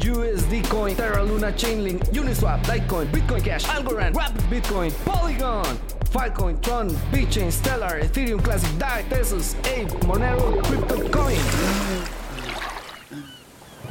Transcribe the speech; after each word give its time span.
USD 0.00 0.66
Coin, 0.70 0.96
Terra 0.96 1.22
Luna, 1.22 1.52
Chainlink, 1.52 2.00
Uniswap, 2.12 2.64
Litecoin, 2.66 3.06
Bitcoin 3.12 3.44
Cash, 3.44 3.64
Algorand, 3.68 4.16
Rapid 4.16 4.42
Bitcoin, 4.48 4.90
Polygon, 5.04 5.78
Filecoin, 6.10 6.58
Tron, 6.62 6.88
BitChain, 7.12 7.52
Stellar, 7.52 8.00
Ethereum 8.00 8.42
Classic, 8.42 8.70
DAI, 8.78 9.04
Tesos, 9.10 9.54
Ape, 9.60 9.90
Monero, 10.06 10.56
CryptoCoin. 10.62 11.38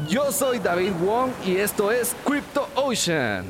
Yo 0.08 0.32
soy 0.32 0.58
David 0.58 0.94
Wong 1.00 1.32
y 1.46 1.58
esto 1.58 1.92
es 1.92 2.16
Crypto 2.26 2.68
Ocean. 2.74 3.46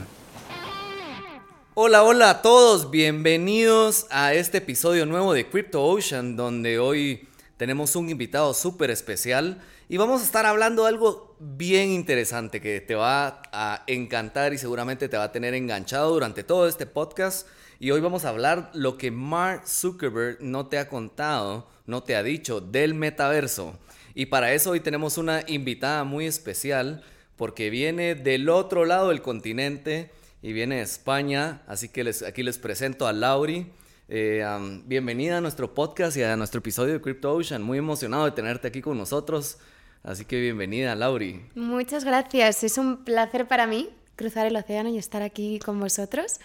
Hola, 1.75 2.03
hola 2.03 2.29
a 2.29 2.41
todos, 2.41 2.91
bienvenidos 2.91 4.05
a 4.11 4.33
este 4.33 4.57
episodio 4.57 5.05
nuevo 5.05 5.33
de 5.33 5.47
Crypto 5.47 5.85
Ocean, 5.85 6.35
donde 6.35 6.77
hoy 6.77 7.25
tenemos 7.55 7.95
un 7.95 8.09
invitado 8.09 8.53
súper 8.53 8.89
especial 8.89 9.61
y 9.91 9.97
vamos 9.97 10.21
a 10.21 10.23
estar 10.23 10.45
hablando 10.45 10.83
de 10.83 10.89
algo 10.89 11.35
bien 11.39 11.89
interesante 11.89 12.61
que 12.61 12.79
te 12.79 12.93
va 12.93 13.41
a 13.51 13.83
encantar 13.87 14.53
y 14.53 14.59
seguramente 14.59 15.09
te 15.09 15.17
va 15.17 15.23
a 15.23 15.31
tener 15.31 15.55
enganchado 15.55 16.13
durante 16.13 16.43
todo 16.43 16.67
este 16.67 16.85
podcast. 16.85 17.47
Y 17.79 17.89
hoy 17.89 17.99
vamos 17.99 18.23
a 18.23 18.29
hablar 18.29 18.69
lo 18.75 18.99
que 18.99 19.09
Mark 19.09 19.67
Zuckerberg 19.67 20.37
no 20.41 20.67
te 20.67 20.77
ha 20.77 20.87
contado, 20.87 21.67
no 21.87 22.03
te 22.03 22.15
ha 22.15 22.21
dicho 22.21 22.61
del 22.61 22.93
metaverso. 22.93 23.79
Y 24.13 24.27
para 24.27 24.53
eso 24.53 24.69
hoy 24.69 24.79
tenemos 24.79 25.17
una 25.17 25.43
invitada 25.47 26.03
muy 26.03 26.27
especial 26.27 27.03
porque 27.35 27.71
viene 27.71 28.13
del 28.13 28.47
otro 28.49 28.85
lado 28.85 29.09
del 29.09 29.23
continente 29.23 30.11
y 30.43 30.53
viene 30.53 30.75
de 30.75 30.81
España. 30.83 31.63
Así 31.65 31.89
que 31.89 32.03
les, 32.03 32.21
aquí 32.21 32.43
les 32.43 32.59
presento 32.59 33.07
a 33.07 33.13
Lauri. 33.13 33.71
Eh, 34.07 34.45
bienvenida 34.85 35.39
a 35.39 35.41
nuestro 35.41 35.73
podcast 35.73 36.15
y 36.15 36.21
a 36.21 36.35
nuestro 36.35 36.59
episodio 36.59 36.93
de 36.93 37.01
Crypto 37.01 37.33
Ocean. 37.33 37.63
Muy 37.63 37.79
emocionado 37.79 38.25
de 38.25 38.31
tenerte 38.31 38.67
aquí 38.67 38.83
con 38.83 38.95
nosotros. 38.95 39.57
Así 40.03 40.25
que 40.25 40.39
bienvenida, 40.39 40.95
Lauri. 40.95 41.41
Muchas 41.55 42.05
gracias. 42.05 42.63
Es 42.63 42.77
un 42.77 43.03
placer 43.03 43.47
para 43.47 43.67
mí 43.67 43.89
cruzar 44.15 44.47
el 44.47 44.55
océano 44.55 44.89
y 44.89 44.97
estar 44.97 45.21
aquí 45.21 45.59
con 45.59 45.79
vosotros. 45.79 46.39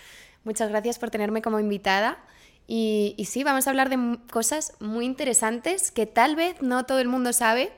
Muchas 0.45 0.69
gracias 0.69 0.99
por 0.99 1.11
tenerme 1.11 1.43
como 1.43 1.61
invitada. 1.61 2.19
Y, 2.67 3.15
y, 3.19 3.27
sí, 3.27 3.45
vamos 3.45 3.67
a 3.67 3.71
hablar 3.71 3.91
de 3.91 4.19
cosas 4.31 4.75
muy 4.81 5.05
interesantes 5.05 5.91
que 5.91 6.07
tal 6.07 6.35
vez 6.35 6.63
no 6.63 6.87
todo 6.87 6.99
el 6.99 7.09
mundo 7.09 7.33
sabe, 7.33 7.73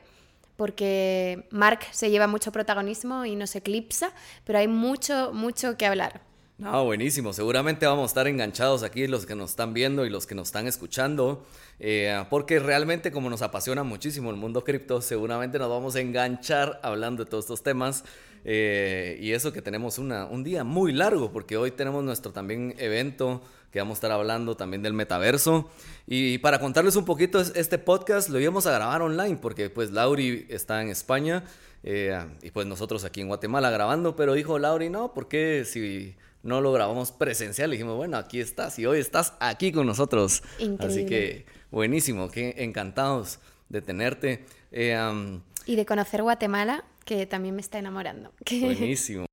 porque 0.55 1.45
Mark 1.51 1.79
se 1.91 2.09
lleva 2.09 2.27
mucho 2.27 2.51
protagonismo 2.51 3.25
y 3.25 3.35
nos 3.35 3.55
eclipsa, 3.55 4.11
pero 4.45 4.59
hay 4.59 4.67
mucho, 4.67 5.31
mucho 5.33 5.77
que 5.77 5.85
hablar. 5.85 6.21
No, 6.59 6.85
buenísimo. 6.85 7.33
Seguramente 7.33 7.85
vamos 7.85 8.05
a 8.05 8.07
estar 8.07 8.27
enganchados 8.27 8.81
aquí 8.81 9.05
los 9.05 9.27
que 9.27 9.35
nos 9.35 9.51
están 9.51 9.75
viendo 9.75 10.07
y 10.07 10.09
los 10.09 10.25
que 10.25 10.33
nos 10.33 10.47
están 10.47 10.65
escuchando, 10.65 11.45
eh, 11.79 12.25
porque 12.31 12.57
realmente 12.57 13.11
como 13.11 13.29
nos 13.29 13.43
apasiona 13.43 13.83
muchísimo 13.83 14.31
el 14.31 14.37
mundo 14.37 14.63
cripto, 14.63 14.99
seguramente 14.99 15.59
nos 15.59 15.69
vamos 15.69 15.95
a 15.95 15.99
enganchar 15.99 16.79
hablando 16.81 17.23
de 17.23 17.29
todos 17.29 17.45
estos 17.45 17.61
temas. 17.61 18.03
Eh, 18.43 19.19
y 19.21 19.33
eso 19.33 19.53
que 19.53 19.61
tenemos 19.61 19.99
un 19.99 20.43
día 20.43 20.63
muy 20.63 20.93
largo, 20.93 21.31
porque 21.31 21.57
hoy 21.57 21.69
tenemos 21.69 22.03
nuestro 22.03 22.31
también 22.31 22.73
evento 22.79 23.43
que 23.71 23.77
vamos 23.77 23.97
a 23.97 23.97
estar 23.97 24.11
hablando 24.11 24.57
también 24.57 24.81
del 24.81 24.93
metaverso. 24.93 25.69
Y 26.07 26.39
para 26.39 26.59
contarles 26.59 26.95
un 26.95 27.05
poquito, 27.05 27.39
este 27.39 27.77
podcast 27.77 28.29
lo 28.29 28.39
íbamos 28.39 28.65
a 28.65 28.71
grabar 28.71 29.03
online, 29.03 29.37
porque 29.37 29.69
pues 29.69 29.91
Lauri 29.91 30.47
está 30.49 30.81
en 30.81 30.89
España. 30.89 31.43
Eh, 31.83 32.19
y 32.41 32.49
pues 32.49 32.65
nosotros 32.65 33.03
aquí 33.03 33.21
en 33.21 33.27
Guatemala 33.27 33.69
grabando, 33.69 34.15
pero 34.15 34.33
dijo 34.33 34.57
Lauri, 34.57 34.89
no, 34.89 35.13
¿por 35.13 35.27
qué 35.27 35.63
si 35.63 36.15
no 36.43 36.61
lo 36.61 36.71
grabamos 36.71 37.11
presencial. 37.11 37.71
Dijimos, 37.71 37.95
bueno, 37.95 38.17
aquí 38.17 38.39
estás 38.39 38.77
y 38.79 38.85
hoy 38.85 38.99
estás 38.99 39.33
aquí 39.39 39.71
con 39.71 39.87
nosotros. 39.87 40.43
Así 40.79 41.05
que 41.05 41.45
buenísimo, 41.71 42.29
que 42.29 42.55
encantados 42.57 43.39
de 43.69 43.81
tenerte. 43.81 44.45
Eh, 44.71 45.39
y 45.65 45.75
de 45.75 45.85
conocer 45.85 46.23
Guatemala, 46.23 46.85
que 47.05 47.25
también 47.25 47.55
me 47.55 47.61
está 47.61 47.79
enamorando. 47.79 48.31
Buenísimo. 48.61 49.25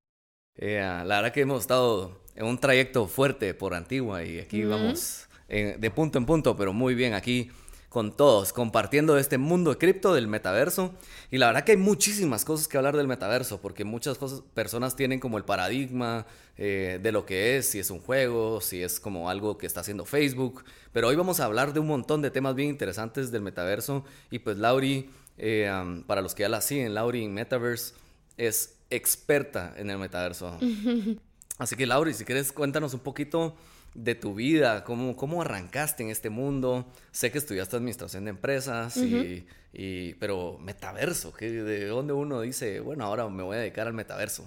Eh, 0.56 0.80
la 0.80 1.16
verdad 1.16 1.32
que 1.32 1.40
hemos 1.40 1.60
estado 1.60 2.20
en 2.36 2.46
un 2.46 2.58
trayecto 2.58 3.06
fuerte 3.06 3.54
por 3.54 3.74
Antigua 3.74 4.24
y 4.24 4.40
aquí 4.40 4.64
vamos 4.64 5.28
de 5.48 5.90
punto 5.94 6.18
en 6.18 6.26
punto, 6.26 6.56
pero 6.56 6.72
muy 6.72 6.94
bien 6.94 7.14
aquí 7.14 7.50
con 7.94 8.16
todos, 8.16 8.52
compartiendo 8.52 9.16
este 9.18 9.38
mundo 9.38 9.70
de 9.70 9.78
cripto 9.78 10.14
del 10.14 10.26
metaverso. 10.26 10.92
Y 11.30 11.38
la 11.38 11.46
verdad 11.46 11.62
que 11.62 11.70
hay 11.70 11.78
muchísimas 11.78 12.44
cosas 12.44 12.66
que 12.66 12.76
hablar 12.76 12.96
del 12.96 13.06
metaverso, 13.06 13.60
porque 13.60 13.84
muchas 13.84 14.18
cosas, 14.18 14.42
personas 14.52 14.96
tienen 14.96 15.20
como 15.20 15.38
el 15.38 15.44
paradigma 15.44 16.26
eh, 16.58 16.98
de 17.00 17.12
lo 17.12 17.24
que 17.24 17.56
es, 17.56 17.68
si 17.68 17.78
es 17.78 17.90
un 17.90 18.00
juego, 18.00 18.60
si 18.60 18.82
es 18.82 18.98
como 18.98 19.30
algo 19.30 19.58
que 19.58 19.66
está 19.68 19.78
haciendo 19.78 20.04
Facebook. 20.06 20.64
Pero 20.92 21.06
hoy 21.06 21.14
vamos 21.14 21.38
a 21.38 21.44
hablar 21.44 21.72
de 21.72 21.78
un 21.78 21.86
montón 21.86 22.20
de 22.20 22.32
temas 22.32 22.56
bien 22.56 22.68
interesantes 22.68 23.30
del 23.30 23.42
metaverso. 23.42 24.04
Y 24.28 24.40
pues 24.40 24.58
Lauri, 24.58 25.08
eh, 25.38 25.70
para 26.08 26.20
los 26.20 26.34
que 26.34 26.40
ya 26.40 26.48
la 26.48 26.62
siguen, 26.62 26.94
Lauri 26.94 27.22
en 27.22 27.32
Metaverse 27.32 27.94
es 28.36 28.74
experta 28.90 29.72
en 29.76 29.88
el 29.88 29.98
metaverso. 29.98 30.58
Así 31.58 31.76
que 31.76 31.86
Lauri, 31.86 32.12
si 32.12 32.24
quieres, 32.24 32.50
cuéntanos 32.50 32.92
un 32.92 33.00
poquito 33.00 33.54
de 33.94 34.14
tu 34.14 34.34
vida, 34.34 34.84
cómo, 34.84 35.16
cómo 35.16 35.42
arrancaste 35.42 36.02
en 36.02 36.10
este 36.10 36.30
mundo. 36.30 36.86
Sé 37.12 37.30
que 37.30 37.38
estudiaste 37.38 37.76
administración 37.76 38.24
de 38.24 38.30
empresas, 38.30 38.96
y, 38.96 40.14
pero 40.14 40.58
metaverso, 40.58 41.32
¿de 41.38 41.86
dónde 41.86 42.12
uno 42.12 42.40
dice, 42.40 42.80
bueno, 42.80 43.04
ahora 43.04 43.28
me 43.28 43.42
voy 43.42 43.56
a 43.56 43.60
dedicar 43.60 43.86
al 43.86 43.94
metaverso? 43.94 44.44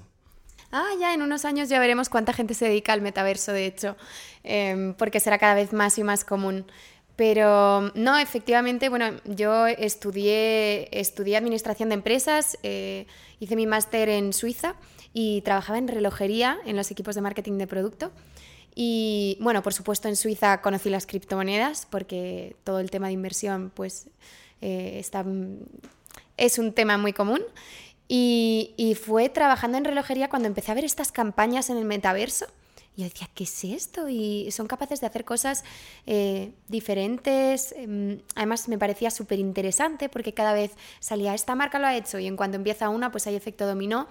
Ah, 0.72 0.90
ya 1.00 1.14
en 1.14 1.22
unos 1.22 1.46
años 1.46 1.70
ya 1.70 1.80
veremos 1.80 2.10
cuánta 2.10 2.34
gente 2.34 2.54
se 2.54 2.66
dedica 2.66 2.92
al 2.92 3.02
metaverso, 3.02 3.54
de 3.54 3.66
hecho, 3.66 3.96
em, 4.44 4.94
porque 4.96 5.20
será 5.22 5.38
cada 5.38 5.56
vez 5.56 5.72
más 5.72 5.98
y 5.98 6.04
más 6.04 6.26
común. 6.26 6.66
Pero 7.16 7.92
no, 7.96 8.20
efectivamente, 8.20 8.90
bueno, 8.90 9.10
yo 9.26 9.66
estudié, 9.66 10.88
estudié 10.92 11.38
administración 11.38 11.90
de 11.90 11.96
empresas, 11.96 12.60
eh, 12.64 13.08
hice 13.40 13.56
mi 13.56 13.66
máster 13.66 14.10
en 14.10 14.34
Suiza 14.34 14.76
y 15.14 15.42
trabajaba 15.42 15.80
en 15.80 15.88
relojería 15.88 16.60
en 16.66 16.76
los 16.76 16.92
equipos 16.92 17.16
de 17.16 17.22
marketing 17.22 17.58
de 17.58 17.66
producto. 17.66 18.12
Y 18.80 19.40
bueno, 19.42 19.64
por 19.64 19.74
supuesto 19.74 20.08
en 20.08 20.16
Suiza 20.16 20.62
conocí 20.62 20.92
las 20.92 21.08
criptomonedas 21.08 21.88
porque 21.90 22.56
todo 22.64 22.80
el 22.80 22.92
tema 22.92 23.08
de 23.08 23.14
inversión 23.14 23.72
pues 23.74 24.06
eh, 24.62 25.04
es 26.38 26.60
un 26.60 26.74
tema 26.74 27.00
muy 27.00 27.12
común. 27.12 27.42
Y, 28.08 28.96
fue 29.04 29.30
trabajando 29.30 29.80
en 29.80 29.84
relojería 29.84 30.30
cuando 30.30 30.48
empecé 30.48 30.72
a 30.72 30.76
ver 30.76 30.86
estas 30.86 31.12
campañas 31.12 31.72
en 31.72 31.78
el 31.78 31.86
metaverso. 31.86 32.46
Yo 32.96 33.06
decía, 33.06 33.28
¿qué 33.34 33.46
es 33.46 33.64
esto? 33.64 34.10
Y 34.10 34.52
son 34.52 34.68
capaces 34.68 35.02
de 35.02 35.08
hacer 35.08 35.26
cosas 35.26 35.64
eh, 36.06 36.52
diferentes. 36.68 37.72
Em, 37.72 38.22
además, 38.36 38.68
me 38.70 38.78
parecía 38.78 39.10
súper 39.10 39.40
interesante 39.40 40.08
porque 40.08 40.36
cada 40.36 40.54
vez 40.54 40.74
salía, 41.00 41.34
esta 41.34 41.56
marca 41.56 41.80
lo 41.80 41.88
ha 41.88 41.96
hecho 41.96 42.20
y 42.20 42.28
en 42.28 42.38
cuanto 42.38 42.58
empieza 42.58 42.90
una, 42.90 43.12
pues 43.12 43.26
hay 43.26 43.36
efecto 43.36 43.66
dominó. 43.66 44.08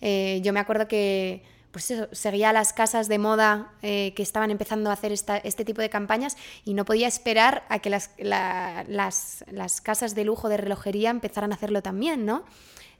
Eh, 0.00 0.40
yo 0.42 0.54
me 0.54 0.60
acuerdo 0.60 0.88
que 0.88 1.42
pues 1.76 1.90
eso, 1.90 2.08
seguía 2.12 2.54
las 2.54 2.72
casas 2.72 3.06
de 3.06 3.18
moda 3.18 3.70
eh, 3.82 4.14
que 4.16 4.22
estaban 4.22 4.50
empezando 4.50 4.88
a 4.88 4.94
hacer 4.94 5.12
este 5.12 5.62
tipo 5.62 5.82
de 5.82 5.90
campañas 5.90 6.38
y 6.64 6.72
no 6.72 6.86
podía 6.86 7.06
esperar 7.06 7.64
a 7.68 7.80
que 7.80 7.90
las, 7.90 8.12
las, 8.16 9.80
casas 9.82 10.14
de 10.14 10.24
lujo 10.24 10.48
de 10.48 10.56
relojería 10.56 11.10
empezaran 11.10 11.52
a 11.52 11.54
hacerlo 11.54 11.82
también, 11.82 12.24
¿no? 12.24 12.46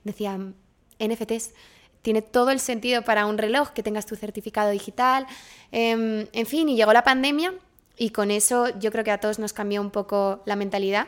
Decían, 0.03 0.53
NFTs, 0.99 1.55
tiene 2.03 2.21
todo 2.21 2.51
el 2.51 2.59
sentido 2.59 3.01
para 3.01 3.25
un 3.25 3.39
reloj 3.39 3.71
que 3.71 3.81
tengas 3.81 4.05
tu 4.05 4.15
certificado 4.15 4.69
digital, 4.69 5.25
em, 5.71 6.27
en 6.31 6.45
fin, 6.45 6.69
y 6.69 6.75
llegó 6.75 6.93
la 6.93 7.03
pandemia 7.03 7.55
y 7.97 8.11
con 8.11 8.29
eso 8.29 8.77
yo 8.77 8.91
creo 8.91 9.03
que 9.03 9.09
a 9.09 9.19
todos 9.19 9.39
nos 9.39 9.53
cambió 9.53 9.81
un 9.81 9.89
poco 9.89 10.43
la 10.45 10.55
mentalidad 10.55 11.07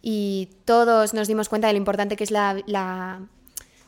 y 0.00 0.48
todos 0.64 1.12
nos 1.12 1.28
dimos 1.28 1.50
cuenta 1.50 1.66
de 1.66 1.74
lo 1.74 1.78
importante 1.80 2.16
que 2.16 2.24
es 2.24 2.30
la 2.30 3.28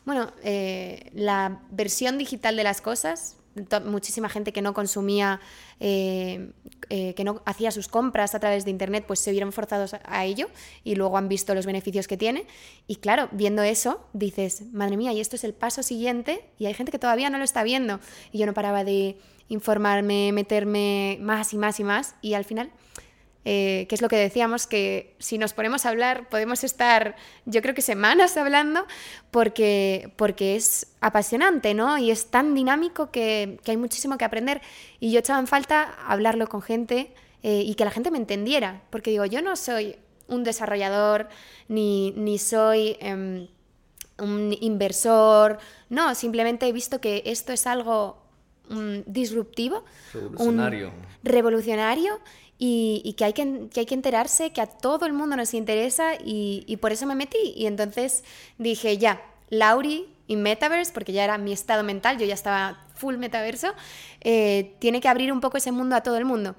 bueno, 0.05 0.33
eh, 0.43 1.11
la 1.15 1.61
versión 1.71 2.19
digital 2.19 2.57
de 2.57 2.65
las 2.65 2.81
cosas, 2.81 3.37
muchísima 3.85 4.29
gente 4.29 4.53
que 4.53 4.63
no 4.63 4.73
consumía, 4.73 5.41
eh, 5.79 6.53
eh, 6.89 7.15
que 7.15 7.25
no 7.25 7.43
hacía 7.45 7.71
sus 7.71 7.89
compras 7.89 8.35
a 8.35 8.41
través 8.41 8.65
de 8.65 8.71
Internet, 8.71 9.05
pues 9.07 9.21
se 9.21 9.31
vieron 9.31 9.53
forzados 9.53 9.95
a 10.05 10.25
ello 10.25 10.49
y 10.85 10.95
luego 10.95 11.19
han 11.19 11.29
visto 11.29 11.55
los 11.55 11.67
beneficios 11.67 12.09
que 12.09 12.17
tiene. 12.17 12.47
Y 12.87 12.97
claro, 12.97 13.29
viendo 13.33 13.63
eso, 13.63 14.07
dices, 14.13 14.73
madre 14.73 14.97
mía, 14.97 15.13
y 15.13 15.21
esto 15.21 15.37
es 15.37 15.45
el 15.45 15.55
paso 15.55 15.83
siguiente 15.83 16.45
y 16.59 16.67
hay 16.67 16.75
gente 16.75 16.91
que 16.93 16.99
todavía 16.99 17.31
no 17.31 17.39
lo 17.39 17.45
está 17.45 17.63
viendo. 17.63 18.01
Y 18.33 18.39
yo 18.39 18.47
no 18.47 18.55
paraba 18.55 18.85
de 18.85 19.19
informarme, 19.49 20.33
meterme 20.33 21.19
más 21.21 21.53
y 21.53 21.59
más 21.59 21.79
y 21.79 21.85
más 21.85 22.15
y 22.23 22.35
al 22.35 22.45
final 22.45 22.71
eh, 23.45 23.87
que 23.89 23.95
es 23.97 24.03
lo 24.03 24.09
que 24.09 24.17
decíamos, 24.17 24.67
que 24.67 25.17
si 25.19 25.37
nos 25.37 25.53
ponemos 25.53 25.85
a 25.85 25.89
hablar 25.89 26.29
podemos 26.29 26.63
estar, 26.63 27.17
yo 27.45 27.61
creo 27.61 27.75
que 27.75 27.83
semanas 27.83 28.37
hablando, 28.37 28.87
porque, 29.31 30.13
porque 30.17 30.55
es 30.55 30.95
apasionante, 31.01 31.75
¿no? 31.75 31.99
Y 31.99 32.11
es 32.11 32.27
tan 32.27 32.55
dinámico 32.55 33.11
que, 33.11 33.59
hay 33.67 33.77
muchísimo 33.77 34.17
que 34.17 34.25
aprender. 34.25 34.63
Y 35.01 35.11
yo 35.11 35.19
echaba 35.19 35.41
en 35.41 35.49
falta 35.49 35.95
hablarlo 36.07 36.47
con 36.47 36.63
gente 36.63 37.13
eh, 37.43 37.63
y 37.67 37.75
que 37.75 37.85
la 37.85 37.91
gente 37.91 38.11
me 38.13 38.19
entendiera, 38.19 38.83
porque 38.91 39.11
digo, 39.11 39.25
yo 39.25 39.43
no 39.43 39.57
soy 39.57 39.97
un 40.29 40.45
desarrollador, 40.45 41.29
ni, 41.69 42.13
ni 42.13 42.39
soy... 42.39 42.97
Em, 43.01 43.49
un 44.19 44.57
inversor, 44.61 45.59
no, 45.89 46.15
simplemente 46.15 46.69
he 46.69 46.73
visto 46.73 47.01
que 47.01 47.23
esto 47.27 47.53
es 47.53 47.67
algo 47.67 48.23
mm, 48.69 49.01
disruptivo, 49.07 49.85
revolucionario, 50.13 50.93
revolucionario 51.25 52.21
y, 52.65 53.15
que, 53.15 53.25
hay 53.25 53.33
que, 53.33 53.43
hay 53.77 53.87
que 53.87 53.95
enterarse, 53.95 54.53
que 54.53 54.61
a 54.61 54.67
todo 54.67 55.05
el 55.07 55.13
mundo 55.13 55.35
nos 55.35 55.53
interesa 55.53 56.13
y, 56.25 56.77
por 56.81 56.93
eso 56.93 57.07
me 57.07 57.17
metí. 57.17 57.55
Y 57.57 57.67
entonces 57.67 58.23
dije, 58.57 58.99
ya, 58.99 59.21
Lauri 59.51 60.07
y 60.29 60.37
Metaverse, 60.37 60.93
porque 60.93 61.13
ya 61.13 61.25
era 61.25 61.39
mi 61.39 61.53
estado 61.53 61.83
mental, 61.83 62.19
yo 62.19 62.25
ya 62.25 62.35
estaba 62.35 62.87
full 62.95 63.17
metaverso, 63.17 63.75
eh, 64.21 64.77
tiene 64.79 65.01
que 65.01 65.09
abrir 65.09 65.33
un 65.33 65.41
poco 65.41 65.57
ese 65.57 65.73
mundo 65.73 65.97
a 65.97 66.05
todo 66.05 66.19
el 66.19 66.25
mundo. 66.25 66.55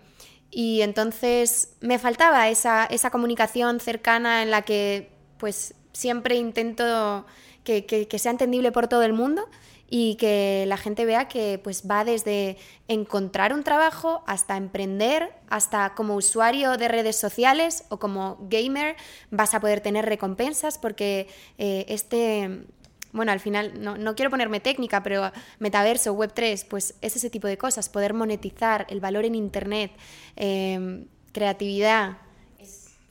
Y 0.52 0.82
entonces 0.82 1.78
me 1.80 1.98
faltaba 2.00 2.50
esa, 2.50 2.86
esa 2.86 3.10
comunicación 3.10 3.80
cercana 3.80 4.44
en 4.44 4.52
la 4.52 4.64
que 4.64 5.10
pues 5.38 5.74
siempre 5.94 6.36
intento 6.36 7.26
que, 7.64 8.08
sea 8.18 8.32
entendible 8.32 8.72
por 8.72 8.88
todo 8.88 9.04
el 9.04 9.14
mundo 9.14 9.48
y 9.90 10.16
que 10.16 10.66
la 10.68 10.78
gente 10.78 11.06
vea 11.06 11.28
que 11.28 11.60
pues 11.64 11.84
va 11.90 12.04
desde 12.04 12.58
encontrar 12.88 13.54
un 13.54 13.64
trabajo 13.64 14.24
hasta 14.28 14.58
emprender, 14.58 15.32
hasta 15.50 15.94
como 15.94 16.16
usuario 16.16 16.78
de 16.78 16.88
redes 16.88 17.16
sociales 17.16 17.86
o 17.90 18.00
como 18.00 18.38
gamer 18.50 18.96
vas 19.30 19.54
a 19.54 19.60
poder 19.60 19.82
tener 19.82 20.06
recompensas 20.06 20.78
porque 20.78 21.28
eh, 21.58 21.86
este, 21.90 22.66
bueno, 23.12 23.32
al 23.32 23.40
final 23.40 23.74
no, 23.82 24.16
quiero 24.16 24.32
ponerme 24.32 24.60
técnica, 24.60 25.04
pero 25.04 25.32
metaverso, 25.60 26.18
Web3, 26.18 26.66
pues 26.68 26.96
es 27.02 27.16
ese 27.16 27.30
tipo 27.30 27.48
de 27.48 27.58
cosas, 27.58 27.88
poder 27.88 28.14
monetizar 28.14 28.88
el 28.90 29.00
valor 29.00 29.26
en 29.26 29.36
Internet, 29.36 29.92
eh, 30.36 31.06
creatividad, 31.32 32.18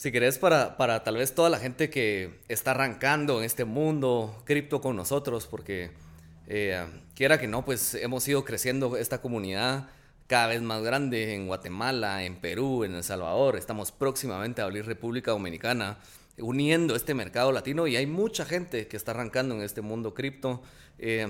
si 0.03 0.11
querés, 0.11 0.37
para, 0.37 0.77
para 0.77 1.05
tal 1.05 1.17
vez 1.17 1.33
toda 1.33 1.49
la 1.49 1.61
gente 1.61 1.89
que 1.89 2.41
está 2.49 2.73
arrancando 2.73 3.39
en 3.39 3.45
este 3.45 3.65
mundo 3.65 4.37
cripto 4.45 4.81
con 4.81 4.97
nosotros, 4.97 5.47
porque 5.47 5.93
eh, 6.49 6.85
quiera 7.15 7.39
que 7.39 7.47
no, 7.47 7.65
pues 7.65 7.95
hemos 7.95 8.27
ido 8.27 8.45
creciendo 8.45 8.97
esta 8.97 9.21
comunidad 9.23 9.91
cada 10.27 10.49
vez 10.49 10.61
más 10.61 10.83
grande 10.83 11.37
en 11.37 11.47
Guatemala, 11.47 12.25
en 12.25 12.35
Perú, 12.35 12.83
en 12.83 12.97
El 12.97 13.05
Salvador. 13.05 13.55
Estamos 13.55 13.93
próximamente 13.93 14.61
a 14.61 14.65
abrir 14.65 14.87
República 14.87 15.31
Dominicana, 15.31 15.99
uniendo 16.37 16.97
este 16.97 17.15
mercado 17.15 17.53
latino 17.53 17.87
y 17.87 17.95
hay 17.95 18.07
mucha 18.07 18.45
gente 18.45 18.89
que 18.89 18.97
está 18.97 19.13
arrancando 19.13 19.55
en 19.55 19.63
este 19.63 19.83
mundo 19.83 20.15
cripto. 20.15 20.65
Eh, 20.99 21.29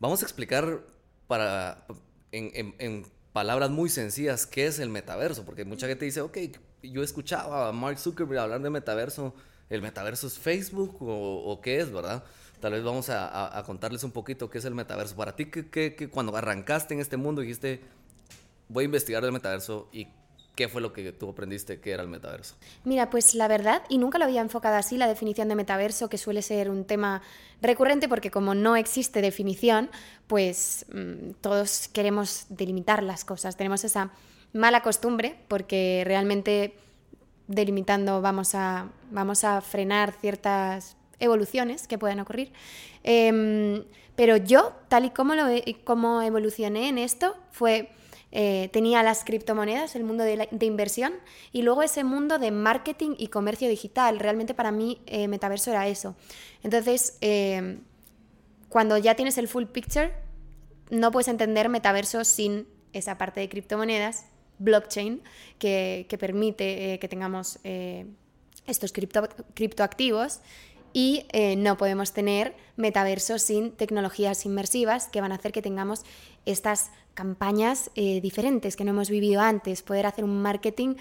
vamos 0.00 0.22
a 0.22 0.24
explicar 0.24 0.80
para, 1.28 1.86
en, 2.32 3.06
palabras 3.32 3.70
muy 3.70 3.88
sencillas 3.88 4.44
qué 4.44 4.66
es 4.66 4.80
el 4.80 4.88
metaverso, 4.88 5.44
porque 5.44 5.64
mucha 5.64 5.86
gente 5.86 6.04
dice, 6.04 6.20
ok, 6.20 6.36
yo 6.82 7.02
escuchaba 7.02 7.68
a 7.68 7.72
Mark 7.72 7.98
Zuckerberg 7.98 8.40
hablar 8.40 8.62
de 8.62 8.70
metaverso. 8.70 9.34
¿El 9.70 9.82
metaverso 9.82 10.26
es 10.26 10.38
Facebook 10.38 10.96
o, 11.00 11.60
qué 11.62 11.80
es, 11.80 11.92
verdad? 11.92 12.24
Tal 12.60 12.72
vez 12.72 12.82
vamos 12.82 13.10
a, 13.10 13.62
contarles 13.66 14.02
un 14.02 14.12
poquito 14.12 14.48
qué 14.48 14.58
es 14.58 14.64
el 14.64 14.74
metaverso. 14.74 15.14
Para 15.14 15.36
ti, 15.36 15.46
que, 15.46 16.08
cuando 16.10 16.34
arrancaste 16.36 16.94
en 16.94 17.00
este 17.00 17.16
mundo 17.16 17.42
dijiste, 17.42 17.82
voy 18.68 18.84
a 18.84 18.86
investigar 18.86 19.24
el 19.24 19.32
metaverso 19.32 19.88
y 19.92 20.08
qué 20.54 20.68
fue 20.68 20.80
lo 20.80 20.92
que 20.92 21.12
tú 21.12 21.28
aprendiste 21.28 21.80
que 21.80 21.92
era 21.92 22.02
el 22.02 22.08
metaverso? 22.08 22.56
Mira, 22.82 23.10
pues 23.10 23.36
la 23.36 23.46
verdad, 23.46 23.82
y 23.88 23.98
nunca 23.98 24.18
lo 24.18 24.24
había 24.24 24.40
enfocado 24.40 24.74
así, 24.74 24.96
la 24.96 25.06
definición 25.06 25.48
de 25.48 25.54
metaverso, 25.54 26.08
que 26.08 26.18
suele 26.18 26.42
ser 26.42 26.68
un 26.68 26.84
tema 26.84 27.22
recurrente 27.62 28.08
porque 28.08 28.32
como 28.32 28.56
no 28.56 28.74
existe 28.74 29.20
definición, 29.20 29.88
pues 30.26 30.84
mm, 30.92 31.32
todos 31.40 31.88
queremos 31.92 32.46
delimitar 32.48 33.04
las 33.04 33.24
cosas. 33.24 33.56
Tenemos 33.56 33.84
esa 33.84 34.10
mala 34.52 34.82
costumbre, 34.82 35.36
porque 35.48 36.02
realmente 36.06 36.74
delimitando 37.46 38.20
vamos 38.20 38.54
a, 38.54 38.90
vamos 39.10 39.44
a 39.44 39.60
frenar 39.60 40.12
ciertas 40.12 40.96
evoluciones 41.18 41.88
que 41.88 41.98
puedan 41.98 42.20
ocurrir. 42.20 42.52
Em, 43.02 43.84
pero 44.14 44.36
yo, 44.36 44.74
tal 44.88 45.06
y 45.06 45.10
como, 45.10 45.34
lo, 45.34 45.46
como 45.84 46.22
evolucioné 46.22 46.88
en 46.88 46.98
esto, 46.98 47.36
fue... 47.50 47.90
Eh, 48.30 48.68
tenía 48.74 49.02
las 49.02 49.24
criptomonedas, 49.24 49.96
el 49.96 50.04
mundo 50.04 50.22
de, 50.22 50.46
inversión 50.60 51.14
y 51.50 51.62
luego 51.62 51.82
ese 51.82 52.04
mundo 52.04 52.38
de 52.38 52.50
marketing 52.50 53.14
y 53.16 53.28
comercio 53.28 53.70
digital. 53.70 54.18
Realmente 54.18 54.52
para 54.52 54.70
mí 54.70 55.00
eh, 55.06 55.28
metaverso 55.28 55.70
era 55.70 55.88
eso. 55.88 56.14
Entonces, 56.62 57.16
em, 57.22 57.80
cuando 58.68 58.98
ya 58.98 59.14
tienes 59.14 59.38
el 59.38 59.48
full 59.48 59.64
picture, 59.64 60.12
no 60.90 61.10
puedes 61.10 61.28
entender 61.28 61.70
metaverso 61.70 62.22
sin 62.22 62.68
esa 62.92 63.16
parte 63.16 63.40
de 63.40 63.48
criptomonedas 63.48 64.26
blockchain 64.58 65.22
que, 65.58 66.06
permite 66.18 66.94
eh, 66.94 66.98
que 66.98 67.08
tengamos 67.08 67.58
eh, 67.64 68.06
estos 68.66 68.92
cripto, 68.92 69.28
criptoactivos 69.54 70.40
y 70.92 71.26
eh, 71.32 71.56
no 71.56 71.76
podemos 71.76 72.12
tener 72.12 72.54
metaversos 72.76 73.42
sin 73.42 73.72
tecnologías 73.72 74.44
inmersivas 74.46 75.08
que 75.08 75.20
van 75.20 75.32
a 75.32 75.36
hacer 75.36 75.52
que 75.52 75.62
tengamos 75.62 76.04
estas 76.46 76.90
campañas 77.14 77.90
diferentes 77.94 78.76
que 78.76 78.84
no 78.84 78.92
hemos 78.92 79.10
vivido 79.10 79.40
antes, 79.40 79.82
poder 79.82 80.06
hacer 80.06 80.24
un 80.24 80.40
marketing 80.40 80.94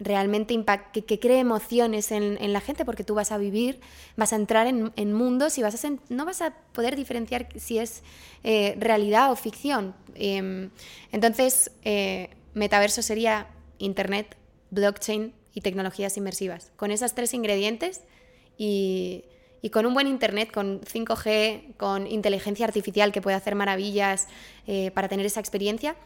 realmente 0.00 0.54
que, 0.92 1.04
que, 1.04 1.18
cree 1.18 1.38
emociones 1.38 2.12
en, 2.12 2.52
la 2.52 2.60
gente, 2.60 2.84
porque 2.84 3.04
tú 3.04 3.14
vas 3.14 3.32
a 3.32 3.38
vivir, 3.38 3.80
vas 4.16 4.32
a 4.32 4.36
entrar 4.36 4.66
en, 4.66 5.12
mundos 5.12 5.58
y 5.58 5.62
vas 5.62 5.84
a 5.84 5.90
no 6.08 6.24
vas 6.24 6.40
a 6.42 6.54
poder 6.72 6.96
diferenciar 6.96 7.48
si 7.56 7.78
es 7.78 8.02
eh, 8.44 8.76
realidad 8.78 9.32
o 9.32 9.36
ficción. 9.36 9.94
Em, 10.14 10.70
entonces, 11.12 11.70
eh, 11.84 12.30
metaverso 12.54 13.02
sería 13.02 13.48
Internet, 13.78 14.36
blockchain 14.70 15.32
y 15.54 15.60
tecnologías 15.60 16.16
inmersivas. 16.16 16.70
Con 16.76 16.90
esos 16.90 17.14
tres 17.14 17.34
ingredientes 17.34 18.02
y, 18.56 19.24
y 19.62 19.70
con 19.70 19.86
un 19.86 19.94
buen 19.94 20.06
Internet, 20.06 20.50
con 20.52 20.80
5G, 20.80 21.76
con 21.76 22.06
inteligencia 22.06 22.66
artificial 22.66 23.12
que 23.12 23.20
puede 23.20 23.36
hacer 23.36 23.54
maravillas 23.54 24.28
eh, 24.66 24.90
para 24.92 25.08
tener 25.08 25.26
esa 25.26 25.40
experiencia, 25.40 25.96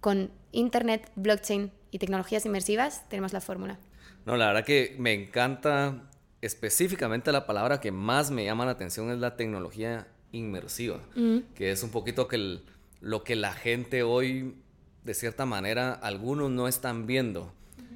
con 0.00 0.30
Internet, 0.52 1.10
blockchain 1.16 1.70
y 1.92 1.98
tecnologías 1.98 2.44
inmersivas, 2.44 3.08
tenemos 3.08 3.32
la 3.32 3.40
fórmula. 3.40 3.78
No, 4.26 4.36
la 4.36 4.46
verdad 4.48 4.64
que 4.64 4.96
me 4.98 5.12
encanta 5.12 6.10
específicamente 6.40 7.30
la 7.30 7.46
palabra 7.46 7.78
que 7.80 7.92
más 7.92 8.32
me 8.32 8.44
llama 8.44 8.64
la 8.64 8.72
atención 8.72 9.10
es 9.10 9.18
la 9.18 9.36
tecnología 9.36 10.08
inmersiva, 10.32 11.00
mm. 11.14 11.38
que 11.54 11.70
es 11.70 11.82
un 11.82 11.90
poquito 11.90 12.26
que 12.26 12.60
lo 13.00 13.22
que 13.22 13.36
la 13.36 13.52
gente 13.52 14.02
hoy, 14.02 14.56
de 15.04 15.14
cierta 15.14 15.44
manera, 15.44 15.92
algunos 15.92 16.50
no 16.50 16.66
están 16.66 17.06
viendo. 17.06 17.52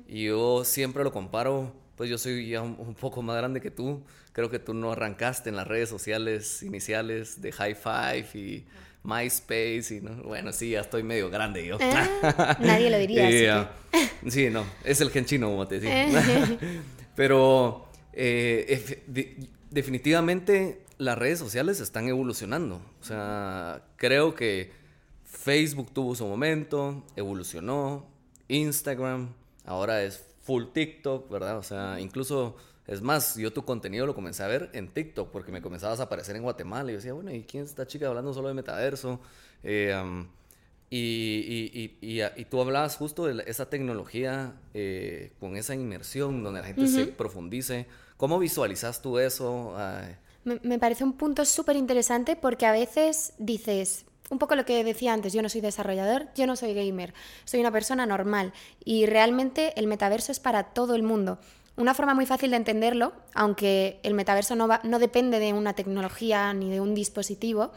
Y 0.07 0.25
yo 0.27 0.65
siempre 0.65 1.03
lo 1.03 1.13
comparo, 1.13 1.75
pues 1.97 2.11
yo 2.11 2.19
soy 2.19 2.51
ya 2.51 2.63
un, 2.63 2.95
poco 2.95 3.23
más 3.23 3.37
grande 3.37 3.61
que 3.61 3.71
tú, 3.71 4.05
creo 4.33 4.51
que 4.51 4.59
tú 4.59 4.75
no 4.75 4.93
arrancaste 4.93 5.49
en 5.49 5.57
las 5.57 5.67
redes 5.67 5.89
sociales 5.89 6.63
iniciales 6.63 7.41
de 7.41 7.51
High 7.51 7.75
Five 7.75 8.29
y... 8.35 8.67
MySpace 9.07 9.95
y 9.95 10.01
no, 10.01 10.23
bueno, 10.25 10.53
sí, 10.53 10.71
ya 10.71 10.81
estoy 10.81 11.03
medio 11.03 11.31
grande 11.31 11.65
yo. 11.65 11.79
Ah, 11.81 12.59
nadie 12.61 12.91
lo 12.91 12.99
diría. 12.99 13.71
Sí, 14.29 14.51
no, 14.51 14.65
es 14.85 15.01
el 15.01 15.11
gen 15.11 15.25
chino, 15.25 15.49
como 15.49 15.67
te 15.67 15.81
decía. 15.81 16.59
Pero 17.17 17.89
eh, 18.13 19.03
definitivamente 19.71 20.83
las 20.99 21.17
redes 21.17 21.39
sociales 21.39 21.81
están 21.81 22.09
evolucionando. 22.09 22.81
O 23.01 23.05
sea, 23.05 23.83
creo 23.97 24.35
que 24.35 24.73
Facebook 25.25 25.93
tuvo 25.93 26.15
su 26.15 26.27
momento, 26.27 27.05
evolucionó, 27.15 28.07
Instagram, 28.49 29.33
ahora 29.65 30.03
es 30.03 30.25
full 30.43 30.65
TikTok, 30.73 31.31
¿verdad? 31.31 31.59
O 31.59 31.63
sea, 31.63 32.01
incluso 32.01 32.57
es 32.87 33.03
más, 33.03 33.37
yo 33.37 33.53
tu 33.53 33.65
contenido 33.65 34.07
lo 34.07 34.15
comencé 34.15 34.43
a 34.43 34.47
ver 34.47 34.71
en 34.73 34.89
TikTok 34.89 35.31
porque 35.31 35.51
me 35.51 35.61
comenzabas 35.61 36.01
a 36.01 36.05
aparecer 36.05 36.37
en 36.37 36.43
Guatemala 36.43 36.91
y 36.91 36.95
yo 36.95 36.99
decía, 36.99 37.13
bueno, 37.13 37.33
¿y 37.33 37.43
quién 37.43 37.65
es 37.65 37.71
esta 37.71 37.87
chica 37.87 38.07
hablando 38.07 38.33
solo 38.33 38.49
de 38.49 38.55
metaverso? 38.55 39.21
Eh, 39.63 39.95
y, 40.89 41.99
y, 42.01 42.23
y, 42.23 42.45
tú 42.45 42.61
hablabas 42.61 42.97
justo 42.97 43.27
de 43.27 43.43
esa 43.49 43.69
tecnología 43.69 44.55
eh, 44.73 45.33
con 45.41 45.57
esa 45.57 45.75
inmersión 45.75 46.45
donde 46.45 46.61
la 46.61 46.67
gente 46.67 46.87
se 46.87 47.07
profundice. 47.07 47.87
¿Cómo 48.17 48.39
visualizas 48.39 49.03
tú 49.03 49.19
eso? 49.19 49.75
Me, 50.45 50.61
me, 50.63 50.79
parece 50.79 51.03
un 51.03 51.15
punto 51.15 51.45
súper 51.45 51.75
interesante 51.75 52.37
porque 52.37 52.67
a 52.67 52.73
veces 52.73 53.33
dices, 53.39 54.05
un 54.31 54.39
poco 54.39 54.55
lo 54.55 54.65
que 54.65 54.85
decía 54.85 55.13
antes, 55.13 55.33
yo 55.33 55.43
no 55.43 55.49
soy 55.49 55.61
desarrollador, 55.61 56.29
yo 56.37 56.47
no 56.47 56.55
soy 56.55 56.73
gamer, 56.73 57.15
soy 57.45 57.59
una 57.59 57.73
persona 57.73 58.07
normal 58.07 58.53
y 58.85 59.07
realmente 59.07 59.73
el 59.77 59.89
metaverso 59.89 60.31
es 60.31 60.39
para 60.39 60.73
todo 60.73 60.95
el 60.95 61.03
mundo. 61.03 61.41
Una 61.77 61.93
forma 61.93 62.15
muy 62.15 62.25
fácil 62.25 62.51
de 62.51 62.57
entenderlo, 62.57 63.13
aunque 63.35 64.01
el 64.03 64.15
metaverso 64.15 64.57
no, 64.57 64.69
no 64.83 64.99
depende 64.99 65.39
de 65.39 65.53
una 65.53 65.75
tecnología 65.75 66.53
ni 66.55 66.71
de 66.71 66.81
un 66.81 66.95
dispositivo, 66.95 67.71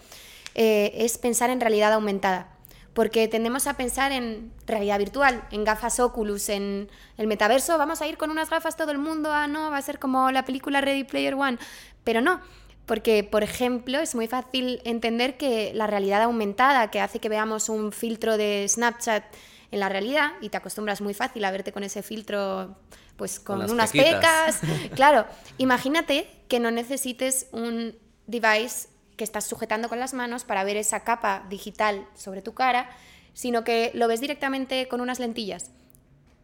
eh, 0.56 0.92
es 0.96 1.18
pensar 1.18 1.50
en 1.50 1.60
realidad 1.60 1.94
aumentada. 1.94 2.56
porque 2.94 3.28
tendemos 3.30 3.66
a 3.68 3.76
pensar 3.78 4.12
en 4.12 4.52
realidad 4.66 4.98
virtual, 4.98 5.44
en 5.52 5.64
gafas 5.64 6.00
Oculus, 6.02 6.50
en 6.50 6.90
el 7.18 7.28
metaverso, 7.28 7.78
vamos 7.78 8.02
a 8.02 8.08
ir 8.08 8.18
con 8.18 8.30
unas 8.30 8.50
gafas 8.50 8.76
todo 8.76 8.92
el 8.92 8.98
mundo, 8.98 9.32
ah, 9.32 9.48
no, 9.48 9.70
va 9.72 9.78
a 9.78 9.82
ser 9.82 10.00
como 10.00 10.32
la 10.32 10.44
película 10.44 10.82
Ready 10.82 11.06
Player 11.06 11.36
One, 11.36 11.60
pero 12.04 12.20
no. 12.20 12.42
Porque, 12.86 13.24
por 13.24 13.44
ejemplo, 13.44 14.00
es 14.00 14.16
muy 14.16 14.28
fácil 14.28 14.82
entender 14.84 15.38
que 15.38 15.72
la 15.76 15.88
realidad 15.88 16.24
aumentada, 16.24 16.90
que 16.90 17.00
hace 17.00 17.20
que 17.20 17.30
veamos 17.30 17.70
un 17.70 17.92
filtro 17.92 18.36
de 18.36 18.66
Snapchat 18.68 19.24
en 19.72 19.80
la 19.80 19.90
realidad, 19.90 20.32
y 20.42 20.50
te 20.50 20.58
acostumbras 20.58 21.02
muy 21.02 21.14
fácil 21.14 21.46
a 21.46 21.52
verte 21.52 21.72
con 21.72 21.84
ese 21.84 22.02
filtro, 22.02 22.76
pues 23.18 23.40
con, 23.40 23.70
unas 23.70 23.92
pecas. 23.92 24.60
claro, 24.96 25.26
imagínate 25.58 26.28
que 26.48 26.60
no 26.60 26.72
necesites 26.72 27.48
un 27.52 27.96
device 28.28 28.88
que 29.16 29.24
estás 29.24 29.46
sujetando 29.46 29.90
con 29.90 30.00
las 30.00 30.14
manos 30.14 30.44
para 30.44 30.64
ver 30.64 30.78
esa 30.78 31.02
capa 31.02 31.46
digital 31.50 32.08
sobre 32.16 32.42
tu 32.42 32.54
cara, 32.54 32.90
sino 33.34 33.64
que 33.64 33.92
lo 33.94 34.08
ves 34.08 34.22
directamente 34.22 34.88
con 34.88 35.02
unas 35.02 35.20
lentillas. 35.20 35.72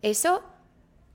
Eso 0.01 0.43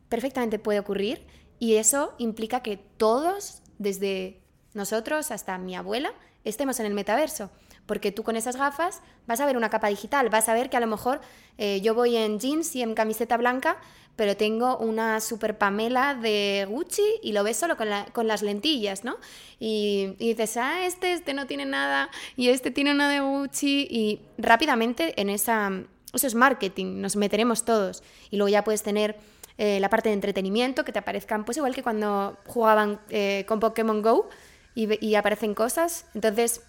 perfectamente 0.09 0.59
puede 0.59 0.81
ocurrir 0.81 1.27
y 1.59 1.77
eso 1.77 2.15
implica 2.19 2.63
que 2.63 2.77
todos, 2.77 3.63
desde 3.79 4.41
nosotros 4.75 5.31
hasta 5.31 5.59
mi 5.59 5.77
abuela, 5.77 6.13
estemos 6.45 6.81
en 6.81 6.87
el 6.87 6.95
metaverso. 6.95 7.51
Porque 7.87 8.13
tú 8.13 8.23
con 8.23 8.37
esas 8.37 8.57
gafas 8.57 9.03
vas 9.27 9.41
a 9.41 9.47
ver 9.47 9.57
una 9.57 9.71
capa 9.71 9.89
digital, 9.89 10.29
vas 10.29 10.49
a 10.49 10.55
ver 10.55 10.71
que 10.71 10.77
a 10.77 10.81
lo 10.81 10.87
mejor 10.87 11.21
eh, 11.59 11.81
yo 11.81 11.95
voy 11.95 12.17
en 12.17 12.39
jeans 12.39 12.75
y 12.77 12.83
en 12.83 12.95
camiseta 12.95 13.37
blanca, 13.37 13.79
pero 14.17 14.37
tengo 14.37 14.77
una 14.79 15.21
super 15.21 15.57
Pamela 15.57 16.15
de 16.15 16.67
Gucci 16.69 17.03
y 17.23 17.33
lo 17.33 17.43
ves 17.43 17.57
solo 17.57 17.77
con, 17.77 18.27
las 18.27 18.43
lentillas, 18.43 19.03
¿no? 19.03 19.17
Y, 19.59 20.15
dices, 20.19 20.57
ah, 20.57 20.85
este, 20.85 21.13
este 21.13 21.33
no 21.35 21.47
tiene 21.47 21.65
nada 21.65 22.11
y 22.37 22.49
este 22.49 22.71
tiene 22.71 22.93
una 22.93 23.09
de 23.09 23.21
Gucci 23.21 23.87
y 23.91 24.21
rápidamente 24.39 25.21
en 25.21 25.31
esa... 25.31 25.71
Eso 26.13 26.27
es 26.27 26.35
marketing, 26.35 27.01
nos 27.01 27.15
meteremos 27.15 27.65
todos. 27.65 28.03
Y 28.31 28.37
luego 28.37 28.49
ya 28.49 28.65
puedes 28.65 28.83
tener 28.83 29.17
eh, 29.63 29.79
la 29.79 29.91
parte 29.91 30.09
de 30.09 30.15
entretenimiento, 30.15 30.85
que 30.85 30.93
te 30.93 30.99
aparezcan, 30.99 31.45
pues 31.45 31.59
igual 31.59 31.75
que 31.75 31.83
cuando 31.83 32.39
jugaban 32.47 32.99
eh, 33.11 33.45
con 33.47 33.61
Pokémon 33.61 34.03
Go 34.03 34.29
y, 34.75 35.07
y, 35.07 35.15
aparecen 35.17 35.55
cosas. 35.55 36.07
Entonces, 36.15 36.63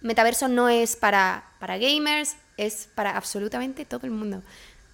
metaverso 0.00 0.48
no 0.48 0.68
es 0.68 0.96
para, 0.96 1.44
para 1.58 1.78
gamers, 1.78 2.36
es 2.56 2.88
para 2.94 3.16
absolutamente 3.16 3.84
todo 3.84 4.06
el 4.06 4.12
mundo. 4.12 4.42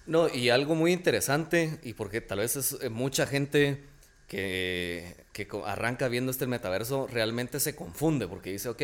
No, 0.05 0.27
y 0.27 0.49
algo 0.49 0.75
muy 0.75 0.91
interesante, 0.91 1.79
y 1.83 1.93
porque 1.93 2.21
tal 2.21 2.39
vez 2.39 2.55
es 2.55 2.77
eh, 2.81 2.89
mucha 2.89 3.25
gente 3.25 3.83
que, 4.27 5.25
que 5.31 5.47
arranca 5.65 6.07
viendo 6.07 6.31
este 6.31 6.47
metaverso 6.47 7.07
realmente 7.07 7.59
se 7.59 7.75
confunde, 7.75 8.27
porque 8.27 8.51
dice, 8.51 8.69
ok, 8.69 8.81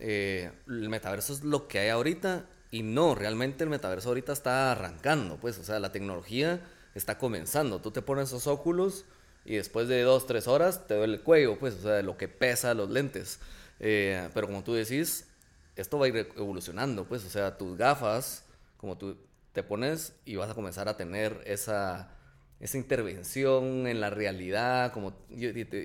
eh, 0.00 0.50
el 0.66 0.88
metaverso 0.88 1.32
es 1.32 1.44
lo 1.44 1.68
que 1.68 1.78
hay 1.78 1.88
ahorita, 1.90 2.46
y 2.70 2.82
no, 2.82 3.14
realmente 3.14 3.64
el 3.64 3.70
metaverso 3.70 4.08
ahorita 4.08 4.32
está 4.32 4.72
arrancando, 4.72 5.36
pues, 5.36 5.58
o 5.58 5.64
sea, 5.64 5.80
la 5.80 5.92
tecnología 5.92 6.60
está 6.94 7.18
comenzando. 7.18 7.80
Tú 7.80 7.90
te 7.90 8.02
pones 8.02 8.28
esos 8.28 8.46
óculos 8.46 9.04
y 9.44 9.56
después 9.56 9.88
de 9.88 10.02
dos, 10.02 10.26
tres 10.26 10.46
horas 10.46 10.86
te 10.86 10.94
duele 10.94 11.14
el 11.14 11.22
cuello, 11.22 11.58
pues, 11.58 11.74
o 11.74 11.82
sea, 11.82 11.92
de 11.92 12.02
lo 12.02 12.16
que 12.16 12.28
pesa 12.28 12.74
los 12.74 12.90
lentes. 12.90 13.40
Eh, 13.80 14.28
pero 14.34 14.46
como 14.46 14.62
tú 14.62 14.74
decís, 14.74 15.26
esto 15.80 15.98
va 15.98 16.06
a 16.06 16.08
ir 16.08 16.28
evolucionando, 16.36 17.04
pues, 17.04 17.24
o 17.24 17.30
sea, 17.30 17.56
tus 17.56 17.76
gafas, 17.76 18.44
como 18.76 18.96
tú 18.96 19.16
te 19.52 19.62
pones 19.62 20.14
y 20.24 20.36
vas 20.36 20.50
a 20.50 20.54
comenzar 20.54 20.88
a 20.88 20.96
tener 20.96 21.42
esa, 21.44 22.10
esa 22.60 22.78
intervención 22.78 23.86
en 23.86 24.00
la 24.00 24.10
realidad. 24.10 24.92
Como 24.92 25.14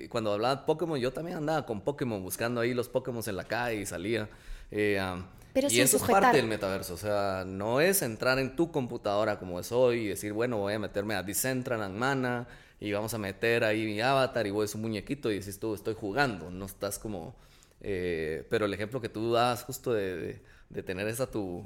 cuando 0.08 0.32
hablaba 0.32 0.56
de 0.56 0.62
Pokémon, 0.66 0.98
yo 0.98 1.12
también 1.12 1.38
andaba 1.38 1.66
con 1.66 1.80
Pokémon, 1.80 2.22
buscando 2.22 2.60
ahí 2.60 2.74
los 2.74 2.88
Pokémon 2.88 3.22
en 3.26 3.36
la 3.36 3.44
calle 3.44 3.80
y 3.80 3.86
salía. 3.86 4.28
Eh, 4.70 5.00
Pero 5.52 5.68
y 5.70 5.80
eso 5.80 5.96
es 5.96 6.02
parte 6.02 6.36
del 6.36 6.46
metaverso, 6.46 6.94
o 6.94 6.98
sea, 6.98 7.44
no 7.46 7.80
es 7.80 8.02
entrar 8.02 8.38
en 8.38 8.56
tu 8.56 8.70
computadora 8.70 9.38
como 9.38 9.58
es 9.60 9.72
hoy 9.72 10.00
y 10.00 10.08
decir, 10.08 10.32
bueno, 10.32 10.58
voy 10.58 10.74
a 10.74 10.78
meterme 10.78 11.14
a 11.14 11.22
Decentraland 11.22 11.96
Mana 11.96 12.46
y 12.78 12.92
vamos 12.92 13.14
a 13.14 13.18
meter 13.18 13.64
ahí 13.64 13.86
mi 13.86 14.00
avatar 14.00 14.46
y 14.46 14.50
voy 14.50 14.66
a 14.70 14.76
un 14.76 14.82
muñequito 14.82 15.30
y 15.30 15.36
dices 15.36 15.58
tú, 15.58 15.74
estoy 15.74 15.94
jugando, 15.94 16.50
no 16.50 16.66
estás 16.66 16.98
como... 16.98 17.34
Eh, 17.80 18.46
pero 18.50 18.66
el 18.66 18.74
ejemplo 18.74 19.00
que 19.00 19.08
tú 19.08 19.32
das 19.32 19.62
justo 19.64 19.92
de, 19.92 20.40
tener 20.84 21.06
esa 21.08 21.30
tu, 21.30 21.64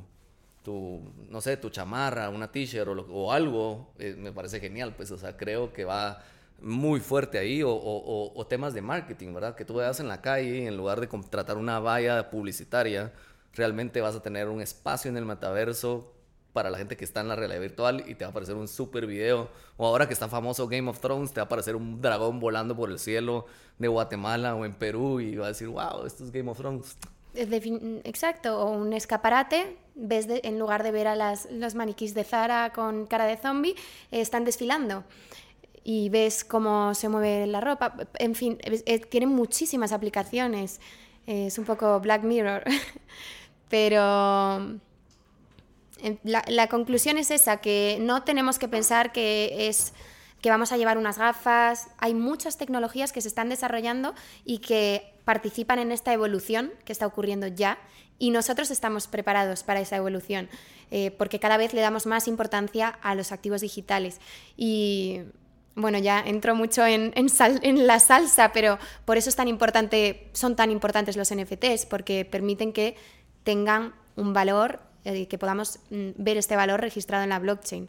tu, 0.65 1.01
no 1.29 1.41
sé, 1.41 1.57
tu 1.57 1.71
chamarra, 1.71 2.29
una 2.29 2.51
t-shirt 2.51 2.89
o, 2.89 3.33
algo, 3.33 3.93
eh, 3.99 4.15
me 4.19 4.33
parece 4.33 4.61
genial, 4.61 4.95
pues, 4.97 5.11
o 5.11 5.19
sea, 5.19 5.37
creo 5.37 5.73
que 5.73 5.85
va 5.85 6.23
muy 6.61 7.01
fuerte 7.01 7.39
ahí, 7.39 7.63
o, 7.63 7.71
o, 7.73 8.47
temas 8.47 8.75
de 8.75 8.83
marketing, 8.83 9.33
¿verdad? 9.33 9.55
Que 9.57 9.65
tú 9.65 9.75
veas 9.77 10.01
en 10.01 10.09
la 10.09 10.21
calle, 10.21 10.67
en 10.67 10.77
lugar 10.77 11.01
de 11.01 11.09
contratar 11.09 11.57
una 11.57 11.79
valla 11.79 12.31
publicitaria, 12.31 13.13
realmente 13.55 14.01
vas 14.01 14.15
a 14.17 14.23
tener 14.23 14.49
un 14.49 14.61
espacio 14.61 15.11
en 15.11 15.17
el 15.17 15.25
metaverso 15.25 16.13
para 16.53 16.71
la 16.71 16.79
gente 16.79 16.97
que 16.97 17.05
está 17.05 17.21
en 17.21 17.29
la 17.29 17.37
realidad 17.37 17.61
virtual 17.61 18.05
y 18.07 18.15
te 18.15 18.25
va 18.25 18.29
a 18.29 18.31
aparecer 18.31 18.57
un 18.57 18.69
super 18.69 19.07
video. 19.07 19.49
O 19.77 19.87
ahora 19.87 20.07
que 20.07 20.15
está 20.15 20.29
famoso 20.29 20.69
Game 20.69 20.89
of 20.91 21.01
Thrones, 21.01 21.33
te 21.33 21.41
va 21.41 21.45
a 21.45 21.47
aparecer 21.47 21.77
un 21.77 22.01
dragón 22.01 22.41
volando 22.41 22.77
por 22.77 22.91
el 22.91 22.99
cielo 22.99 23.47
de 23.79 23.89
Guatemala 23.89 24.55
o 24.55 24.65
en 24.65 24.75
Perú 24.75 25.21
y 25.21 25.37
va 25.37 25.47
a 25.47 25.49
decir, 25.49 25.69
wow, 25.69 26.05
esto 26.07 26.25
es 26.25 26.31
Game 26.33 26.51
of 26.51 26.59
Thrones. 26.59 26.97
Exacto, 27.35 28.61
o 28.61 28.71
un 28.71 28.93
escaparate, 28.93 29.77
ves 29.95 30.27
en 30.29 30.59
lugar 30.59 30.83
de 30.83 30.91
ver 30.91 31.07
a 31.07 31.15
las, 31.15 31.49
los 31.51 31.77
maniquís 31.77 32.13
de 32.13 32.25
Zara 32.25 32.73
con 32.73 33.07
cara 33.07 33.25
de 33.25 33.37
zombie, 33.37 33.77
están 34.11 34.45
desfilando 34.45 35.05
y 35.85 36.09
ves 36.09 36.45
cómo 36.45 36.95
se 36.95 37.09
mueve 37.09 37.47
la 37.47 37.61
ropa. 37.61 37.95
En 38.19 38.35
fin, 38.35 38.59
tiene 39.11 39.27
muchísimas 39.27 39.93
aplicaciones. 39.93 40.81
Es 41.27 41.59
un 41.59 41.65
poco 41.65 42.01
Black 42.01 42.23
Mirror. 42.23 42.65
Pero 43.69 44.81
la, 46.23 46.67
conclusión 46.69 47.19
es 47.19 47.31
esa, 47.31 47.59
que 47.59 47.99
no 48.01 48.23
tenemos 48.23 48.59
que 48.59 48.69
pensar 48.69 49.13
que 49.13 49.69
es 49.69 49.93
que 50.41 50.51
vamos 50.51 50.73
a 50.73 50.77
llevar 50.77 50.97
unas 50.97 51.19
gafas. 51.19 51.89
Hay 51.99 52.15
muchas 52.15 52.57
tecnologías 52.57 53.13
que 53.13 53.21
se 53.21 53.29
están 53.29 53.49
desarrollando 53.49 54.15
y 54.45 54.59
que 54.59 55.13
participan 55.25 55.79
en 55.79 55.93
esta 55.93 56.13
evolución 56.13 56.73
que 56.85 56.93
está 56.93 57.07
ocurriendo 57.07 57.47
ya 57.47 57.79
y 58.19 58.31
nosotros 58.31 58.71
estamos 58.71 59.07
preparados 59.07 59.63
para 59.63 59.81
esa 59.81 59.97
evolución 59.97 60.49
eh, 60.91 61.11
porque 61.13 61.39
cada 61.39 61.57
vez 61.57 61.73
le 61.73 61.81
damos 61.81 62.07
más 62.07 62.27
importancia 62.27 62.89
a 63.03 63.15
los 63.15 63.33
activos 63.33 63.61
digitales 63.61 64.21
y 64.57 65.21
bueno, 65.77 65.99
ya 65.99 66.21
entro 66.21 66.55
mucho 66.55 66.85
en, 66.85 67.13
en, 67.15 67.87
la 67.87 68.01
salsa, 68.01 68.53
pero 68.53 68.79
por 69.05 69.17
eso 69.17 69.31
es 69.31 69.37
tan 69.37 69.49
importante, 69.49 70.29
son 70.33 70.57
tan 70.57 70.71
importantes 70.71 71.17
los 71.17 71.33
NFTs, 71.33 71.87
porque 71.87 72.25
permiten 72.25 72.73
que 72.73 72.97
tengan 73.45 73.95
un 74.17 74.33
valor, 74.33 74.81
eh, 75.05 75.27
que 75.29 75.39
podamos 75.39 75.81
mm, 75.91 76.11
ver 76.17 76.37
este 76.37 76.57
valor 76.57 76.81
registrado 76.81 77.25
en 77.25 77.31
la 77.31 77.39
blockchain. 77.39 77.89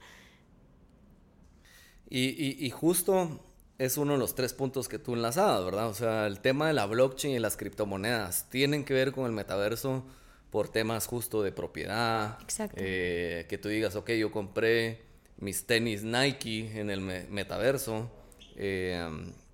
Y, 2.10 2.66
y 2.66 2.70
justo 2.72 3.40
es 3.78 3.98
uno 3.98 4.14
de 4.14 4.20
los 4.20 4.36
tres 4.36 4.54
puntos 4.54 4.88
que 4.88 5.00
tú 5.00 5.14
enlazabas, 5.14 5.66
¿verdad? 5.66 5.88
O 5.88 5.94
sea, 5.94 6.28
el 6.28 6.40
tema 6.40 6.68
de 6.68 6.74
la 6.74 6.86
blockchain 6.86 7.34
y 7.34 7.40
las 7.40 7.58
criptomonedas 7.58 8.48
tienen 8.50 8.86
que 8.86 8.94
ver 8.94 9.12
con 9.12 9.26
el 9.26 9.32
metaverso 9.32 10.04
por 10.52 10.70
temas 10.70 11.08
justo 11.08 11.42
de 11.42 11.52
propiedad. 11.52 12.38
Exacto. 12.44 12.78
Eh, 12.80 13.48
que 13.50 13.58
tú 13.58 13.70
digas, 13.70 13.96
ok, 13.96 14.12
yo 14.12 14.32
compré 14.32 15.02
mis 15.38 15.66
tenis 15.66 16.04
Nike 16.04 16.80
en 16.80 16.92
el 16.92 17.02
metaverso, 17.02 18.12
eh, 18.56 19.04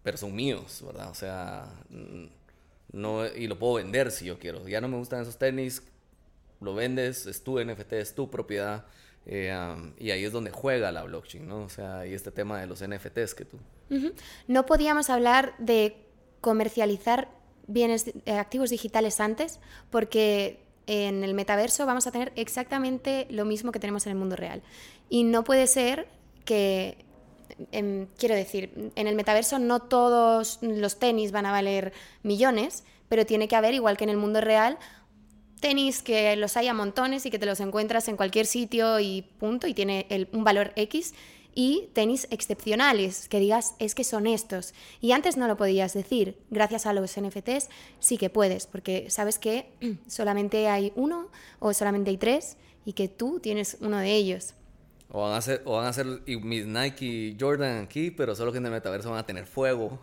pero 0.03 0.17
son 0.17 0.35
míos, 0.35 0.83
¿verdad? 0.85 1.09
O 1.09 1.15
sea, 1.15 1.71
no, 2.91 3.25
y 3.25 3.47
lo 3.47 3.57
puedo 3.57 3.75
vender 3.75 4.11
si 4.11 4.25
yo 4.25 4.39
quiero. 4.39 4.67
Ya 4.67 4.81
no 4.81 4.89
me 4.89 4.97
gustan 4.97 5.21
esos 5.21 5.37
tenis, 5.37 5.83
lo 6.61 6.73
vendes, 6.73 7.25
es 7.25 7.43
tu 7.43 7.59
NFT, 7.59 7.93
es 7.93 8.15
tu 8.15 8.29
propiedad. 8.29 8.85
Eh, 9.25 9.53
y 9.99 10.11
ahí 10.11 10.23
es 10.23 10.31
donde 10.31 10.51
juega 10.51 10.91
la 10.91 11.03
blockchain, 11.03 11.47
¿no? 11.47 11.63
O 11.63 11.69
sea, 11.69 12.07
y 12.07 12.13
este 12.13 12.31
tema 12.31 12.61
de 12.61 12.67
los 12.67 12.81
NFTs 12.81 13.35
que 13.35 13.45
tú... 13.45 13.59
No 14.47 14.65
podíamos 14.65 15.09
hablar 15.09 15.53
de 15.57 15.97
comercializar 16.41 17.29
bienes 17.67 18.07
eh, 18.25 18.31
activos 18.31 18.69
digitales 18.69 19.19
antes 19.19 19.59
porque 19.89 20.59
en 20.87 21.23
el 21.23 21.33
metaverso 21.33 21.85
vamos 21.85 22.07
a 22.07 22.11
tener 22.11 22.31
exactamente 22.35 23.27
lo 23.29 23.43
mismo 23.45 23.71
que 23.71 23.79
tenemos 23.79 24.05
en 24.05 24.13
el 24.13 24.17
mundo 24.17 24.35
real. 24.35 24.63
Y 25.09 25.23
no 25.23 25.43
puede 25.43 25.67
ser 25.67 26.07
que, 26.45 26.97
em, 27.71 28.07
quiero 28.17 28.35
decir, 28.35 28.91
en 28.95 29.07
el 29.07 29.15
metaverso 29.15 29.59
no 29.59 29.81
todos 29.81 30.59
los 30.61 30.97
tenis 30.97 31.33
van 31.33 31.45
a 31.45 31.51
valer 31.51 31.91
millones, 32.23 32.85
pero 33.09 33.25
tiene 33.25 33.47
que 33.49 33.55
haber, 33.55 33.73
igual 33.73 33.97
que 33.97 34.05
en 34.05 34.09
el 34.09 34.17
mundo 34.17 34.39
real, 34.41 34.77
tenis 35.59 36.01
que 36.01 36.35
los 36.35 36.57
hay 36.57 36.67
a 36.67 36.73
montones 36.73 37.25
y 37.25 37.31
que 37.31 37.39
te 37.39 37.45
los 37.45 37.59
encuentras 37.59 38.07
en 38.07 38.17
cualquier 38.17 38.45
sitio 38.45 38.99
y 38.99 39.23
punto, 39.39 39.67
y 39.67 39.73
tiene 39.73 40.07
un 40.31 40.43
valor 40.43 40.73
X 40.75 41.13
y 41.59 41.89
tenis 41.93 42.27
excepcionales, 42.29 43.27
que 43.27 43.39
digas 43.39 43.73
es 43.79 43.95
que 43.95 44.03
son 44.03 44.27
estos. 44.27 44.75
Y 45.01 45.11
antes 45.11 45.37
no 45.37 45.47
lo 45.47 45.57
podías 45.57 45.91
decir, 45.95 46.37
gracias 46.51 46.85
a 46.85 46.93
los 46.93 47.19
NFTs 47.19 47.69
sí 47.99 48.19
que 48.19 48.29
puedes, 48.29 48.67
porque 48.67 49.09
sabes 49.09 49.39
que 49.39 49.71
solamente 50.07 50.67
hay 50.67 50.93
uno 50.95 51.29
o 51.57 51.73
solamente 51.73 52.11
hay 52.11 52.17
tres 52.17 52.57
y 52.85 52.93
que 52.93 53.07
tú 53.07 53.39
tienes 53.39 53.77
uno 53.81 53.97
de 53.97 54.13
ellos. 54.13 54.53
O 55.09 55.21
van 55.21 55.33
a 55.33 55.41
ser, 55.41 55.63
o 55.65 55.77
van 55.77 55.87
a 55.87 55.93
ser 55.93 56.05
mis 56.05 56.67
Nike 56.67 57.35
Jordan 57.39 57.85
aquí, 57.85 58.11
pero 58.11 58.35
solo 58.35 58.51
que 58.51 58.59
en 58.59 58.65
el 58.67 58.71
metaverso 58.71 59.09
van 59.09 59.19
a 59.19 59.25
tener 59.25 59.47
fuego. 59.47 59.99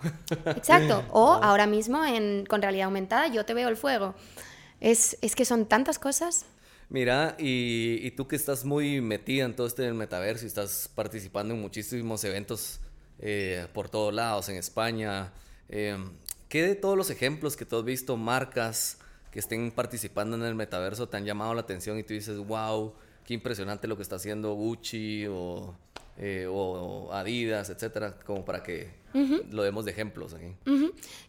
Exacto. 0.47 1.05
O 1.13 1.35
ahora 1.41 1.69
mismo 1.69 2.05
en, 2.05 2.47
con 2.47 2.63
realidad 2.63 2.87
aumentada 2.87 3.29
yo 3.29 3.45
te 3.45 3.55
veo 3.55 3.69
el 3.69 3.77
fuego. 3.77 4.17
Es, 4.85 5.17
es 5.23 5.35
que 5.35 5.47
son 5.47 5.65
tantas 5.65 5.99
cosas. 5.99 6.45
Mira, 6.91 7.37
y, 7.39 8.11
tú 8.11 8.29
que 8.29 8.37
estás 8.37 8.67
muy 8.67 9.01
metida 9.01 9.47
en 9.47 9.57
todo 9.57 9.67
este 9.67 9.91
metaverso 9.95 10.45
y 10.45 10.49
estás 10.49 10.91
participando 10.95 11.55
en 11.55 11.61
muchísimos 11.63 12.23
eventos 12.23 12.81
eh, 13.19 13.67
por 13.73 13.89
todos 13.89 14.13
lados, 14.13 14.51
en 14.51 14.57
España, 14.57 15.33
eh, 15.71 15.97
¿qué 16.51 16.63
de 16.65 16.75
todos 16.75 16.99
los 16.99 17.09
ejemplos 17.09 17.57
que 17.57 17.65
tú 17.65 17.79
has 17.79 17.85
visto, 17.87 18.19
marcas 18.19 18.99
que 19.33 19.39
estén 19.39 19.71
participando 19.71 20.37
en 20.37 20.43
el 20.43 20.55
metaverso, 20.55 21.09
te 21.09 21.17
han 21.17 21.25
llamado 21.25 21.55
la 21.55 21.63
atención 21.63 21.99
y 21.99 22.03
tú 22.03 22.13
dices, 22.13 22.37
wow, 22.37 22.93
qué 23.25 23.33
impresionante 23.33 23.89
lo 23.89 23.97
que 23.97 24.03
está 24.03 24.17
haciendo 24.17 24.53
Gucci 24.53 25.25
o 25.31 25.75
eh, 26.19 26.47
o, 26.49 27.13
Adidas, 27.13 27.71
etcétera, 27.71 28.15
como 28.25 28.45
para 28.45 28.63
que 28.63 29.05
lo 29.51 29.63
demos 29.63 29.85
de 29.85 29.93
ejemplos 29.93 30.35
aquí. 30.35 30.47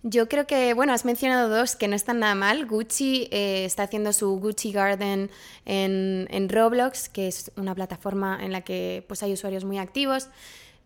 Yo 0.02 0.28
creo 0.28 0.48
que, 0.48 0.74
bueno, 0.74 0.92
has 0.92 1.06
mencionado 1.06 1.50
dos 1.50 1.76
que 1.76 1.88
no 1.88 1.96
están 1.96 2.20
nada 2.20 2.34
mal. 2.34 2.66
Gucci 2.66 3.28
eh, 3.32 3.66
está 3.66 3.84
haciendo 3.84 4.12
su 4.12 4.40
Gucci 4.40 4.72
Garden 4.72 5.30
en, 5.66 6.28
en, 6.32 6.50
Roblox, 6.50 7.10
que 7.10 7.28
es 7.28 7.52
una 7.56 7.76
plataforma 7.76 8.40
en 8.44 8.52
la 8.52 8.62
que 8.62 9.04
pues, 9.08 9.22
hay 9.22 9.34
usuarios 9.34 9.66
muy 9.66 9.78
activos. 9.78 10.30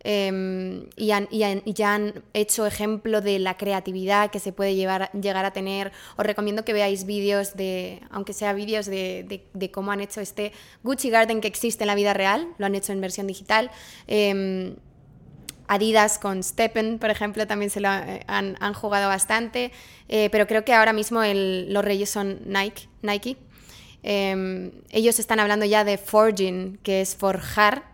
Em, 0.03 0.85
y, 0.95 1.07
ya 1.07 1.93
han 1.93 2.23
hecho 2.33 2.65
ejemplo 2.65 3.19
de 3.19 3.37
la 3.37 3.57
creatividad 3.57 4.31
que 4.31 4.39
se 4.39 4.53
puede 4.53 4.75
llegar 4.75 5.45
a 5.45 5.51
tener. 5.51 5.91
Os 6.15 6.25
recomiendo 6.25 6.63
que 6.63 6.73
veáis 6.73 7.05
vídeos 7.05 7.55
de, 7.55 8.01
aunque 8.09 8.33
sea 8.33 8.53
vídeos 8.53 8.85
de, 8.85 9.41
cómo 9.73 9.91
han 9.91 9.99
hecho 9.99 10.21
este 10.21 10.53
Gucci 10.83 11.09
Garden 11.09 11.41
que 11.41 11.47
existe 11.47 11.83
en 11.83 11.87
la 11.87 11.95
vida 11.95 12.13
real, 12.13 12.47
lo 12.57 12.65
han 12.65 12.75
hecho 12.75 12.93
en 12.93 13.01
versión 13.01 13.27
digital. 13.27 13.71
Em, 14.07 14.75
Adidas 15.71 16.17
con 16.17 16.41
Steppen, 16.41 16.97
por 16.97 17.11
ejemplo, 17.11 17.45
también 17.45 17.69
se 17.69 17.79
lo 17.79 17.89
eh, 17.93 18.23
han, 18.25 18.73
jugado 18.73 19.07
bastante, 19.07 19.71
eh, 20.07 20.29
pero 20.31 20.47
creo 20.47 20.65
que 20.65 20.73
ahora 20.73 20.93
mismo 20.93 21.21
los 21.23 21.85
reyes 21.85 22.09
son 22.09 22.39
Nike. 22.45 22.89
Nike. 23.03 23.37
Em, 24.01 24.71
ellos 24.89 25.19
están 25.19 25.39
hablando 25.39 25.65
ya 25.65 25.83
de 25.83 25.99
forging, 25.99 26.79
que 26.81 27.01
es 27.01 27.15
forjar 27.15 27.88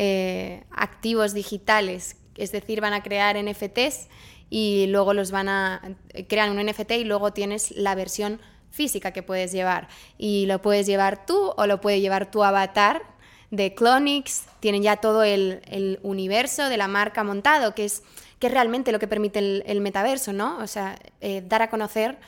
eh, 0.00 0.62
activos 0.70 1.34
digitales, 1.34 2.18
es 2.36 2.52
decir, 2.52 2.80
van 2.80 2.92
a 2.92 3.02
crear 3.02 3.36
NFTs 3.36 4.06
y 4.48 4.86
luego 4.86 5.12
los 5.12 5.32
van 5.32 5.48
a 5.48 5.96
crear 6.28 6.52
un 6.52 6.64
NFT 6.64 6.92
y 6.92 7.04
luego 7.04 7.32
tienes 7.32 7.72
la 7.72 7.96
versión 7.96 8.40
física 8.70 9.10
que 9.10 9.24
puedes 9.24 9.50
llevar 9.50 9.88
y 10.16 10.46
lo 10.46 10.62
puedes 10.62 10.86
llevar 10.86 11.26
tú 11.26 11.52
o 11.56 11.66
lo 11.66 11.80
puede 11.80 12.00
llevar 12.00 12.30
tu 12.30 12.44
avatar 12.44 13.02
de 13.50 13.74
Clonix, 13.74 14.44
tienen 14.60 14.84
ya 14.84 14.98
todo 14.98 15.24
el, 15.24 15.98
universo 16.04 16.68
de 16.68 16.76
la 16.76 16.86
marca 16.86 17.24
montado, 17.24 17.74
que 17.74 17.84
es, 17.84 18.04
que 18.38 18.48
realmente 18.48 18.92
lo 18.92 19.00
que 19.00 19.08
permite 19.08 19.40
el, 19.40 19.80
metaverso, 19.80 20.32
¿no? 20.32 20.58
O 20.58 20.68
sea, 20.68 20.96
eh, 21.20 21.42
dar 21.44 21.62
a 21.62 21.70
conocer 21.70 22.20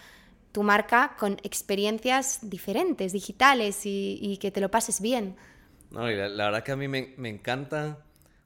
tu 0.51 0.65
marca 0.65 1.15
con 1.21 1.39
experiencias 1.45 2.41
diferentes, 2.43 3.13
digitales 3.13 3.83
y 3.85 4.39
que 4.41 4.51
te 4.51 4.61
lo 4.61 4.73
pases 4.73 5.01
bien. 5.01 5.37
No, 5.91 6.11
y 6.11 6.17
la, 6.17 6.29
verdad 6.29 6.63
que 6.63 6.73
a 6.73 6.77
mí 6.77 6.89
me, 6.89 7.15
me, 7.17 7.29
encanta 7.29 7.99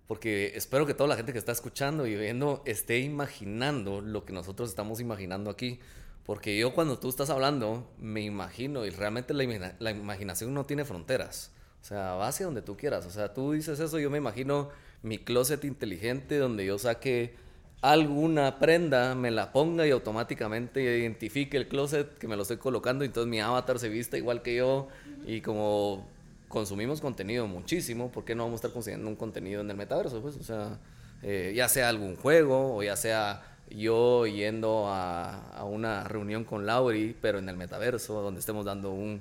porque 0.07 0.53
espero 0.55 0.87
que 0.87 0.95
toda 0.95 1.09
la 1.09 1.17
gente 1.17 1.33
que 1.33 1.39
está 1.39 1.53
escuchando 1.53 2.07
y 2.07 2.17
viendo 2.17 2.63
esté 2.65 3.01
imaginando 3.01 4.01
lo 4.01 4.25
que 4.25 4.33
nosotros 4.33 4.69
estamos 4.71 5.01
imaginando 5.01 5.51
aquí. 5.51 5.81
Porque 6.25 6.59
yo 6.59 6.75
cuando 6.75 6.99
tú 6.99 7.11
estás 7.11 7.29
hablando, 7.29 7.91
me 7.99 8.23
imagino, 8.23 8.87
y 8.87 8.91
realmente 8.91 9.35
la, 9.35 9.75
la 9.79 9.91
imaginación 9.91 10.55
no 10.55 10.65
tiene 10.65 10.87
fronteras. 10.87 11.53
O 11.83 11.85
sea, 11.85 12.15
va 12.15 12.29
hacia 12.29 12.47
donde 12.47 12.63
tú 12.63 12.79
quieras. 12.79 13.05
O 13.05 13.11
sea, 13.11 13.35
tú 13.35 13.53
dices 13.53 13.79
eso, 13.79 13.99
yo 13.99 14.09
me 14.09 14.17
imagino 14.17 14.71
mi 15.03 15.19
closet 15.19 15.65
inteligente 15.65 16.39
donde 16.39 16.65
yo 16.65 16.79
saque 16.79 17.35
alguna 17.83 18.59
prenda, 18.59 19.15
me 19.15 19.31
la 19.31 19.53
ponga 19.53 19.87
y 19.87 19.91
automáticamente 19.91 20.83
identifique 20.83 21.59
el 21.59 21.69
closet 21.69 22.17
que 22.17 22.27
me 22.27 22.37
lo 22.37 22.43
estoy 22.43 22.57
colocando 22.57 23.05
y 23.05 23.09
entonces 23.09 23.29
mi 23.29 23.41
avatar 23.41 23.79
se 23.79 23.91
vista 23.91 24.17
igual 24.17 24.41
que 24.41 24.57
yo 24.57 24.89
y 25.27 25.43
como 25.43 26.09
consumimos 26.55 27.01
contenido 27.01 27.47
muchísimo, 27.49 28.11
¿por 28.11 28.25
qué 28.25 28.35
no 28.35 28.45
vamos 28.45 28.59
a 28.59 28.61
estar 28.61 28.73
consumiendo 28.73 29.09
un 29.09 29.17
contenido 29.17 29.61
en 29.61 29.69
el 29.69 29.77
metaverso? 29.77 30.23
Pues, 30.23 30.37
o 30.37 30.43
sea, 30.43 30.79
eh, 31.23 31.53
ya 31.55 31.69
sea 31.69 31.89
algún 31.89 32.17
juego 32.17 32.77
o 32.77 32.83
ya 32.83 32.97
sea 32.97 33.43
yo 33.69 34.25
yendo 34.27 34.87
a, 34.87 35.65
una 35.65 36.05
reunión 36.05 36.45
con 36.45 36.65
Lauri, 36.65 37.17
pero 37.21 37.41
en 37.41 37.49
el 37.49 37.57
metaverso, 37.57 38.23
donde 38.23 38.39
estemos 38.39 38.65
dando 38.65 38.93
un 38.93 39.21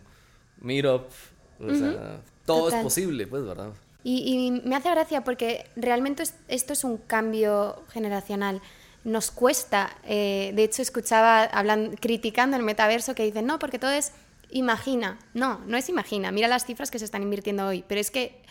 meetup, 0.62 1.08
o 1.60 1.73
sea, 1.73 2.21
todo 2.45 2.69
es 2.69 2.75
posible, 2.75 3.25
pues, 3.25 3.43
¿verdad? 3.43 3.71
Y, 4.03 4.62
me 4.63 4.75
hace 4.75 4.91
gracia 4.91 5.23
porque 5.23 5.65
realmente 5.75 6.23
esto 6.49 6.73
es 6.73 6.84
un 6.84 6.97
cambio 6.97 7.81
generacional. 7.91 8.62
Nos 9.05 9.31
cuesta, 9.31 9.97
eh, 10.05 10.51
de 10.53 10.63
hecho 10.63 10.81
escuchaba 10.81 11.43
hablando, 11.43 11.95
criticando 11.99 12.58
el 12.58 12.63
metaverso 12.63 13.15
que 13.15 13.23
dicen, 13.23 13.47
no, 13.47 13.60
porque 13.60 13.79
todo 13.79 13.91
es 13.91 14.12
imagina. 14.53 15.19
No, 15.33 15.59
no 15.65 15.77
es 15.77 15.89
imagina. 15.89 16.31
Mira 16.31 16.47
las 16.47 16.65
cifras 16.65 16.91
que 16.91 16.99
se 16.99 17.05
están 17.05 17.23
invirtiendo 17.23 17.67
hoy. 17.67 17.83
Pero 17.87 17.99
es 17.99 18.11
que 18.11 18.41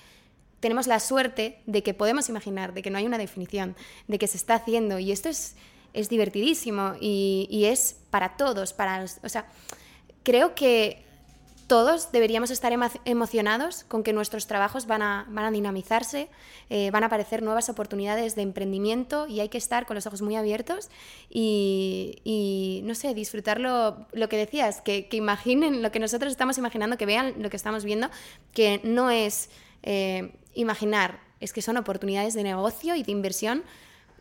tenemos 0.60 0.86
la 0.86 1.00
suerte 1.00 1.60
de 1.66 1.82
que 1.82 1.94
podemos 1.94 2.28
imaginar, 2.28 2.74
de 2.74 2.82
que 2.82 2.90
no 2.90 2.98
hay 2.98 3.06
una 3.06 3.18
definición, 3.18 3.74
de 4.06 4.18
que 4.18 4.26
se 4.26 4.36
está 4.36 4.54
haciendo. 4.54 4.98
Y 4.98 5.12
esto 5.12 5.28
es, 5.28 5.56
es 5.94 6.08
divertidísimo 6.08 6.94
y, 7.00 7.64
es 7.64 7.96
para 8.10 8.36
todos. 8.36 8.72
Para, 8.72 9.04
o 9.22 9.28
sea, 9.28 9.46
creo 10.22 10.54
que 10.54 11.04
todos 11.72 12.12
deberíamos 12.12 12.50
estar 12.50 12.70
emocionados 13.06 13.84
con 13.84 14.02
que 14.02 14.12
nuestros 14.12 14.46
trabajos 14.46 14.86
van 14.86 15.00
a, 15.00 15.26
van 15.30 15.46
a 15.46 15.50
dinamizarse, 15.50 16.28
eh, 16.68 16.90
van 16.90 17.02
a 17.02 17.06
aparecer 17.06 17.42
nuevas 17.42 17.70
oportunidades 17.70 18.34
de 18.34 18.42
emprendimiento 18.42 19.26
y 19.26 19.40
hay 19.40 19.48
que 19.48 19.56
estar 19.56 19.86
con 19.86 19.94
los 19.94 20.06
ojos 20.06 20.20
muy 20.20 20.36
abiertos 20.36 20.90
y, 21.30 22.82
no 22.84 22.94
sé, 22.94 23.14
disfrutarlo, 23.14 24.06
lo 24.12 24.28
que 24.28 24.36
decías, 24.36 24.82
que, 24.82 25.08
imaginen 25.12 25.82
lo 25.82 25.90
que 25.90 25.98
nosotros 25.98 26.30
estamos 26.30 26.58
imaginando, 26.58 26.98
que 26.98 27.06
vean 27.06 27.36
lo 27.38 27.48
que 27.48 27.56
estamos 27.56 27.84
viendo, 27.84 28.10
que 28.52 28.82
no 28.84 29.10
es 29.10 29.48
eh, 29.82 30.34
imaginar, 30.52 31.20
es 31.40 31.54
que 31.54 31.62
son 31.62 31.78
oportunidades 31.78 32.34
de 32.34 32.42
negocio 32.42 32.96
y 32.96 33.02
de 33.02 33.12
inversión 33.12 33.64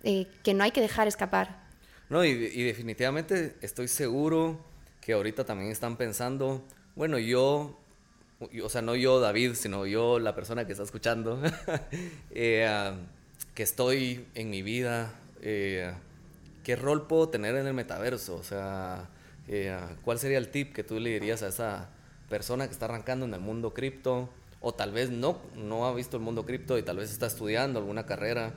eh, 0.04 0.26
que 0.44 0.54
no 0.54 0.64
hay 0.64 0.72
que 0.72 0.80
dejar 0.80 1.10
escapar. 1.10 1.68
No, 2.08 2.24
y 2.24 2.64
definitivamente 2.64 3.58
estoy 3.60 3.90
seguro 3.90 4.58
que 5.02 5.12
ahorita 5.12 5.44
también 5.46 5.70
están 5.70 5.98
pensando 5.98 6.64
bueno, 6.96 7.20
yo, 7.20 7.78
o 8.64 8.70
sea, 8.70 8.82
no 8.82 8.96
yo 8.96 9.20
David, 9.20 9.54
sino 9.54 9.86
yo 9.86 10.20
la 10.20 10.36
persona 10.36 10.66
que 10.66 10.74
está 10.74 10.84
escuchando, 10.84 11.42
eh, 12.32 12.94
que 13.56 13.64
estoy 13.64 14.26
en 14.36 14.50
mi 14.50 14.62
vida, 14.62 15.14
eh, 15.42 15.94
¿qué 16.64 16.76
rol 16.76 17.08
puedo 17.08 17.30
tener 17.30 17.56
en 17.56 17.68
el 17.68 17.74
metaverso? 17.74 18.36
O 18.36 18.44
sea, 18.44 19.10
eh, 19.48 19.78
¿cuál 20.04 20.20
sería 20.20 20.38
el 20.38 20.50
tip 20.50 20.74
que 20.74 20.84
tú 20.84 21.00
le 21.00 21.12
dirías 21.12 21.44
a 21.44 21.48
esa 21.48 21.90
persona 22.30 22.68
que 22.68 22.74
está 22.74 22.86
arrancando 22.86 23.26
en 23.26 23.34
el 23.34 23.42
mundo 23.42 23.74
cripto? 23.74 24.30
O 24.60 24.74
tal 24.74 24.92
vez 24.92 25.10
no, 25.10 25.40
no 25.56 25.88
ha 25.88 25.94
visto 25.94 26.18
el 26.18 26.24
mundo 26.24 26.46
cripto 26.46 26.78
y 26.78 26.84
tal 26.84 26.98
vez 26.98 27.12
está 27.12 27.26
estudiando 27.26 27.80
alguna 27.80 28.06
carrera. 28.06 28.54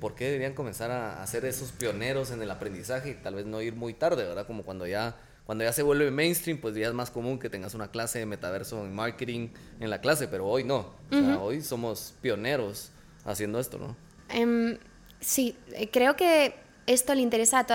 ¿Por 0.00 0.16
qué 0.16 0.24
deberían 0.24 0.54
comenzar 0.54 0.90
a, 0.90 1.22
a 1.22 1.26
ser 1.28 1.44
esos 1.44 1.70
pioneros 1.70 2.32
en 2.32 2.42
el 2.42 2.50
aprendizaje 2.50 3.10
y 3.10 3.14
tal 3.14 3.36
vez 3.36 3.46
no 3.46 3.62
ir 3.62 3.76
muy 3.76 3.94
tarde, 3.94 4.24
¿verdad? 4.24 4.46
Como 4.46 4.64
cuando 4.64 4.88
ya 4.88 5.14
cuando 5.46 5.64
ya 5.64 5.72
se 5.72 5.82
vuelve 5.82 6.10
mainstream, 6.10 6.58
pues 6.58 6.74
ya 6.74 6.88
es 6.88 6.94
más 6.94 7.10
común 7.10 7.38
que 7.38 7.50
tengas 7.50 7.74
una 7.74 7.88
clase 7.88 8.18
de 8.18 8.26
metaverso 8.26 8.84
en 8.84 8.94
marketing 8.94 9.48
en 9.78 9.90
la 9.90 10.00
clase, 10.00 10.26
pero 10.26 10.46
hoy 10.46 10.64
no. 10.64 10.94
O 11.10 11.14
sea, 11.14 11.38
hoy 11.38 11.60
somos 11.60 12.14
pioneros 12.22 12.90
haciendo 13.24 13.60
esto, 13.60 13.78
¿no? 13.78 13.96
Em, 14.30 14.78
sí, 15.20 15.56
eh, 15.72 15.90
creo 15.90 16.16
que 16.16 16.54
esto 16.86 17.14
le 17.14 17.20
interesa 17.20 17.58
a 17.58 17.66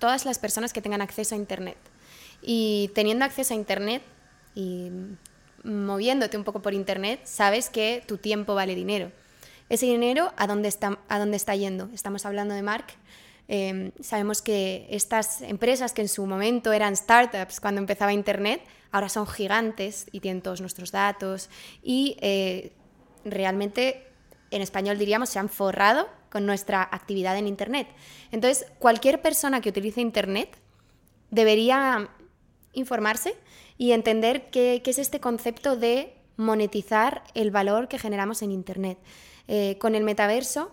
todas 0.00 0.24
las 0.24 0.38
personas 0.40 0.72
que 0.72 0.82
tengan 0.82 1.00
acceso 1.00 1.36
a 1.36 1.38
Internet. 1.38 1.78
Y 2.42 2.90
teniendo 2.94 3.24
acceso 3.24 3.54
a 3.54 3.56
Internet 3.56 4.02
y 4.56 4.90
moviéndote 5.62 6.36
un 6.36 6.42
poco 6.42 6.60
por 6.60 6.74
Internet, 6.74 7.20
sabes 7.24 7.70
que 7.70 8.02
tu 8.06 8.18
tiempo 8.18 8.56
vale 8.56 8.74
dinero. 8.74 9.12
Ese 9.68 9.86
dinero, 9.86 10.32
¿a 10.36 10.48
dónde 10.48 10.68
está, 10.68 10.98
a 11.08 11.18
dónde 11.20 11.36
está 11.36 11.54
yendo? 11.54 11.88
Estamos 11.94 12.26
hablando 12.26 12.52
de 12.54 12.62
Mark 12.62 12.86
Em, 13.48 13.92
sabemos 14.00 14.40
que 14.40 14.86
estas 14.90 15.42
empresas 15.42 15.92
que 15.92 16.02
en 16.02 16.08
su 16.08 16.26
momento 16.26 16.72
eran 16.72 16.96
startups 16.96 17.60
cuando 17.60 17.80
empezaba 17.80 18.12
Internet, 18.12 18.62
ahora 18.92 19.08
son 19.08 19.26
gigantes 19.26 20.06
y 20.12 20.20
tienen 20.20 20.42
todos 20.42 20.60
nuestros 20.60 20.92
datos 20.92 21.50
y 21.82 22.16
eh, 22.20 22.72
realmente 23.24 24.06
en 24.50 24.62
español 24.62 24.98
diríamos 24.98 25.30
se 25.30 25.38
han 25.38 25.48
forrado 25.48 26.08
con 26.30 26.46
nuestra 26.46 26.82
actividad 26.82 27.36
en 27.36 27.46
Internet. 27.46 27.88
Entonces, 28.30 28.66
cualquier 28.78 29.20
persona 29.20 29.60
que 29.60 29.68
utilice 29.68 30.00
Internet 30.00 30.56
debería 31.30 32.10
informarse 32.72 33.36
y 33.76 33.92
entender 33.92 34.50
qué, 34.50 34.82
es 34.84 34.98
este 34.98 35.20
concepto 35.20 35.76
de 35.76 36.14
monetizar 36.36 37.22
el 37.34 37.50
valor 37.50 37.88
que 37.88 37.98
generamos 37.98 38.42
en 38.42 38.52
Internet. 38.52 38.98
Eh, 39.48 39.76
con 39.78 39.94
el 39.94 40.04
metaverso 40.04 40.70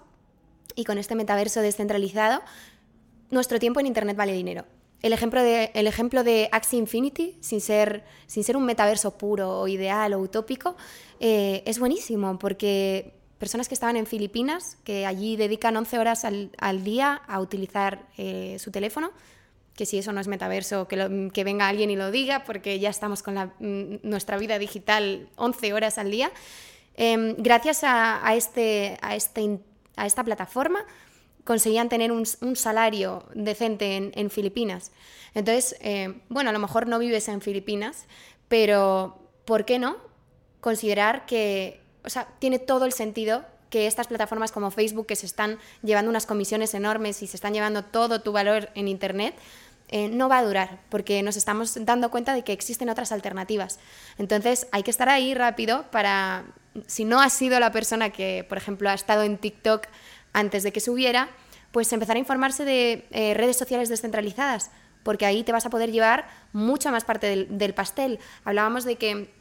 y 0.80 0.86
con 0.86 0.98
este 0.98 1.14
metaverso 1.14 1.60
descentralizado, 1.60 2.42
nuestro 3.32 3.60
tiempo 3.60 3.82
en 3.82 3.86
Internet 3.86 4.16
vale 4.16 4.32
dinero. 4.32 4.64
El 5.02 5.12
ejemplo 5.12 5.44
de, 5.44 5.72
el 5.74 5.88
ejemplo 5.88 6.24
de 6.24 6.48
Axie 6.54 6.80
Infinity, 6.80 7.38
sin 7.42 7.60
ser, 7.60 8.06
sin 8.28 8.46
ser 8.46 8.56
un 8.56 8.66
metaverso 8.66 9.18
puro 9.18 9.60
o 9.60 9.68
ideal 9.68 10.14
o 10.14 10.20
utópico, 10.20 10.78
eh, 11.20 11.64
es 11.66 11.80
buenísimo 11.80 12.40
porque 12.40 13.14
personas 13.38 13.68
que 13.68 13.74
estaban 13.74 13.98
en 13.98 14.06
Filipinas, 14.06 14.78
que 14.86 15.06
allí 15.06 15.36
dedican 15.36 15.76
11 15.76 16.00
horas 16.00 16.24
al, 16.24 16.84
día 16.84 17.22
a 17.28 17.42
utilizar 17.42 18.08
eh, 18.18 18.56
su 18.58 18.72
teléfono, 18.72 19.12
que 19.76 19.86
si 19.86 19.98
eso 19.98 20.14
no 20.14 20.22
es 20.22 20.28
metaverso, 20.30 20.88
que, 20.88 21.30
que 21.34 21.44
venga 21.44 21.68
alguien 21.68 21.90
y 21.90 21.98
lo 21.98 22.10
diga, 22.10 22.46
porque 22.46 22.80
ya 22.80 22.90
estamos 22.90 23.22
con 23.22 23.36
la, 23.36 23.48
mm, 23.60 24.00
nuestra 24.04 24.38
vida 24.38 24.58
digital 24.60 25.28
11 25.36 25.74
horas 25.74 25.98
al 25.98 26.10
día. 26.10 26.32
Em, 27.02 27.36
gracias 27.38 27.86
a, 27.86 28.36
este, 28.36 28.98
a, 29.02 29.16
este, 29.16 29.62
a 30.00 30.06
esta 30.06 30.24
plataforma 30.24 30.86
conseguían 31.44 31.90
tener 31.90 32.12
un, 32.12 32.26
salario 32.56 33.24
decente 33.34 34.12
en, 34.14 34.30
Filipinas. 34.30 34.92
Entonces, 35.34 35.76
eh, 35.82 36.22
bueno, 36.30 36.52
a 36.52 36.54
lo 36.54 36.60
mejor 36.60 36.88
no 36.88 37.00
vives 37.00 37.28
en 37.28 37.42
Filipinas, 37.42 38.06
pero 38.48 39.18
¿por 39.46 39.66
qué 39.66 39.80
no 39.80 39.98
considerar 40.62 41.26
que, 41.26 41.82
o 42.04 42.10
sea, 42.10 42.28
tiene 42.40 42.60
todo 42.60 42.86
el 42.86 42.94
sentido 42.94 43.46
que 43.70 43.88
estas 43.88 44.08
plataformas 44.08 44.52
como 44.52 44.72
Facebook, 44.72 45.08
que 45.08 45.16
se 45.16 45.26
están 45.26 45.60
llevando 45.82 46.10
unas 46.10 46.26
comisiones 46.26 46.74
enormes 46.74 47.22
y 47.24 47.28
se 47.28 47.38
están 47.38 47.54
llevando 47.54 47.84
todo 47.84 48.22
tu 48.22 48.32
valor 48.32 48.70
en 48.76 48.88
Internet, 48.88 49.36
eh, 49.88 50.08
no 50.08 50.30
va 50.30 50.38
a 50.38 50.44
durar, 50.44 50.82
porque 50.90 51.24
nos 51.24 51.36
estamos 51.36 51.84
dando 51.84 52.12
cuenta 52.12 52.36
de 52.36 52.44
que 52.44 52.54
existen 52.54 52.90
otras 52.90 53.12
alternativas. 53.12 53.80
Entonces 54.20 54.68
hay 54.72 54.84
que 54.84 54.92
estar 54.92 55.10
ahí 55.10 55.34
rápido 55.34 55.90
para, 55.90 56.46
si 56.88 57.06
no 57.06 57.22
has 57.22 57.34
sido 57.34 57.60
la 57.60 57.72
persona 57.72 58.10
que, 58.10 58.46
por 58.48 58.58
ejemplo, 58.58 58.90
ha 58.90 58.94
estado 58.94 59.24
en 59.24 59.38
TikTok 59.38 59.88
antes 60.34 60.64
de 60.64 60.72
que 60.72 60.80
subiera, 60.80 61.30
pues 61.72 61.92
empezar 61.94 62.16
a 62.16 62.20
informarse 62.20 62.66
de 62.66 63.08
eh, 63.12 63.34
redes 63.34 63.58
sociales 63.58 63.90
descentralizadas, 63.90 64.72
porque 65.04 65.26
ahí 65.26 65.44
te 65.44 65.52
vas 65.52 65.66
a 65.66 65.70
poder 65.70 65.92
llevar 65.92 66.28
mucha 66.54 66.92
más 66.92 67.04
parte 67.04 67.48
del, 67.48 67.74
pastel. 67.74 68.20
Hablábamos 68.44 68.84
de 68.84 68.96
que 68.96 69.32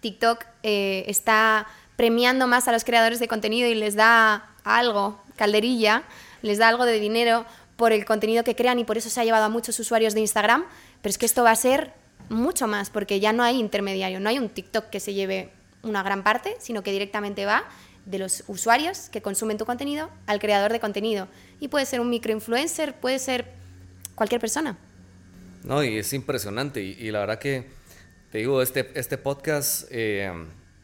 TikTok 0.00 0.44
eh, 0.62 1.04
está 1.06 1.66
premiando 1.96 2.46
más 2.46 2.66
a 2.68 2.72
los 2.72 2.84
creadores 2.84 3.20
de 3.20 3.28
contenido 3.28 3.68
y 3.68 3.74
les 3.74 3.94
da 3.94 4.50
algo, 4.64 5.22
calderilla, 5.36 6.04
les 6.42 6.58
da 6.58 6.68
algo 6.68 6.86
de 6.86 6.98
dinero 6.98 7.44
por 7.76 7.92
el 7.92 8.04
contenido 8.04 8.44
que 8.44 8.56
crean 8.56 8.78
y 8.78 8.84
por 8.84 8.98
eso 8.98 9.10
se 9.10 9.20
ha 9.20 9.24
llevado 9.24 9.44
a 9.44 9.48
muchos 9.48 9.78
usuarios 9.78 10.14
de 10.14 10.20
Instagram, 10.20 10.64
pero 11.02 11.10
es 11.10 11.18
que 11.18 11.26
esto 11.26 11.44
va 11.44 11.50
a 11.50 11.56
ser 11.56 11.92
mucho 12.28 12.66
más 12.66 12.90
porque 12.90 13.20
ya 13.20 13.32
no 13.32 13.42
hay 13.42 13.58
intermediario, 13.58 14.20
no 14.20 14.28
hay 14.28 14.38
un 14.38 14.48
TikTok 14.48 14.90
que 14.90 15.00
se 15.00 15.14
lleve 15.14 15.50
una 15.82 16.02
gran 16.02 16.22
parte, 16.22 16.56
sino 16.60 16.82
que 16.82 16.92
directamente 16.92 17.46
va 17.46 17.64
de 18.06 18.18
los 18.18 18.44
usuarios 18.46 19.08
que 19.10 19.22
consumen 19.22 19.58
tu 19.58 19.66
contenido 19.66 20.10
al 20.26 20.40
creador 20.40 20.72
de 20.72 20.80
contenido. 20.80 21.28
Y 21.60 21.68
puede 21.68 21.86
ser 21.86 22.00
un 22.00 22.10
microinfluencer, 22.10 22.94
puede 22.94 23.18
ser 23.18 23.46
cualquier 24.14 24.40
persona. 24.40 24.76
No, 25.64 25.84
y 25.84 25.98
es 25.98 26.12
impresionante. 26.12 26.82
Y, 26.82 27.10
la 27.10 27.20
verdad 27.20 27.38
que, 27.38 27.66
te 28.32 28.38
digo, 28.38 28.62
este, 28.62 28.90
este 28.94 29.18
podcast, 29.18 29.86
eh, 29.90 30.32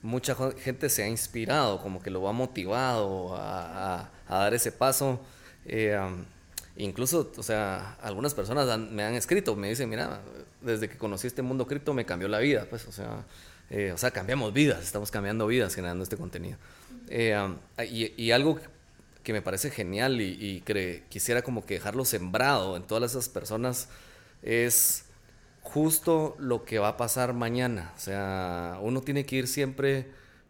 mucha 0.03 0.37
gente 0.59 0.89
se 0.89 1.03
ha 1.03 1.09
inspirado, 1.09 1.81
como 1.81 2.03
que 2.03 2.11
lo 2.11 2.29
ha 2.29 2.33
motivado 2.33 3.35
a, 3.37 4.11
dar 4.29 4.55
ese 4.55 4.73
paso. 4.73 5.21
Eh, 5.65 5.99
Incluso, 6.79 7.33
o 7.37 7.43
sea, 7.43 7.97
algunas 8.03 8.35
personas 8.35 8.79
me 8.79 9.03
han 9.03 9.15
escrito, 9.15 9.57
me 9.57 9.71
dicen, 9.71 9.89
mira, 9.89 10.21
desde 10.61 10.89
que 10.89 10.99
conocí 10.99 11.27
este 11.27 11.41
mundo 11.41 11.67
cripto 11.67 11.95
me 11.95 12.05
cambió 12.05 12.29
la 12.29 12.39
vida, 12.39 12.67
pues, 12.69 12.87
o 12.87 12.93
sea, 12.93 13.25
eh, 13.71 13.93
o 13.93 13.99
sea, 13.99 14.11
cambiamos 14.11 14.53
vidas, 14.53 14.83
estamos 14.83 15.11
cambiando 15.11 15.47
vidas 15.47 15.75
generando 15.75 16.03
este 16.03 16.17
contenido. 16.17 16.59
Eh, 17.09 17.37
y, 17.89 18.31
algo 18.31 18.59
que 19.23 19.33
me 19.33 19.43
parece 19.43 19.71
genial 19.71 20.21
y, 20.21 20.63
y 20.67 21.03
quisiera 21.09 21.43
como 21.43 21.65
que 21.65 21.75
dejarlo 21.75 22.05
sembrado 22.05 22.77
en 22.77 22.83
todas 22.83 23.13
esas 23.13 23.29
personas 23.29 23.89
es 24.43 25.05
justo 25.63 26.37
lo 26.39 26.65
que 26.65 26.79
va 26.79 26.89
a 26.89 26.97
pasar 26.97 27.33
mañana. 27.33 27.93
O 27.97 28.01
sea, 28.01 28.79
uno 28.83 29.01
tiene 29.03 29.27
que 29.27 29.37
ir 29.37 29.49
siempre 29.49 30.07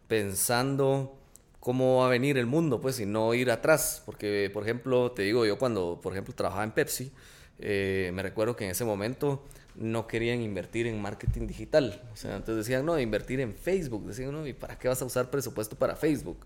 pensando 0.07 1.17
cómo 1.59 1.97
va 1.97 2.07
a 2.07 2.09
venir 2.09 2.37
el 2.37 2.45
mundo, 2.45 2.79
pues, 2.79 2.99
y 2.99 3.05
no 3.05 3.33
ir 3.33 3.51
atrás. 3.51 4.03
Porque, 4.05 4.49
por 4.53 4.63
ejemplo, 4.63 5.11
te 5.11 5.23
digo, 5.23 5.45
yo 5.45 5.57
cuando, 5.57 5.99
por 6.01 6.13
ejemplo, 6.13 6.33
trabajaba 6.33 6.63
en 6.63 6.71
Pepsi, 6.71 7.11
eh, 7.59 8.11
me 8.13 8.21
recuerdo 8.21 8.55
que 8.55 8.65
en 8.65 8.71
ese 8.71 8.85
momento 8.85 9.43
no 9.77 10.07
querían 10.07 10.41
invertir 10.41 10.87
en 10.87 11.01
marketing 11.01 11.47
digital. 11.47 12.01
O 12.11 12.15
sea, 12.15 12.35
entonces 12.35 12.65
decían, 12.65 12.85
no, 12.85 12.99
invertir 12.99 13.39
en 13.39 13.53
Facebook. 13.55 14.05
Decían, 14.07 14.31
no, 14.31 14.45
¿y 14.47 14.53
para 14.53 14.77
qué 14.77 14.87
vas 14.87 15.01
a 15.01 15.05
usar 15.05 15.29
presupuesto 15.29 15.75
para 15.75 15.95
Facebook? 15.95 16.39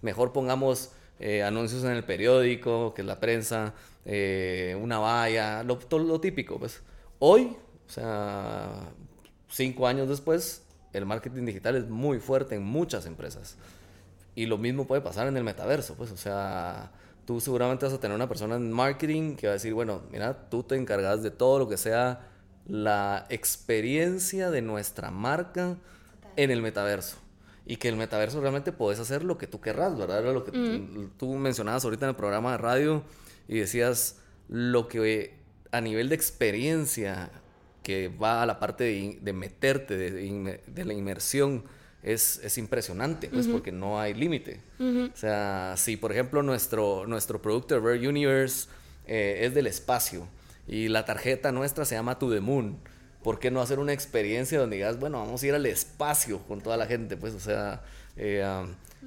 Mejor 0.00 0.32
pongamos 0.32 0.90
eh, 1.20 1.42
anuncios 1.42 1.84
en 1.84 1.90
el 1.90 2.04
periódico, 2.04 2.94
que 2.94 3.02
es 3.02 3.06
la 3.06 3.20
prensa, 3.20 3.74
eh, 4.04 4.76
una 4.80 4.98
valla, 4.98 5.62
lo, 5.62 5.78
lo 5.98 6.20
típico, 6.20 6.58
pues. 6.58 6.80
Hoy, 7.18 7.56
o 7.86 7.90
sea, 7.90 8.90
cinco 9.48 9.86
años 9.86 10.08
después, 10.08 10.62
el 10.92 11.04
marketing 11.04 11.44
digital 11.44 11.76
es 11.76 11.88
muy 11.88 12.18
fuerte 12.18 12.54
en 12.54 12.62
muchas 12.62 13.06
empresas. 13.06 13.56
Y 14.34 14.46
lo 14.46 14.56
mismo 14.56 14.86
puede 14.86 15.02
pasar 15.02 15.26
en 15.26 15.36
el 15.36 15.44
metaverso, 15.44 15.94
pues, 15.94 16.12
o 16.12 16.16
sea, 16.16 16.92
tú 17.26 17.40
seguramente 17.40 17.84
vas 17.84 17.94
a 17.94 18.00
tener 18.00 18.14
una 18.14 18.28
persona 18.28 18.56
en 18.56 18.70
marketing 18.70 19.36
que 19.36 19.48
va 19.48 19.52
a 19.52 19.54
decir, 19.54 19.74
bueno, 19.74 20.02
mira, 20.10 20.48
tú 20.48 20.62
te 20.62 20.76
encargas 20.76 21.22
de 21.22 21.30
todo 21.30 21.58
lo 21.58 21.68
que 21.68 21.76
sea 21.76 22.37
la 22.68 23.26
experiencia 23.30 24.50
de 24.50 24.62
nuestra 24.62 25.10
marca 25.10 25.76
en 26.36 26.50
el 26.50 26.62
metaverso. 26.62 27.18
Y 27.66 27.76
que 27.76 27.88
el 27.88 27.96
metaverso 27.96 28.40
realmente 28.40 28.72
puedes 28.72 28.98
hacer 28.98 29.24
lo 29.24 29.36
que 29.36 29.46
tú 29.46 29.60
querrás, 29.60 29.98
¿verdad? 29.98 30.20
Era 30.20 30.32
lo 30.32 30.44
que 30.44 30.52
tú, 31.18 31.34
mencionabas 31.34 31.84
ahorita 31.84 32.06
en 32.06 32.10
el 32.10 32.16
programa 32.16 32.52
de 32.52 32.58
radio 32.58 33.02
y 33.46 33.58
decías 33.58 34.16
lo 34.48 34.88
que 34.88 35.34
a 35.70 35.80
nivel 35.80 36.08
de 36.08 36.14
experiencia 36.14 37.30
que 37.82 38.08
va 38.08 38.42
a 38.42 38.46
la 38.46 38.58
parte 38.58 39.18
de, 39.20 39.32
meterte, 39.32 39.96
de 39.96 40.84
la 40.84 40.92
inmersión 40.94 41.64
es, 42.02 42.40
es 42.42 42.58
impresionante, 42.58 43.28
pues, 43.28 43.46
porque 43.46 43.72
no 43.72 44.00
hay 44.00 44.14
límite. 44.14 44.60
O 44.80 45.16
sea, 45.16 45.74
si 45.76 45.96
por 45.96 46.12
ejemplo 46.12 46.42
nuestro, 46.42 47.06
nuestro 47.06 47.42
producto 47.42 47.78
Rare 47.80 48.06
Universe 48.08 48.68
eh, 49.06 49.40
es 49.42 49.54
del 49.54 49.66
espacio 49.66 50.28
y 50.68 50.88
la 50.88 51.04
tarjeta 51.04 51.50
nuestra 51.50 51.84
se 51.84 51.94
llama 51.94 52.18
To 52.18 52.30
The 52.30 52.40
Moon, 52.40 52.78
¿por 53.22 53.38
qué 53.38 53.50
no 53.50 53.60
hacer 53.60 53.78
una 53.78 53.92
experiencia 53.92 54.60
donde 54.60 54.76
digas, 54.76 55.00
bueno, 55.00 55.18
vamos 55.18 55.42
a 55.42 55.46
ir 55.46 55.54
al 55.54 55.66
espacio 55.66 56.40
con 56.46 56.60
toda 56.60 56.76
la 56.76 56.86
gente? 56.86 57.16
Pues, 57.16 57.34
o 57.34 57.40
sea, 57.40 57.82
eh, 58.16 58.44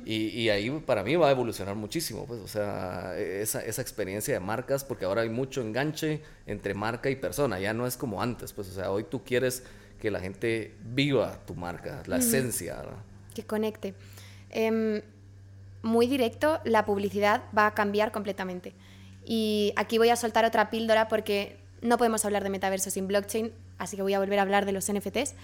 y, 0.04 0.28
y, 0.30 0.50
ahí 0.50 0.70
para 0.86 1.04
mí 1.04 1.16
va 1.16 1.28
a 1.28 1.32
evolucionar 1.32 1.76
muchísimo, 1.76 2.26
pues, 2.26 2.40
o 2.40 2.48
sea, 2.48 3.16
esa, 3.18 3.64
esa 3.64 3.82
experiencia 3.82 4.34
de 4.34 4.40
marcas, 4.40 4.84
porque 4.84 5.06
ahora 5.06 5.22
hay 5.22 5.30
mucho 5.30 5.62
enganche 5.62 6.22
entre 6.48 6.74
marca 6.74 7.10
y 7.10 7.16
persona, 7.16 7.60
ya 7.60 7.74
no 7.74 7.86
es 7.86 7.98
como 7.98 8.22
antes, 8.22 8.54
pues, 8.54 8.70
o 8.70 8.74
sea, 8.74 8.90
hoy 8.90 9.04
tú 9.04 9.24
quieres 9.24 9.64
que 10.00 10.10
la 10.10 10.20
gente 10.20 10.74
viva 10.82 11.40
tu 11.46 11.54
marca, 11.54 12.02
la 12.08 12.18
esencia. 12.18 12.82
Que 13.36 13.44
conecte. 13.44 13.94
Em, 14.50 15.02
muy 15.84 16.08
directo, 16.08 16.60
la 16.64 16.86
publicidad 16.86 17.44
va 17.56 17.68
a 17.68 17.74
cambiar 17.74 18.12
completamente. 18.12 18.74
Y 19.32 19.72
aquí 19.78 19.98
voy 19.98 20.10
a 20.10 20.18
soltar 20.18 20.44
otra 20.44 20.70
píldora 20.70 21.08
porque 21.08 21.56
no 21.80 21.98
podemos 21.98 22.26
hablar 22.26 22.44
de 22.44 22.50
metaverso 22.50 22.90
sin 22.90 23.08
blockchain, 23.08 23.54
así 23.78 23.96
que 23.96 24.02
voy 24.02 24.14
a 24.14 24.20
volver 24.20 24.40
a 24.40 24.42
hablar 24.42 24.66
de 24.66 24.74
los 24.74 24.92
NFTs, 24.92 25.36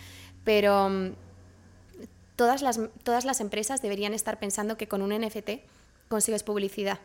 pero 0.44 0.90
mm, 0.90 1.14
todas 2.36 2.62
las, 2.62 2.82
todas 3.04 3.24
las 3.24 3.40
empresas 3.40 3.82
deberían 3.82 4.14
estar 4.14 4.40
pensando 4.40 4.76
que 4.76 4.90
con 4.90 5.02
un 5.02 5.18
NFT 5.18 5.62
consigues 6.10 6.44
publicidad, 6.44 7.00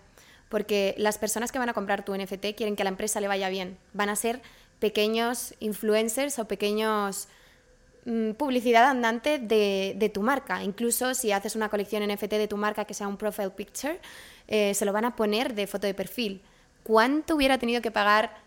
porque 0.48 0.96
las 0.98 1.18
personas 1.18 1.52
que 1.52 1.60
van 1.60 1.68
a 1.68 1.72
comprar 1.72 2.04
tu 2.04 2.16
NFT 2.16 2.56
quieren 2.56 2.74
que 2.74 2.82
a 2.82 2.86
la 2.86 2.90
empresa 2.90 3.20
le 3.20 3.28
vaya 3.28 3.48
bien, 3.48 3.78
van 3.92 4.08
a 4.08 4.16
ser 4.16 4.42
pequeños 4.80 5.54
influencers 5.60 6.40
o 6.40 6.48
pequeños 6.48 7.28
Mm, 8.04 8.32
publicidad 8.32 8.84
andante 8.90 9.38
de, 9.38 10.10
tu 10.12 10.22
marca. 10.22 10.64
Incluso 10.64 11.14
si 11.14 11.30
haces 11.30 11.54
una 11.54 11.68
colección 11.68 12.02
NFT 12.02 12.32
de 12.32 12.48
tu 12.48 12.56
marca 12.56 12.84
que 12.84 12.94
sea 12.94 13.06
un 13.06 13.16
profile 13.16 13.50
picture, 13.50 14.00
eh, 14.48 14.74
se 14.74 14.84
lo 14.84 14.92
van 14.92 15.04
a 15.04 15.14
poner 15.14 15.54
de 15.54 15.66
foto 15.66 15.86
de 15.86 15.94
perfil. 15.94 16.42
¿Cuánto 16.84 17.36
hubiera 17.36 17.58
tenido 17.58 17.82
que 17.82 17.90
pagar 17.90 18.40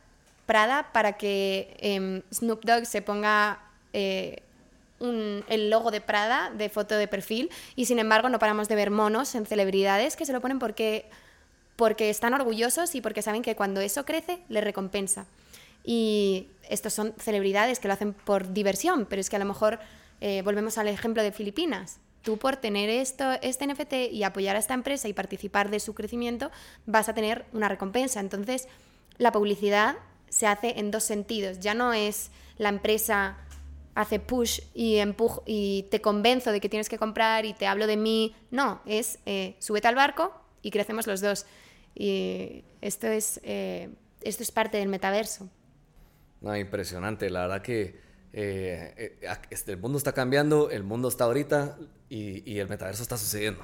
Prada 0.45 0.91
para 0.91 1.13
que 1.13 1.75
em, 1.79 2.21
Snoop 2.31 2.63
Dogg 2.65 2.85
se 2.85 3.01
ponga 3.01 3.59
eh, 3.93 4.43
el 4.99 5.69
logo 5.69 5.89
de 5.91 6.01
Prada 6.01 6.51
de 6.51 6.69
foto 6.69 6.95
de 6.95 7.07
perfil? 7.07 7.49
Y 7.75 7.85
sin 7.85 7.99
embargo 7.99 8.29
no 8.29 8.37
paramos 8.37 8.67
de 8.67 8.75
ver 8.75 8.91
monos 8.91 9.33
en 9.35 9.45
celebridades 9.45 10.15
que 10.15 10.25
se 10.25 10.33
lo 10.33 10.41
ponen 10.41 10.59
porque, 10.59 11.05
porque 11.75 12.09
están 12.09 12.33
orgullosos 12.33 12.93
y 12.93 13.01
porque 13.01 13.21
saben 13.21 13.41
que 13.41 13.55
cuando 13.55 13.81
eso 13.81 14.05
crece, 14.05 14.39
les 14.49 14.63
recompensa. 14.63 15.25
Y 15.83 16.47
estos 16.69 16.93
son 16.93 17.13
celebridades 17.17 17.79
que 17.79 17.87
lo 17.87 17.93
hacen 17.93 18.13
por 18.13 18.53
diversión, 18.53 19.05
pero 19.05 19.19
es 19.19 19.29
que 19.29 19.35
a 19.35 19.39
lo 19.39 19.45
mejor 19.45 19.79
eh, 20.21 20.41
volvemos 20.43 20.77
al 20.77 20.87
ejemplo 20.87 21.23
de 21.23 21.31
Filipinas. 21.31 21.99
Tú 22.25 22.37
por 22.37 22.57
tener 22.57 22.89
esto, 22.89 23.33
este 23.43 23.67
NFT 23.67 24.11
y 24.11 24.23
apoyar 24.23 24.55
a 24.55 24.59
esta 24.59 24.73
empresa 24.73 25.07
y 25.07 25.13
participar 25.13 25.69
de 25.69 25.79
su 25.79 25.93
crecimiento, 25.93 26.51
vas 26.87 27.07
a 27.07 27.13
tener 27.13 27.45
una 27.53 27.69
recompensa. 27.69 28.19
Entonces, 28.19 28.67
la 29.19 29.31
publicidad 29.31 29.95
se 30.27 30.47
hace 30.47 30.79
en 30.79 30.89
dos 30.89 31.03
sentidos. 31.03 31.59
Ya 31.59 31.75
no 31.75 31.93
es 31.93 32.31
la 32.57 32.69
empresa 32.69 33.37
hace 33.93 34.19
push 34.19 34.61
y 34.73 34.97
empujo 34.97 35.43
y 35.45 35.85
te 35.91 36.01
convenzo 36.01 36.51
de 36.51 36.59
que 36.59 36.67
tienes 36.67 36.89
que 36.89 36.97
comprar 36.97 37.45
y 37.45 37.53
te 37.53 37.67
hablo 37.67 37.85
de 37.85 37.95
mí. 37.95 38.35
No, 38.49 38.81
es 38.85 39.19
eh, 39.27 39.55
súbete 39.59 39.87
al 39.87 39.95
barco 39.95 40.33
y 40.63 40.71
crecemos 40.71 41.05
los 41.05 41.21
dos. 41.21 41.45
Y 41.93 42.63
esto 42.81 43.07
es, 43.07 43.39
eh, 43.43 43.89
esto 44.21 44.41
es 44.41 44.51
parte 44.51 44.77
del 44.79 44.89
metaverso. 44.89 45.47
Impresionante. 46.41 47.29
La 47.29 47.41
verdad 47.41 47.61
que 47.61 48.04
eh, 48.37 48.93
eh, 49.21 49.37
este, 49.49 49.71
el 49.71 49.77
mundo 49.77 49.97
está 49.97 50.11
cambiando, 50.11 50.69
el 50.69 50.83
mundo 50.83 51.07
está 51.07 51.23
ahorita 51.23 51.77
y, 52.09 52.59
el 52.59 52.67
metaverso 52.67 53.01
está 53.01 53.17
sucediendo. 53.17 53.63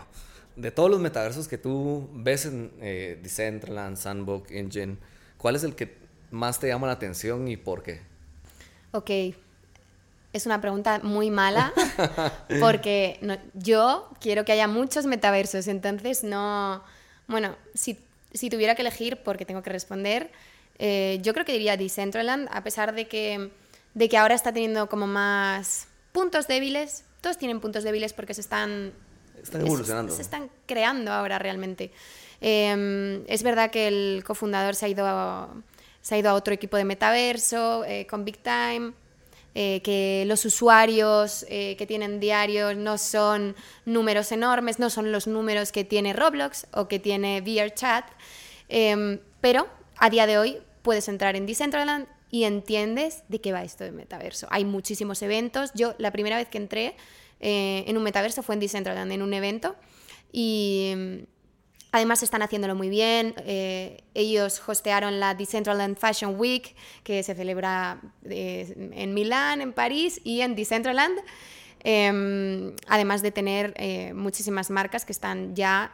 De 0.56 0.72
todos 0.72 0.90
los 0.90 1.02
metaversos 1.02 1.50
que 1.50 1.58
tú 1.58 2.10
ves 2.14 2.46
en 2.46 2.72
eh, 2.80 3.20
Decentraland, 3.22 3.98
Sandbox, 3.98 4.50
Engine, 4.50 4.96
¿cuál 5.38 5.58
es 5.58 5.66
el 5.66 5.76
que 5.76 5.98
más 6.30 6.58
te 6.58 6.70
llama 6.70 6.88
la 6.88 6.94
atención 6.94 7.50
y 7.50 7.58
por 7.58 7.84
qué? 7.84 8.00
Ok, 8.92 9.10
es 10.32 10.46
una 10.46 10.62
pregunta 10.62 11.02
muy 11.04 11.32
mala 11.32 11.74
porque 12.62 13.20
yo 13.54 14.10
quiero 14.22 14.46
que 14.46 14.54
haya 14.54 14.70
muchos 14.70 15.06
metaversos, 15.06 15.68
entonces 15.68 16.24
no, 16.24 16.82
bueno, 17.28 17.58
si, 17.74 18.00
si 18.34 18.50
tuviera 18.50 18.76
que 18.76 18.84
elegir, 18.84 19.18
porque 19.22 19.44
tengo 19.44 19.64
que 19.64 19.70
responder, 19.70 20.32
eh, 20.80 21.20
yo 21.22 21.34
creo 21.34 21.46
que 21.46 21.52
diría 21.52 21.76
Decentraland, 21.76 22.48
a 22.52 22.64
pesar 22.64 22.96
de 22.96 23.08
que, 23.08 23.52
de 23.94 24.10
que 24.10 24.18
ahora 24.18 24.36
está 24.36 24.52
teniendo 24.54 24.88
como 24.90 25.08
más 25.08 25.88
puntos 26.12 26.48
débiles, 26.48 27.04
todos 27.22 27.38
tienen 27.38 27.60
puntos 27.60 27.84
débiles 27.84 28.14
porque 28.14 28.34
se 28.34 28.42
están... 28.42 28.94
Están 29.42 29.62
evolucionando. 29.62 30.14
Se, 30.14 30.22
están 30.22 30.50
creando 30.66 31.12
ahora 31.12 31.40
realmente. 31.40 31.92
Em, 32.42 33.24
es 33.28 33.44
verdad 33.44 33.72
que 33.72 33.88
el 33.88 34.24
cofundador 34.26 34.76
se 34.76 34.86
ha 34.86 34.90
ido 34.90 35.06
a, 35.08 35.50
se 36.02 36.16
ha 36.16 36.18
ido 36.18 36.30
a 36.30 36.34
otro 36.34 36.54
equipo 36.54 36.78
de 36.78 36.86
metaverso, 36.86 37.84
eh, 37.86 38.06
con 38.08 38.26
Big 38.26 38.38
Time, 38.38 38.94
eh, 39.54 39.82
que 39.84 40.24
los 40.28 40.46
usuarios 40.46 41.46
eh, 41.50 41.76
que 41.78 41.86
tienen 41.86 42.20
diarios 42.20 42.76
no 42.78 42.98
son 42.98 43.56
números 43.86 44.32
enormes, 44.32 44.80
no 44.80 44.90
son 44.90 45.12
los 45.12 45.28
números 45.28 45.72
que 45.72 45.84
tiene 45.84 46.14
Roblox 46.14 46.68
o 46.74 46.88
que 46.88 47.00
tiene 47.00 47.42
VRChat, 47.42 48.06
em, 48.70 49.20
pero 49.42 49.68
a 49.98 50.10
día 50.10 50.26
de 50.26 50.38
hoy 50.38 50.58
puedes 50.82 51.08
entrar 51.10 51.36
en 51.36 51.46
Decentraland 51.46 52.08
y 52.32 52.46
entiendes 52.46 53.24
de 53.28 53.42
qué 53.42 53.52
va 53.52 53.64
esto 53.64 53.84
de 53.84 53.92
metaverso. 53.92 54.48
Hay 54.50 54.66
muchísimos 54.66 55.22
eventos. 55.22 55.72
Yo 55.76 55.94
la 56.00 56.12
primera 56.12 56.38
vez 56.38 56.48
que 56.48 56.58
entré 56.58 56.96
en 57.40 57.98
un 57.98 58.04
metaverso 58.04 58.42
fue 58.42 58.56
en 58.56 58.62
Decentraland, 58.62 59.12
en 59.12 59.22
un 59.22 59.34
evento, 59.34 59.76
y 60.32 61.26
Además 61.94 62.24
están 62.24 62.42
haciéndolo 62.42 62.74
muy 62.74 62.90
bien. 62.90 63.34
Eh, 63.46 64.04
ellos 64.14 64.62
hostearon 64.66 65.20
la 65.20 65.36
Decentraland 65.36 65.98
Fashion 65.98 66.40
Week, 66.40 66.74
que 67.04 67.22
se 67.22 67.36
celebra 67.36 68.00
eh, 68.30 68.92
en 68.94 69.14
Milán, 69.14 69.60
en 69.60 69.74
París 69.74 70.22
y 70.24 70.40
en 70.42 70.56
Decentraland. 70.56 71.20
Em, 71.84 72.74
además 72.88 73.22
de 73.22 73.32
tener 73.32 73.74
eh, 73.76 74.14
muchísimas 74.14 74.70
marcas 74.70 75.04
que 75.04 75.12
están 75.12 75.54
ya 75.56 75.92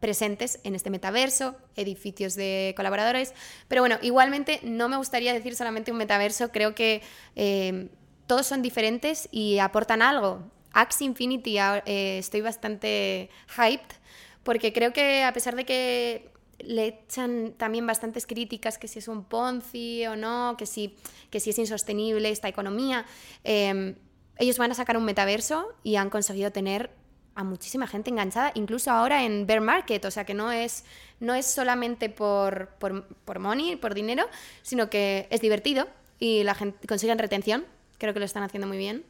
presentes 0.00 0.60
en 0.64 0.74
este 0.74 0.90
metaverso, 0.90 1.56
edificios 1.76 2.34
de 2.34 2.74
colaboradores. 2.76 3.34
Pero 3.68 3.82
bueno, 3.82 3.98
igualmente 4.02 4.60
no 4.62 4.88
me 4.88 4.96
gustaría 4.96 5.32
decir 5.32 5.54
solamente 5.56 5.92
un 5.92 5.98
metaverso, 5.98 6.50
creo 6.50 6.74
que 6.74 7.02
em, 7.34 7.88
todos 8.26 8.46
son 8.46 8.62
diferentes 8.62 9.28
y 9.30 9.58
aportan 9.58 10.02
algo. 10.02 10.50
Axe 10.72 11.04
Infinity, 11.04 11.58
estoy 11.84 12.40
bastante 12.40 13.28
hyped 13.56 13.96
porque 14.42 14.72
creo 14.72 14.92
que 14.92 15.22
a 15.22 15.32
pesar 15.32 15.54
de 15.54 15.64
que 15.64 16.30
le 16.58 16.86
echan 16.86 17.54
también 17.56 17.86
bastantes 17.86 18.26
críticas 18.26 18.78
que 18.78 18.88
si 18.88 18.98
es 18.98 19.08
un 19.08 19.24
Ponzi 19.24 20.06
o 20.06 20.16
no, 20.16 20.56
que 20.56 20.66
si, 20.66 20.96
que 21.30 21.40
si 21.40 21.50
es 21.50 21.58
insostenible 21.58 22.30
esta 22.30 22.48
economía, 22.48 23.04
em, 23.44 23.96
ellos 24.38 24.58
van 24.58 24.70
a 24.70 24.74
sacar 24.74 24.96
un 24.96 25.04
metaverso 25.04 25.68
y 25.82 25.96
han 25.96 26.10
conseguido 26.10 26.52
tener 26.52 26.90
a 27.34 27.44
muchísima 27.44 27.86
gente 27.86 28.10
enganchada, 28.10 28.52
incluso 28.54 28.90
ahora 28.90 29.24
en 29.24 29.46
bear 29.46 29.60
market, 29.60 30.04
o 30.04 30.10
sea 30.10 30.24
que 30.24 30.34
no 30.34 30.52
es, 30.52 30.84
no 31.20 31.34
es 31.34 31.46
solamente 31.46 32.08
por, 32.08 32.68
por, 32.78 33.06
por 33.24 33.38
money, 33.38 33.76
por 33.76 33.94
dinero, 33.94 34.28
sino 34.62 34.90
que 34.90 35.26
es 35.30 35.40
divertido 35.40 35.88
y 36.18 36.44
la 36.44 36.54
gente 36.54 36.86
consiguen 36.86 37.18
retención, 37.18 37.64
creo 37.98 38.12
que 38.12 38.20
lo 38.20 38.26
están 38.26 38.42
haciendo 38.42 38.66
muy 38.66 38.78
bien. 38.78 39.04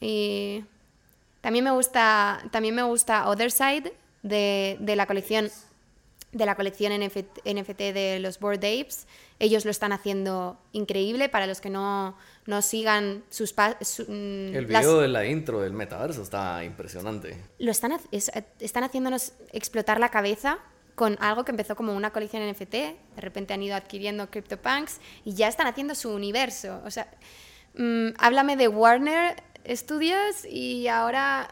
Y 0.00 0.64
también 1.40 1.64
me 1.64 1.70
gusta, 1.70 2.42
también 2.50 2.74
me 2.74 2.82
gusta 2.82 3.28
Other 3.28 3.50
Side, 3.50 3.92
de, 4.22 4.76
de 4.80 4.96
la 4.96 5.06
colección 5.06 5.50
de 6.34 6.46
la 6.46 6.56
colección 6.56 6.92
NFT 7.00 7.78
de 7.78 8.18
los 8.20 8.40
Board 8.40 8.58
Apes. 8.58 9.06
Ellos 9.38 9.64
lo 9.64 9.70
están 9.70 9.92
haciendo 9.92 10.58
increíble. 10.72 11.28
Para 11.28 11.46
los 11.46 11.60
que 11.60 11.70
no, 11.70 12.16
no 12.46 12.62
sigan 12.62 13.24
sus 13.30 13.52
pasos. 13.52 14.06
Mm, 14.08 14.54
El 14.54 14.66
video 14.66 15.00
de 15.00 15.08
la 15.08 15.26
intro 15.26 15.60
del 15.60 15.72
metaverso 15.72 16.22
está 16.22 16.64
impresionante. 16.64 17.36
Lo 17.58 17.70
están, 17.70 17.98
están 18.12 18.84
haciéndonos 18.84 19.32
explotar 19.52 19.98
la 20.00 20.10
cabeza 20.10 20.58
con 20.94 21.16
algo 21.20 21.44
que 21.44 21.50
empezó 21.50 21.74
como 21.74 21.94
una 21.94 22.10
colección 22.10 22.48
NFT. 22.48 22.72
De 22.72 22.96
repente 23.18 23.54
han 23.54 23.62
ido 23.62 23.74
adquiriendo 23.74 24.30
CryptoPunks 24.30 25.00
y 25.24 25.34
ya 25.34 25.48
están 25.48 25.66
haciendo 25.66 25.94
su 25.94 26.10
universo. 26.10 26.80
O 26.84 26.90
sea, 26.90 27.08
mm, 27.74 28.10
háblame 28.18 28.56
de 28.56 28.68
Warner 28.68 29.42
Studios 29.66 30.44
y 30.44 30.88
ahora 30.88 31.48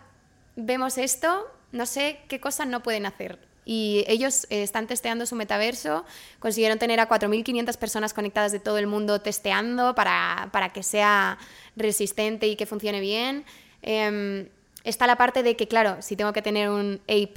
vemos 0.56 0.98
esto 0.98 1.46
no 1.72 1.86
sé 1.86 2.20
qué 2.28 2.38
cosas 2.38 2.66
no 2.68 2.82
pueden 2.82 3.06
hacer. 3.06 3.38
Y 3.64 4.04
ellos 4.08 4.46
eh, 4.50 4.62
están 4.62 4.86
testeando 4.86 5.26
su 5.26 5.36
metaverso, 5.36 6.04
consiguieron 6.40 6.78
tener 6.78 7.00
a 7.00 7.08
4.500 7.08 7.76
personas 7.76 8.12
conectadas 8.12 8.52
de 8.52 8.58
todo 8.58 8.78
el 8.78 8.86
mundo 8.86 9.20
testeando 9.20 9.94
para, 9.94 10.70
que 10.74 10.82
sea 10.82 11.38
resistente 11.76 12.48
y 12.48 12.56
que 12.56 12.66
funcione 12.66 13.00
bien. 13.00 13.44
Em, 13.82 14.48
está 14.84 15.06
la 15.06 15.16
parte 15.16 15.42
de 15.42 15.56
que, 15.56 15.68
claro, 15.68 15.96
si 16.00 16.16
tengo 16.16 16.32
que 16.32 16.42
tener 16.42 16.70
un 16.70 17.00
ape 17.04 17.34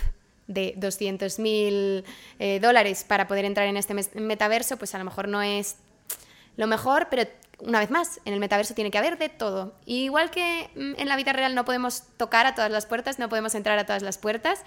de 0.48 0.76
200.000 0.78 2.04
eh, 2.40 2.60
dólares 2.60 3.04
para 3.04 3.28
poder 3.28 3.46
entrar 3.46 3.68
en 3.68 3.78
este 3.78 3.94
metaverso, 4.20 4.78
pues 4.78 4.96
a 4.96 4.98
lo 4.98 5.06
mejor 5.06 5.28
no 5.28 5.42
es 5.42 5.78
lo 6.58 6.68
mejor, 6.68 7.08
pero 7.10 7.28
una 7.60 7.80
vez 7.80 7.90
más, 7.90 8.20
en 8.26 8.34
el 8.34 8.40
metaverso 8.40 8.74
tiene 8.74 8.92
que 8.92 8.98
haber 8.98 9.18
de 9.18 9.30
todo. 9.30 9.76
igual 9.86 10.30
que 10.30 10.70
mm, 10.76 11.00
en 11.00 11.08
la 11.08 11.16
vida 11.16 11.34
real 11.34 11.56
no 11.56 11.66
podemos 11.66 12.04
tocar 12.18 12.46
a 12.46 12.56
todas 12.56 12.72
las 12.72 12.86
puertas, 12.86 13.20
no 13.20 13.30
podemos 13.30 13.56
entrar 13.56 13.78
a 13.80 13.86
todas 13.86 14.02
las 14.04 14.18
puertas, 14.18 14.64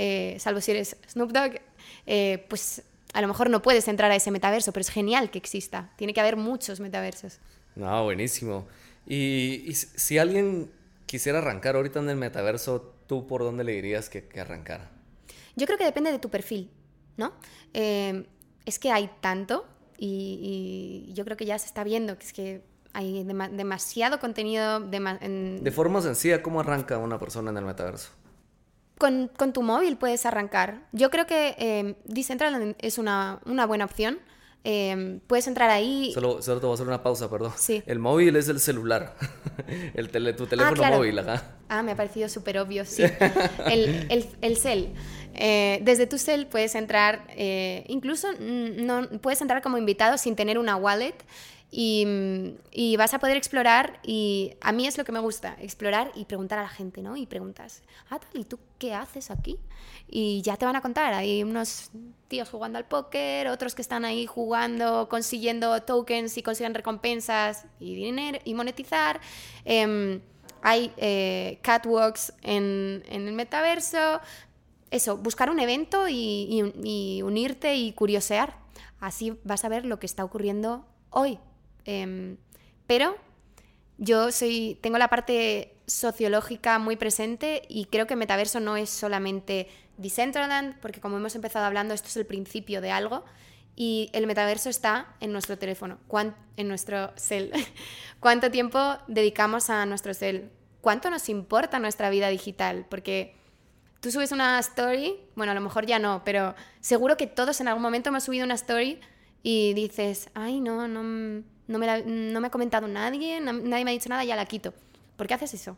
eh, 0.00 0.36
salvo 0.38 0.60
si 0.60 0.70
eres 0.70 0.96
Snoop 1.08 1.32
Dogg, 1.32 1.60
eh, 2.06 2.46
pues 2.48 2.82
a 3.12 3.20
lo 3.20 3.26
mejor 3.26 3.50
no 3.50 3.62
puedes 3.62 3.88
entrar 3.88 4.12
a 4.12 4.14
ese 4.14 4.30
metaverso, 4.30 4.72
pero 4.72 4.82
es 4.82 4.90
genial 4.90 5.30
que 5.30 5.38
exista. 5.38 5.90
Tiene 5.96 6.14
que 6.14 6.20
haber 6.20 6.36
muchos 6.36 6.78
metaversos. 6.78 7.40
No, 7.74 8.04
buenísimo. 8.04 8.68
Y, 9.06 9.72
si 9.74 10.18
alguien 10.18 10.70
quisiera 11.06 11.38
arrancar 11.38 11.74
ahorita 11.74 11.98
en 11.98 12.10
el 12.10 12.16
metaverso, 12.16 12.94
¿tú 13.08 13.26
por 13.26 13.42
dónde 13.42 13.64
le 13.64 13.72
dirías 13.72 14.08
que, 14.08 14.28
que 14.28 14.40
arrancara? 14.40 14.88
Yo 15.56 15.66
creo 15.66 15.76
que 15.76 15.84
depende 15.84 16.12
de 16.12 16.20
tu 16.20 16.30
perfil, 16.30 16.70
¿no? 17.16 17.32
Eh, 17.74 18.24
es 18.64 18.78
que 18.78 18.92
hay 18.92 19.10
tanto 19.20 19.66
y, 19.98 21.10
yo 21.12 21.24
creo 21.24 21.36
que 21.36 21.44
ya 21.44 21.58
se 21.58 21.66
está 21.66 21.82
viendo 21.82 22.16
que 22.16 22.24
es 22.24 22.32
que 22.32 22.62
hay 22.92 23.24
demasiado 23.24 24.20
contenido. 24.20 24.80
De 24.80 25.70
forma 25.72 26.00
sencilla, 26.02 26.40
¿cómo 26.42 26.60
arranca 26.60 26.98
una 26.98 27.18
persona 27.18 27.50
en 27.50 27.56
el 27.56 27.64
metaverso? 27.64 28.10
Con, 28.98 29.30
con 29.36 29.52
tu 29.52 29.62
móvil 29.62 29.96
puedes 29.96 30.26
arrancar. 30.26 30.82
Yo 30.92 31.10
creo 31.10 31.26
que 31.26 31.54
eh, 31.58 31.96
Decentraland 32.04 32.76
es 32.78 32.98
una, 32.98 33.40
una 33.46 33.66
buena 33.66 33.84
opción. 33.84 34.18
Eh, 34.64 35.20
puedes 35.26 35.46
entrar 35.46 35.70
ahí. 35.70 36.10
Solo, 36.12 36.42
solo 36.42 36.60
te 36.60 36.66
voy 36.66 36.72
a 36.72 36.74
hacer 36.74 36.86
una 36.86 37.02
pausa, 37.02 37.30
perdón. 37.30 37.52
Sí. 37.56 37.82
El 37.86 38.00
móvil 38.00 38.36
es 38.36 38.48
el 38.48 38.60
celular. 38.60 39.14
el 39.94 40.10
tele, 40.10 40.32
tu 40.32 40.46
teléfono 40.46 40.82
ah, 40.84 40.90
móvil, 40.90 41.18
ajá. 41.18 41.56
Ah, 41.68 41.82
me 41.82 41.92
ha 41.92 41.96
parecido 41.96 42.28
súper 42.28 42.58
obvio, 42.58 42.84
sí. 42.84 43.02
el, 43.66 44.06
el, 44.10 44.26
el 44.40 44.56
cel. 44.56 44.92
Eh, 45.40 45.78
desde 45.82 46.06
tu 46.06 46.18
cel 46.18 46.46
puedes 46.48 46.74
entrar, 46.74 47.24
eh, 47.28 47.84
incluso 47.86 48.28
no, 48.40 49.08
puedes 49.20 49.40
entrar 49.40 49.62
como 49.62 49.78
invitado 49.78 50.18
sin 50.18 50.34
tener 50.34 50.58
una 50.58 50.74
wallet 50.76 51.14
y, 51.70 52.54
y, 52.70 52.96
vas 52.96 53.12
a 53.12 53.18
poder 53.18 53.36
explorar 53.36 54.00
y 54.02 54.54
a 54.60 54.72
mí 54.72 54.86
es 54.86 54.96
lo 54.96 55.04
que 55.04 55.12
me 55.12 55.18
gusta, 55.18 55.56
explorar 55.60 56.10
y 56.14 56.24
preguntar 56.24 56.58
a 56.58 56.62
la 56.62 56.68
gente, 56.68 57.02
¿no? 57.02 57.16
Y 57.16 57.26
preguntas, 57.26 57.82
ah, 58.08 58.18
tal, 58.18 58.40
¿y 58.40 58.44
tú 58.44 58.58
qué 58.78 58.94
haces 58.94 59.30
aquí? 59.30 59.58
Y 60.08 60.40
ya 60.42 60.56
te 60.56 60.64
van 60.64 60.76
a 60.76 60.80
contar, 60.80 61.12
hay 61.12 61.42
unos 61.42 61.90
tíos 62.28 62.48
jugando 62.48 62.78
al 62.78 62.86
póker, 62.86 63.48
otros 63.48 63.74
que 63.74 63.82
están 63.82 64.04
ahí 64.04 64.26
jugando, 64.26 65.08
consiguiendo 65.10 65.82
tokens 65.82 66.38
y 66.38 66.42
consiguen 66.42 66.74
recompensas 66.74 67.66
y 67.78 67.94
dinero 67.94 68.38
y 68.44 68.54
monetizar. 68.54 69.20
Em, 69.64 70.20
hay 70.62 70.92
eh, 70.96 71.58
catwalks 71.62 72.32
en, 72.42 73.04
en, 73.08 73.28
el 73.28 73.34
metaverso, 73.34 74.20
eso, 74.90 75.16
buscar 75.16 75.50
un 75.50 75.60
evento 75.60 76.08
y, 76.08 77.22
unirte 77.22 77.76
y 77.76 77.92
curiosear. 77.92 78.56
Así 79.00 79.38
vas 79.44 79.64
a 79.64 79.68
ver 79.68 79.84
lo 79.84 79.98
que 79.98 80.06
está 80.06 80.24
ocurriendo 80.24 80.84
hoy. 81.10 81.38
Em, 81.90 82.36
pero 82.86 83.16
yo 83.96 84.30
soy, 84.30 84.78
tengo 84.82 84.98
la 84.98 85.08
parte 85.08 85.74
sociológica 85.86 86.78
muy 86.78 86.96
presente 86.96 87.62
y 87.66 87.86
creo 87.86 88.06
que 88.06 88.14
metaverso 88.14 88.60
no 88.60 88.76
es 88.76 88.90
solamente 88.90 89.68
Decentraland, 89.96 90.78
porque 90.80 91.00
como 91.00 91.16
hemos 91.16 91.34
empezado 91.34 91.64
hablando, 91.64 91.94
esto 91.94 92.08
es 92.08 92.16
el 92.18 92.26
principio 92.26 92.82
de 92.82 92.90
algo 92.90 93.24
y 93.74 94.10
el 94.12 94.26
metaverso 94.26 94.68
está 94.68 95.16
en 95.20 95.32
nuestro 95.32 95.56
teléfono, 95.56 95.98
en 96.58 96.68
nuestro 96.68 97.10
cel. 97.16 97.52
¿Cuánto 98.20 98.50
tiempo 98.50 98.98
dedicamos 99.06 99.70
a 99.70 99.86
nuestro 99.86 100.12
cel? 100.12 100.50
¿Cuánto 100.82 101.08
nos 101.08 101.30
importa 101.30 101.78
nuestra 101.78 102.10
vida 102.10 102.28
digital? 102.28 102.84
Porque 102.90 103.34
tú 104.00 104.10
subes 104.10 104.30
una 104.30 104.58
story, 104.58 105.16
bueno, 105.36 105.52
a 105.52 105.54
lo 105.54 105.62
mejor 105.62 105.86
ya 105.86 105.98
no, 105.98 106.22
pero 106.22 106.54
seguro 106.80 107.16
que 107.16 107.26
todos 107.26 107.62
en 107.62 107.68
algún 107.68 107.82
momento 107.82 108.10
hemos 108.10 108.24
subido 108.24 108.44
una 108.44 108.56
story 108.56 109.00
y 109.42 109.72
dices, 109.72 110.28
ay, 110.34 110.60
no, 110.60 110.86
no, 110.86 111.42
no, 111.68 111.78
me, 111.78 112.02
no 112.02 112.40
me 112.40 112.46
ha 112.48 112.50
comentado 112.50 112.88
nadie, 112.88 113.40
nadie 113.40 113.84
me 113.84 113.90
ha 113.90 113.94
dicho 113.94 114.08
nada, 114.08 114.24
ya 114.24 114.36
la 114.36 114.46
quito. 114.46 114.74
¿Por 115.16 115.26
qué 115.26 115.34
haces 115.34 115.54
eso? 115.54 115.76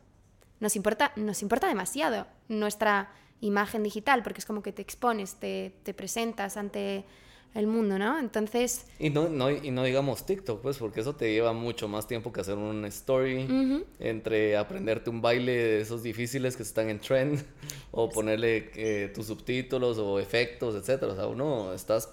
Nos 0.60 0.76
importa, 0.76 1.12
nos 1.16 1.42
importa 1.42 1.66
demasiado 1.66 2.26
nuestra 2.48 3.12
imagen 3.40 3.82
digital, 3.82 4.22
porque 4.22 4.40
es 4.40 4.46
como 4.46 4.62
que 4.62 4.72
te 4.72 4.82
expones, 4.82 5.34
te, 5.34 5.74
te 5.82 5.94
presentas 5.94 6.56
ante 6.56 7.04
el 7.54 7.66
mundo, 7.66 7.98
¿no? 7.98 8.18
Entonces... 8.18 8.86
Y 8.98 9.10
no, 9.10 9.28
no, 9.28 9.50
y 9.50 9.70
no 9.70 9.82
digamos 9.82 10.24
TikTok, 10.24 10.60
pues, 10.60 10.78
porque 10.78 11.00
eso 11.00 11.16
te 11.16 11.32
lleva 11.32 11.52
mucho 11.52 11.88
más 11.88 12.06
tiempo 12.06 12.32
que 12.32 12.40
hacer 12.40 12.56
un 12.56 12.84
story, 12.84 13.84
entre 13.98 14.56
aprenderte 14.56 15.10
un 15.10 15.20
baile 15.20 15.52
de 15.52 15.80
esos 15.80 16.02
difíciles 16.02 16.56
que 16.56 16.62
están 16.62 16.88
en 16.90 17.00
trend, 17.00 17.42
o 17.90 18.08
ponerle 18.08 18.70
eh, 18.74 19.10
tus 19.12 19.26
subtítulos 19.26 19.98
o 19.98 20.18
efectos, 20.20 20.74
etcétera. 20.74 21.12
O 21.12 21.16
sea, 21.16 21.26
uno 21.26 21.72
estás... 21.72 22.12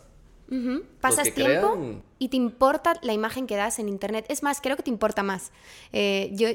Pasas 1.01 1.33
tiempo 1.33 2.01
y 2.19 2.29
te 2.29 2.37
importa 2.37 2.97
la 3.01 3.13
imagen 3.13 3.47
que 3.47 3.55
das 3.55 3.79
en 3.79 3.89
internet. 3.89 4.25
Es 4.29 4.43
más, 4.43 4.61
creo 4.61 4.77
que 4.77 4.83
te 4.83 4.89
importa 4.89 5.23
más. 5.23 5.51
Eh, 5.91 6.29
yo, 6.33 6.47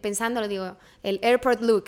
pensando, 0.00 0.40
lo 0.40 0.48
digo, 0.48 0.76
el 1.02 1.20
airport 1.22 1.60
look, 1.60 1.84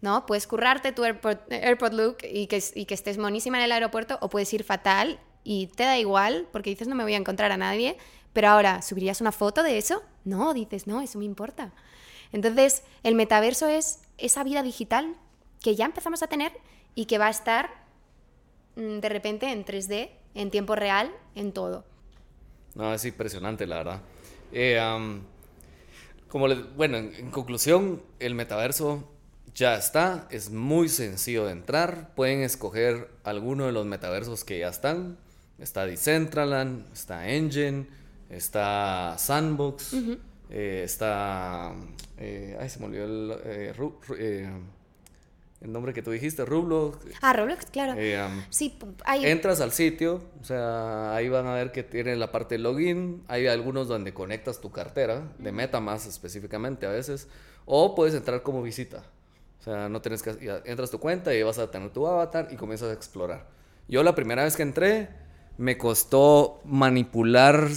¿no? 0.00 0.24
Puedes 0.26 0.46
currarte 0.46 0.92
tu 0.92 1.04
airport, 1.04 1.50
airport 1.52 1.92
look 1.92 2.16
y 2.22 2.46
que, 2.46 2.62
y 2.74 2.86
que 2.86 2.94
estés 2.94 3.18
monísima 3.18 3.58
en 3.58 3.64
el 3.64 3.72
aeropuerto 3.72 4.18
o 4.20 4.30
puedes 4.30 4.52
ir 4.54 4.64
fatal 4.64 5.20
y 5.44 5.68
te 5.68 5.84
da 5.84 5.98
igual 5.98 6.48
porque 6.50 6.70
dices 6.70 6.88
no 6.88 6.94
me 6.94 7.04
voy 7.04 7.14
a 7.14 7.18
encontrar 7.18 7.52
a 7.52 7.56
nadie, 7.56 7.96
pero 8.32 8.48
ahora, 8.48 8.82
¿subirías 8.82 9.20
una 9.20 9.32
foto 9.32 9.62
de 9.62 9.78
eso? 9.78 10.02
No, 10.24 10.52
dices, 10.54 10.86
no, 10.86 11.00
eso 11.00 11.18
me 11.18 11.24
importa. 11.24 11.72
Entonces, 12.32 12.82
el 13.02 13.14
metaverso 13.14 13.66
es 13.68 14.00
esa 14.18 14.44
vida 14.44 14.62
digital 14.62 15.14
que 15.62 15.74
ya 15.74 15.84
empezamos 15.86 16.22
a 16.22 16.26
tener 16.26 16.52
y 16.94 17.06
que 17.06 17.18
va 17.18 17.28
a 17.28 17.30
estar 17.30 17.70
mm, 18.76 18.98
de 18.98 19.08
repente 19.08 19.50
en 19.50 19.64
3D, 19.64 20.10
en 20.36 20.50
tiempo 20.50 20.76
real, 20.76 21.12
en 21.34 21.52
todo. 21.52 21.84
No, 22.74 22.92
es 22.94 23.04
impresionante, 23.04 23.66
la 23.66 23.76
verdad. 23.78 24.00
Eh, 24.52 24.78
como 26.28 26.46
bueno, 26.76 26.98
en 26.98 27.30
conclusión, 27.30 28.02
el 28.18 28.34
metaverso 28.34 29.08
ya 29.54 29.76
está, 29.76 30.28
es 30.30 30.50
muy 30.50 30.88
sencillo 30.88 31.46
de 31.46 31.52
entrar. 31.52 32.14
Pueden 32.14 32.42
escoger 32.42 33.08
alguno 33.24 33.66
de 33.66 33.72
los 33.72 33.86
metaversos 33.86 34.44
que 34.44 34.58
ya 34.58 34.68
están. 34.68 35.16
Está 35.58 35.86
Decentraland, 35.86 36.92
está 36.92 37.30
Engine, 37.30 37.86
está 38.28 39.16
Sandbox, 39.18 39.94
eh, 40.50 40.82
está... 40.84 41.72
Eh, 42.18 42.58
ay, 42.60 42.68
se 42.68 42.78
me 42.80 42.86
olvidó 42.86 43.04
el, 43.42 43.72
el 45.66 45.72
nombre 45.72 45.92
que 45.92 46.02
tú 46.02 46.10
dijiste, 46.10 46.44
Roblox. 46.44 46.98
Ah, 47.20 47.32
Roblox, 47.32 47.66
claro. 47.66 47.94
sí, 48.50 48.78
Entras 49.22 49.60
al 49.60 49.72
sitio, 49.72 50.22
o 50.40 50.44
sea, 50.44 51.14
ahí 51.14 51.28
van 51.28 51.46
a 51.46 51.54
ver 51.54 51.72
que 51.72 51.82
tiene 51.82 52.16
la 52.16 52.32
parte 52.32 52.54
de 52.54 52.60
login. 52.60 53.24
Hay 53.28 53.46
algunos 53.46 53.88
donde 53.88 54.14
conectas 54.14 54.60
tu 54.60 54.70
cartera, 54.70 55.22
de 55.38 55.52
MetaMask 55.52 56.08
específicamente 56.08 56.86
a 56.86 56.90
veces, 56.90 57.28
o 57.64 57.94
puedes 57.94 58.14
entrar 58.14 58.42
como 58.42 58.62
visita. 58.62 59.02
O 59.60 59.62
sea, 59.62 59.88
no 59.88 60.00
tienes 60.00 60.22
que... 60.22 60.62
Entras 60.64 60.90
tu 60.90 61.00
cuenta 61.00 61.34
y 61.34 61.42
vas 61.42 61.58
a 61.58 61.70
tener 61.70 61.90
tu 61.90 62.06
avatar 62.06 62.48
y 62.50 62.56
comienzas 62.56 62.90
a 62.90 62.92
explorar. 62.92 63.46
Yo 63.88 64.02
la 64.02 64.14
primera 64.14 64.44
vez 64.44 64.56
que 64.56 64.62
entré 64.62 65.08
me 65.58 65.76
costó 65.76 66.60
manipular 66.64 67.68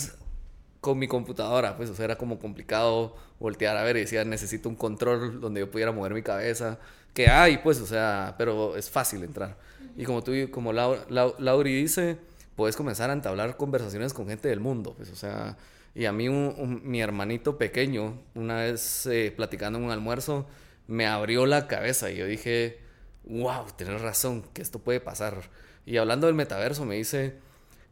con 0.82 0.98
mi 0.98 1.08
computadora, 1.08 1.76
pues, 1.76 1.90
o 1.90 1.96
sea, 1.96 2.06
era 2.06 2.18
como 2.18 2.40
complicado 2.40 3.16
voltear 3.40 3.76
a 3.78 3.84
ver 3.84 3.98
y 3.98 4.02
decía, 4.02 4.24
necesito 4.24 4.70
un 4.70 4.76
control 4.76 5.42
donde 5.42 5.62
yo 5.62 5.72
pudiera 5.72 5.92
mover 5.92 6.14
mi 6.14 6.22
cabeza, 6.22 6.80
que 7.14 7.30
hay, 7.30 7.58
pues, 7.58 7.80
o 7.82 7.86
sea, 7.86 8.36
pero 8.38 8.76
es 8.78 8.90
fácil 8.90 9.24
entrar. 9.24 9.58
Y 9.98 10.06
como 10.06 10.24
tú, 10.24 10.32
como 10.52 10.72
Lauri 10.72 11.74
dice, 11.82 12.18
puedes 12.56 12.76
comenzar 12.76 13.10
a 13.10 13.14
entablar 13.14 13.58
conversaciones 13.58 14.14
con 14.14 14.28
gente 14.28 14.48
del 14.48 14.62
mundo, 14.62 14.94
pues, 14.96 15.10
o 15.12 15.16
sea, 15.16 15.58
y 15.96 16.06
a 16.06 16.14
mí 16.14 16.30
mi 16.30 17.02
hermanito 17.02 17.58
pequeño, 17.58 18.22
una 18.36 18.58
vez 18.58 19.06
eh, 19.08 19.34
platicando 19.36 19.80
en 19.80 19.86
un 19.86 19.92
almuerzo, 19.92 20.48
me 20.88 21.08
abrió 21.08 21.46
la 21.46 21.68
cabeza 21.68 22.10
y 22.10 22.18
yo 22.18 22.26
dije, 22.26 22.80
wow, 23.26 23.66
tienes 23.76 24.02
razón, 24.02 24.44
que 24.54 24.62
esto 24.62 24.80
puede 24.80 25.00
pasar. 25.02 25.50
Y 25.86 25.98
hablando 25.98 26.28
del 26.28 26.36
metaverso, 26.36 26.86
me 26.86 26.96
dice, 26.96 27.36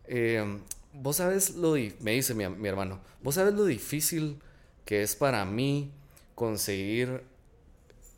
eh, 0.06 0.60
vos 1.02 1.18
sabes 1.18 1.56
lo, 1.56 1.74
me 2.00 2.12
dice 2.12 2.34
mi, 2.34 2.48
mi, 2.50 2.68
hermano, 2.68 3.00
vos 3.22 3.36
sabes 3.36 3.54
lo 3.54 3.66
difícil 3.66 4.40
que 4.86 5.04
es 5.04 5.16
para 5.16 5.46
mí 5.46 5.92
conseguir 6.36 7.24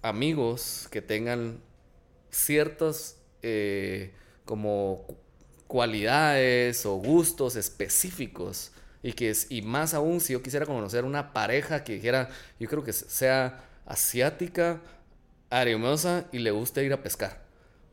amigos 0.01 0.87
que 0.91 1.01
tengan 1.01 1.59
ciertas 2.31 3.17
eh, 3.41 4.13
como 4.45 5.05
cualidades 5.67 6.85
o 6.85 6.95
gustos 6.95 7.55
específicos 7.55 8.71
y 9.03 9.13
que 9.13 9.29
es, 9.29 9.47
y 9.49 9.61
más 9.61 9.93
aún 9.93 10.19
si 10.19 10.33
yo 10.33 10.41
quisiera 10.41 10.65
conocer 10.65 11.05
una 11.05 11.33
pareja 11.33 11.83
que 11.83 11.93
dijera 11.93 12.29
yo 12.59 12.67
creo 12.67 12.83
que 12.83 12.93
sea 12.93 13.63
asiática 13.85 14.81
arenosa 15.49 16.25
y 16.31 16.39
le 16.39 16.51
guste 16.51 16.83
ir 16.83 16.93
a 16.93 17.01
pescar 17.01 17.41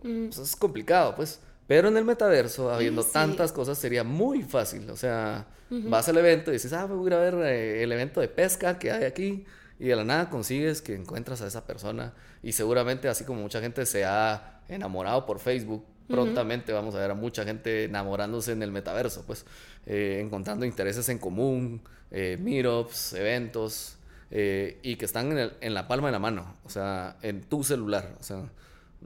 mm. 0.03 0.29
Eso 0.29 0.43
es 0.43 0.57
complicado 0.57 1.15
pues 1.15 1.41
pero 1.67 1.89
en 1.89 1.97
el 1.97 2.05
metaverso, 2.05 2.71
habiendo 2.71 3.03
tantas 3.03 3.53
cosas, 3.53 3.77
sería 3.79 4.05
muy 4.05 4.43
fácil. 4.43 4.89
O 4.91 4.97
sea, 4.97 5.47
vas 5.69 6.09
al 6.09 6.17
evento 6.19 6.51
y 6.51 6.55
dices, 6.55 6.73
ah, 6.73 6.87
voy 6.87 7.05
a 7.05 7.07
ir 7.09 7.15
a 7.15 7.19
ver 7.19 7.35
eh, 7.47 7.83
el 7.83 7.91
evento 7.91 8.21
de 8.21 8.29
pesca 8.29 8.79
que 8.79 8.93
hay 8.93 9.05
aquí. 9.05 9.45
Y 9.79 9.89
de 9.89 9.97
la 9.97 10.05
nada 10.05 10.31
consigues 10.31 10.81
que 10.81 10.95
encuentras 10.95 11.43
a 11.43 11.47
esa 11.47 11.67
persona. 11.67 12.15
Y 12.43 12.53
seguramente, 12.53 13.09
así 13.09 13.25
como 13.25 13.43
mucha 13.43 13.61
gente 13.61 13.85
se 13.85 14.05
ha 14.05 14.63
enamorado 14.69 15.27
por 15.27 15.41
Facebook, 15.41 15.85
prontamente 16.09 16.73
vamos 16.73 16.95
a 16.95 17.01
ver 17.01 17.11
a 17.11 17.15
mucha 17.15 17.45
gente 17.45 17.85
enamorándose 17.85 18.53
en 18.53 18.63
el 18.63 18.71
metaverso, 18.71 19.25
pues 19.27 19.45
eh, 19.87 20.21
encontrando 20.25 20.65
intereses 20.65 21.09
en 21.09 21.19
común, 21.19 21.83
eh, 22.13 22.39
meetups, 22.41 23.15
eventos, 23.15 23.97
y 24.31 24.97
que 24.97 25.05
están 25.05 25.33
en, 25.33 25.39
el, 25.39 25.53
en, 25.61 25.75
la 25.75 25.89
palma 25.89 26.09
de 26.09 26.13
la 26.13 26.19
mano, 26.19 26.57
o 26.65 26.71
sea, 26.71 27.17
en 27.23 27.43
tu 27.43 27.65
celular. 27.65 28.15
O 28.21 28.23
sea, 28.23 28.45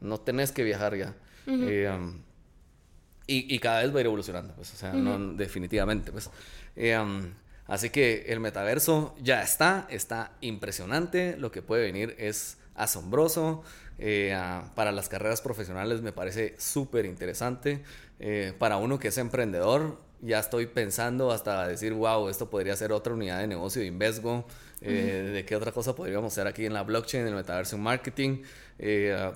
no 0.00 0.20
tenés 0.20 0.52
que 0.52 0.62
viajar 0.62 0.96
ya. 0.96 1.14
Y, 3.32 3.60
cada 3.60 3.82
vez 3.82 3.94
va 3.94 3.98
a 3.98 4.00
ir 4.00 4.06
evolucionando, 4.06 4.52
pues, 4.54 4.74
o 4.74 4.76
sea, 4.76 4.92
no, 4.92 5.34
definitivamente, 5.34 6.10
pues. 6.10 6.28
Eh, 6.74 6.98
así 7.68 7.90
que 7.90 8.24
el 8.26 8.40
metaverso 8.40 9.14
ya 9.22 9.40
está, 9.40 9.86
está 9.88 10.32
impresionante, 10.40 11.36
lo 11.36 11.52
que 11.52 11.62
puede 11.62 11.84
venir 11.84 12.16
es 12.18 12.58
asombroso. 12.74 13.62
Eh, 13.98 14.36
para 14.74 14.90
las 14.90 15.08
carreras 15.08 15.42
profesionales 15.42 16.02
me 16.02 16.10
parece 16.10 16.56
súper 16.58 17.04
interesante. 17.04 17.84
Eh, 18.18 18.52
para 18.58 18.78
uno 18.78 18.98
que 18.98 19.08
es 19.08 19.18
emprendedor, 19.18 20.00
ya 20.22 20.40
estoy 20.40 20.66
pensando 20.66 21.30
hasta 21.30 21.68
decir, 21.68 21.92
wow, 21.92 22.28
esto 22.28 22.50
podría 22.50 22.74
ser 22.74 22.90
otra 22.90 23.14
unidad 23.14 23.38
de 23.38 23.46
negocio 23.46 23.80
de 23.80 23.86
Invesgo. 23.86 24.44
de 24.80 25.44
qué 25.46 25.54
otra 25.54 25.70
cosa 25.70 25.94
podríamos 25.94 26.32
hacer 26.32 26.48
aquí 26.48 26.66
en 26.66 26.72
la 26.72 26.82
blockchain, 26.82 27.22
en 27.22 27.28
el 27.28 27.34
metaverso 27.36 27.78
marketing. 27.78 28.42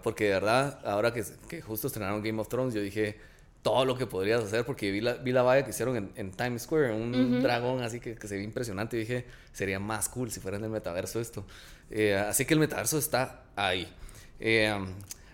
porque 0.02 0.24
de 0.24 0.30
verdad, 0.30 0.80
ahora 0.84 1.12
que, 1.12 1.22
que 1.48 1.62
justo 1.62 1.86
estrenaron 1.86 2.24
Game 2.24 2.40
of 2.40 2.48
Thrones, 2.48 2.74
yo 2.74 2.80
dije 2.80 3.33
todo 3.64 3.86
lo 3.86 3.96
que 3.96 4.06
podrías 4.06 4.44
hacer, 4.44 4.66
porque 4.66 4.90
vi 4.90 5.00
la, 5.00 5.14
vi 5.14 5.32
la 5.32 5.42
valla 5.42 5.64
que 5.64 5.70
hicieron 5.70 6.12
en, 6.14 6.30
Times 6.32 6.62
Square, 6.64 6.92
un 6.92 7.42
dragón 7.42 7.82
así 7.82 7.98
que, 7.98 8.14
se 8.14 8.36
ve 8.36 8.42
impresionante, 8.42 8.98
y 8.98 9.00
dije, 9.00 9.24
sería 9.54 9.80
más 9.80 10.10
cool 10.10 10.30
si 10.30 10.38
fuera 10.38 10.58
en 10.58 10.64
el 10.64 10.70
metaverso 10.70 11.18
esto. 11.18 11.46
Eh, 11.90 12.14
así 12.14 12.44
que 12.44 12.52
el 12.52 12.60
metaverso 12.60 12.98
está 12.98 13.44
ahí. 13.56 13.90
Eh, 14.38 14.70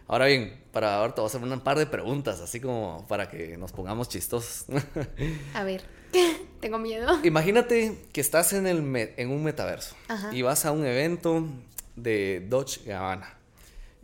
ahora 0.06 0.26
bien, 0.26 0.62
para 0.70 0.98
ahora 0.98 1.12
te 1.12 1.20
voy 1.20 1.26
a 1.26 1.28
hacer 1.28 1.42
un 1.42 1.60
par 1.60 1.76
de 1.76 1.86
preguntas, 1.86 2.40
así 2.40 2.60
como 2.60 3.04
para 3.08 3.28
que 3.28 3.56
nos 3.56 3.72
pongamos 3.72 4.08
chistosos. 4.08 4.64
a 5.54 5.64
ver, 5.64 5.82
tengo 6.60 6.78
miedo. 6.78 7.18
Imagínate 7.24 7.98
que 8.12 8.20
estás 8.20 8.52
en, 8.52 8.68
el 8.68 8.78
en 9.16 9.30
un 9.30 9.42
metaverso 9.42 9.96
y 10.30 10.42
vas 10.42 10.64
a 10.66 10.70
un 10.70 10.86
evento 10.86 11.48
de 11.96 12.46
Dodge 12.48 12.84
Gabbana 12.86 13.34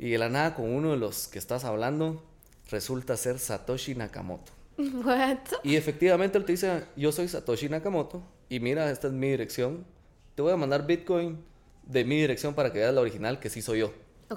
y 0.00 0.10
de 0.10 0.18
la 0.18 0.28
nada 0.28 0.56
con 0.56 0.68
uno 0.74 0.90
de 0.90 0.96
los 0.96 1.28
que 1.28 1.38
estás 1.38 1.64
hablando 1.64 2.24
resulta 2.68 3.16
ser 3.16 3.38
Satoshi 3.38 3.94
Nakamoto. 3.94 4.52
What? 4.78 5.38
Y 5.62 5.76
efectivamente 5.76 6.38
él 6.38 6.44
te 6.44 6.52
dice, 6.52 6.84
yo 6.96 7.12
soy 7.12 7.28
Satoshi 7.28 7.68
Nakamoto 7.68 8.22
y 8.48 8.60
mira, 8.60 8.90
esta 8.90 9.08
es 9.08 9.12
mi 9.12 9.30
dirección. 9.30 9.84
Te 10.34 10.42
voy 10.42 10.52
a 10.52 10.56
mandar 10.56 10.86
Bitcoin 10.86 11.38
de 11.84 12.04
mi 12.04 12.20
dirección 12.20 12.54
para 12.54 12.72
que 12.72 12.80
veas 12.80 12.94
la 12.94 13.00
original 13.00 13.38
que 13.38 13.48
sí 13.48 13.62
soy 13.62 13.80
yo. 13.80 13.92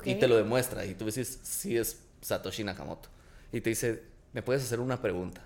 Y 0.05 0.15
te 0.15 0.27
lo 0.27 0.37
demuestra 0.37 0.85
y 0.85 0.93
tú 0.93 1.05
dices, 1.05 1.39
sí 1.41 1.77
es 1.77 2.01
Satoshi 2.21 2.63
Nakamoto. 2.63 3.09
Y 3.51 3.61
te 3.61 3.71
dice, 3.71 4.03
¿me 4.33 4.41
puedes 4.41 4.63
hacer 4.63 4.79
una 4.79 5.01
pregunta? 5.01 5.41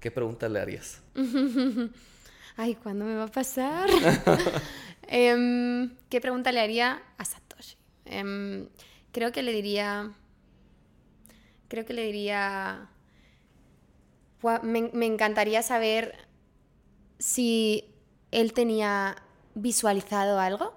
¿Qué 0.00 0.10
pregunta 0.10 0.48
le 0.48 0.60
harías? 0.60 1.00
Ay, 2.56 2.74
¿cuándo 2.74 3.04
me 3.04 3.14
va 3.16 3.24
a 3.24 3.30
pasar? 3.30 3.88
Em, 5.08 5.96
¿Qué 6.08 6.20
pregunta 6.20 6.52
le 6.52 6.60
haría 6.60 7.02
a 7.18 7.24
Satoshi? 7.24 7.76
Em, 8.04 8.68
creo 9.10 9.32
que 9.32 9.42
le 9.42 9.52
diría 9.52 10.12
creo 11.72 11.86
que 11.86 11.94
le 11.94 12.04
diría, 12.04 12.90
me, 14.62 15.06
encantaría 15.06 15.62
saber 15.62 16.28
si 17.18 17.94
él 18.30 18.52
tenía 18.52 19.16
visualizado 19.54 20.38
algo. 20.38 20.74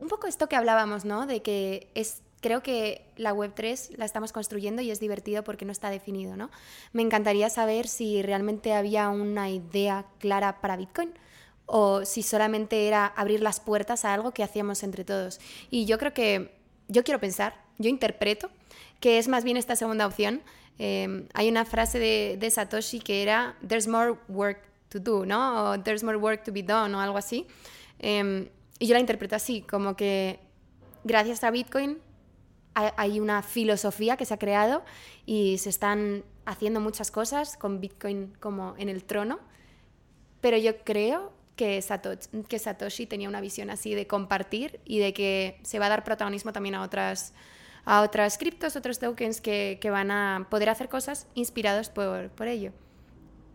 Un 0.00 0.08
poco 0.08 0.26
esto 0.26 0.48
que 0.48 0.56
hablábamos, 0.56 1.04
¿no? 1.04 1.26
De 1.26 1.42
que 1.42 1.90
es, 1.94 2.22
creo 2.40 2.62
que 2.62 3.12
la 3.16 3.34
Web3 3.34 3.98
la 3.98 4.06
estamos 4.06 4.32
construyendo 4.32 4.80
y 4.80 4.90
es 4.90 5.00
divertido 5.00 5.44
porque 5.44 5.66
no 5.66 5.72
está 5.72 5.90
definido, 5.90 6.34
¿no? 6.34 6.50
Me 6.94 7.02
encantaría 7.02 7.50
saber 7.50 7.86
si 7.86 8.22
realmente 8.22 8.72
había 8.72 9.10
una 9.10 9.50
idea 9.50 10.06
clara 10.18 10.62
para 10.62 10.78
Bitcoin 10.78 11.12
o 11.66 12.06
si 12.06 12.22
solamente 12.22 12.88
era 12.88 13.04
abrir 13.04 13.42
las 13.42 13.60
puertas 13.60 14.06
a 14.06 14.14
algo 14.14 14.32
que 14.32 14.42
hacíamos 14.42 14.82
entre 14.82 15.04
todos. 15.04 15.40
Y 15.68 15.84
yo 15.84 15.98
creo 15.98 16.14
que, 16.14 16.56
yo 16.88 17.04
quiero 17.04 17.20
pensar, 17.20 17.54
yo 17.76 17.90
interpreto 17.90 18.48
que 19.02 19.18
es 19.18 19.26
más 19.26 19.42
bien 19.42 19.58
esta 19.58 19.74
segunda 19.76 20.06
opción. 20.06 20.42
Em, 20.78 21.26
hay 21.34 21.50
una 21.50 21.64
frase 21.64 21.98
de, 21.98 22.36
de, 22.38 22.50
Satoshi 22.50 23.00
que 23.00 23.22
era, 23.22 23.56
there's 23.66 23.88
more 23.88 24.14
work 24.28 24.62
to 24.88 25.00
do, 25.00 25.26
¿no? 25.26 25.72
O 25.72 25.80
there's 25.80 26.04
more 26.04 26.16
work 26.16 26.44
to 26.44 26.52
be 26.52 26.62
done 26.62 26.94
o 26.94 27.00
algo 27.00 27.18
así. 27.18 27.46
Em, 27.98 28.48
y 28.78 28.86
yo 28.86 28.94
la 28.94 29.00
interpreto 29.00 29.34
así, 29.34 29.62
como 29.62 29.96
que 29.96 30.38
gracias 31.04 31.42
a 31.44 31.50
Bitcoin 31.50 31.98
hay 32.74 33.20
una 33.20 33.42
filosofía 33.42 34.16
que 34.16 34.24
se 34.24 34.32
ha 34.32 34.38
creado 34.38 34.82
y 35.26 35.58
se 35.58 35.68
están 35.68 36.24
haciendo 36.46 36.80
muchas 36.80 37.10
cosas 37.10 37.58
con 37.58 37.80
Bitcoin 37.80 38.32
como 38.40 38.74
en 38.78 38.88
el 38.88 39.04
trono, 39.04 39.40
pero 40.40 40.56
yo 40.56 40.78
creo 40.78 41.34
que 41.54 41.82
Satoshi, 41.82 42.44
que 42.48 42.58
Satoshi 42.58 43.06
tenía 43.06 43.28
una 43.28 43.42
visión 43.42 43.68
así 43.68 43.94
de 43.94 44.06
compartir 44.06 44.80
y 44.86 45.00
de 45.00 45.12
que 45.12 45.60
se 45.64 45.78
va 45.78 45.86
a 45.86 45.88
dar 45.90 46.02
protagonismo 46.02 46.52
también 46.52 46.76
a 46.76 46.82
otras 46.82 47.34
a 47.84 48.02
otras 48.02 48.38
criptos, 48.38 48.76
otros 48.76 48.98
tokens 48.98 49.40
que, 49.40 49.78
que 49.80 49.90
van 49.90 50.10
a 50.10 50.46
poder 50.50 50.68
hacer 50.68 50.88
cosas 50.88 51.26
inspirados 51.34 51.88
por, 51.88 52.30
por 52.30 52.48
ello. 52.48 52.72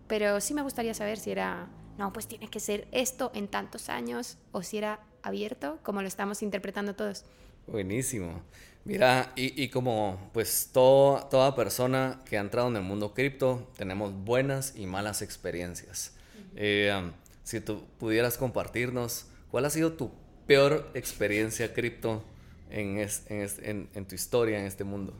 Pero 0.07 0.39
sí 0.41 0.53
me 0.53 0.61
gustaría 0.61 0.93
saber 0.93 1.17
si 1.17 1.31
era, 1.31 1.67
no, 1.97 2.13
pues 2.13 2.27
tiene 2.27 2.49
que 2.49 2.59
ser 2.59 2.87
esto 2.91 3.31
en 3.33 3.47
tantos 3.47 3.89
años, 3.89 4.37
o 4.51 4.63
si 4.63 4.77
era 4.77 4.99
abierto, 5.23 5.79
como 5.83 6.01
lo 6.01 6.07
estamos 6.07 6.41
interpretando 6.41 6.95
todos. 6.95 7.25
Buenísimo. 7.67 8.41
Mira, 8.85 9.33
y, 9.35 9.61
y 9.61 9.67
como 9.67 10.29
pues 10.31 10.69
toda 10.71 11.55
persona 11.55 12.21
que 12.23 12.37
ha 12.37 12.41
entrado 12.41 12.69
en 12.69 12.77
el 12.77 12.83
mundo 12.83 13.13
cripto, 13.13 13.69
tenemos 13.75 14.13
buenas 14.13 14.73
y 14.77 14.85
malas 14.85 15.21
experiencias. 15.21 16.13
Eh, 16.55 16.93
um, 16.97 17.11
si 17.43 17.59
tú 17.59 17.83
pudieras 17.99 18.37
compartirnos, 18.37 19.25
¿cuál 19.51 19.65
ha 19.65 19.69
sido 19.69 19.93
tu 19.93 20.11
peor 20.47 20.89
experiencia 20.93 21.73
cripto 21.73 22.23
en, 22.69 22.99
en, 22.99 23.89
en, 23.93 24.05
tu 24.05 24.15
historia 24.15 24.59
en 24.59 24.65
este 24.65 24.83
mundo? 24.83 25.13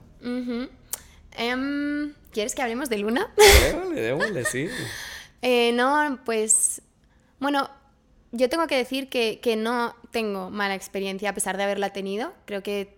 Em, 1.31 2.13
¿Quieres 2.31 2.55
que 2.55 2.61
hablemos 2.61 2.89
de 2.89 2.97
Luna? 2.97 3.33
Démosle, 3.63 4.01
démosle, 4.01 4.45
sí. 4.51 4.69
Eh, 5.41 5.71
no, 5.73 6.19
pues, 6.25 6.81
bueno, 7.39 7.69
yo 8.31 8.49
tengo 8.49 8.67
que 8.67 8.77
decir 8.77 9.09
que, 9.09 9.39
que, 9.41 9.55
no 9.55 9.95
tengo 10.11 10.49
mala 10.49 10.75
experiencia 10.75 11.29
a 11.29 11.33
pesar 11.33 11.57
de 11.57 11.63
haberla 11.63 11.91
tenido. 11.91 12.33
Creo 12.45 12.63
que 12.63 12.97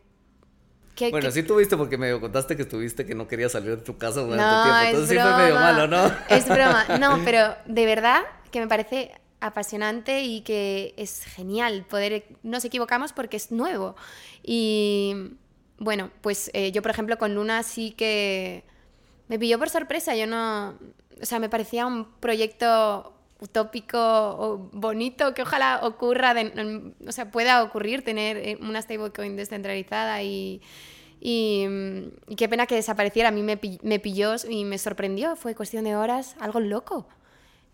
bueno, 1.12 1.32
sí 1.32 1.44
tuviste 1.44 1.78
porque 1.78 1.98
me 1.98 2.20
contaste 2.20 2.56
que 2.56 2.64
estuviste 2.64 3.06
que 3.06 3.16
no 3.16 3.28
querías 3.28 3.54
salir 3.54 3.78
de 3.78 3.84
tu 3.84 3.98
casa 3.98 4.22
durante 4.22 4.44
no, 4.44 4.64
tiempo. 4.64 4.80
Entonces 4.86 5.10
sí 5.10 5.22
fue 5.22 5.38
medio 5.38 5.56
malo, 5.56 5.88
¿no? 5.88 6.12
Es 6.30 6.46
broma. 6.48 6.86
No, 7.00 7.22
pero 7.26 7.56
de 7.66 7.86
verdad 7.86 8.22
que 8.52 8.60
me 8.60 8.68
parece 8.68 9.12
apasionante 9.42 10.22
y 10.24 10.42
que 10.42 10.94
es 10.98 11.24
genial 11.24 11.86
poder. 11.90 12.26
Nos 12.44 12.66
equivocamos 12.66 13.14
porque 13.14 13.38
es 13.38 13.52
nuevo. 13.52 13.96
Y 14.44 15.34
bueno, 15.78 16.12
pues 16.22 16.52
eh, 16.54 16.72
yo, 16.72 16.82
por 16.82 16.92
ejemplo, 16.92 17.18
con 17.18 17.36
Luna 17.36 17.64
sí 17.64 17.92
que 17.92 18.64
me 19.28 19.40
pilló 19.40 19.60
por 19.60 19.70
sorpresa. 19.70 20.16
Yo 20.16 20.28
no. 20.28 20.78
O 21.22 21.26
sea, 21.26 21.40
me 21.40 21.50
parecía 21.50 21.86
un 21.86 22.06
proyecto 22.20 23.14
utópico 23.42 23.98
o 23.98 24.70
bonito 24.74 25.34
que 25.34 25.44
ojalá 25.44 25.80
ocurra, 25.84 26.36
o 27.08 27.12
sea, 27.12 27.32
pueda 27.32 27.64
ocurrir 27.64 28.04
tener 28.04 28.38
eh, 28.38 28.58
una 28.62 28.82
stablecoin 28.82 29.36
descentralizada 29.38 30.22
y, 30.24 30.62
y, 31.22 31.66
qué 32.38 32.50
pena 32.50 32.66
que 32.66 32.76
desapareciera. 32.76 33.30
A 33.30 33.32
mí 33.32 33.44
me, 33.44 33.58
pilló 34.00 34.36
y 34.50 34.66
me 34.66 34.78
sorprendió, 34.78 35.36
fue 35.36 35.56
cuestión 35.56 35.86
de 35.86 35.96
horas, 35.96 36.36
algo 36.40 36.60
loco. 36.60 37.08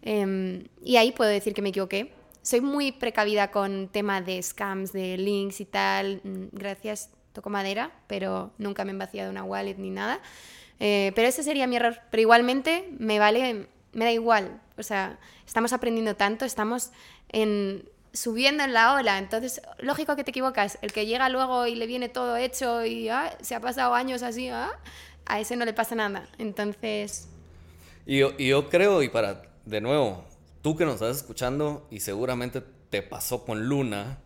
Em, 0.02 0.68
y 0.84 0.98
ahí 0.98 1.12
puedo 1.12 1.30
decir 1.30 1.54
que 1.54 1.62
me 1.62 1.70
equivoqué. 1.70 2.14
Soy 2.42 2.62
muy 2.62 2.92
precavida 2.92 3.52
con 3.52 3.88
tema 3.90 4.22
de 4.22 4.42
scams, 4.42 4.94
de 4.94 5.18
links 5.18 5.62
y 5.62 5.66
tal. 5.66 6.22
Mm, 6.24 6.46
gracias, 6.52 7.10
toco 7.34 7.50
madera, 7.50 7.92
pero 8.08 8.52
nunca 8.58 8.86
me 8.86 8.92
he 8.92 8.96
vaciado 8.96 9.32
una 9.32 9.44
wallet 9.44 9.78
ni 9.78 9.90
nada. 9.90 10.20
Eh, 10.80 11.12
pero 11.16 11.28
ese 11.28 11.44
sería 11.44 11.68
mi 11.68 11.78
error. 11.78 12.00
Pero 12.12 12.22
igualmente 12.22 12.90
me 13.00 13.18
vale 13.20 13.68
me 13.96 14.06
da 14.06 14.12
igual. 14.12 14.62
O 14.78 14.84
sea, 14.84 15.18
estamos 15.48 15.74
aprendiendo 15.74 16.16
tanto, 16.16 16.46
estamos 16.46 16.92
en, 17.30 17.90
subiendo 18.14 18.64
en 18.64 18.74
la 18.74 18.94
ola. 18.94 19.18
Entonces, 19.18 19.62
lógico 19.80 20.16
que 20.16 20.24
te 20.24 20.30
equivocas. 20.32 20.78
El 20.82 20.92
que 20.92 21.08
llega 21.08 21.30
luego 21.30 21.66
y 21.66 21.76
le 21.76 21.88
viene 21.88 22.10
todo 22.10 22.38
hecho 22.38 22.86
y 22.86 23.10
ah, 23.10 23.36
se 23.42 23.56
ha 23.56 23.60
pasado 23.60 23.96
años 23.96 24.22
así, 24.22 24.50
ah, 24.50 24.72
a 25.26 25.40
ese 25.40 25.56
no 25.56 25.66
le 25.66 25.74
pasa 25.74 25.96
nada. 25.96 26.28
Entonces... 26.38 27.30
Yo, 28.06 28.38
yo 28.38 28.70
creo, 28.70 29.02
y 29.02 29.10
para, 29.10 29.42
de 29.66 29.82
nuevo, 29.82 30.24
tú 30.62 30.76
que 30.76 30.86
nos 30.86 30.96
estás 30.96 31.18
escuchando 31.18 31.88
y 31.90 32.00
seguramente 32.00 32.64
te 32.90 33.02
pasó 33.02 33.46
con 33.46 33.68
Luna, 33.68 34.20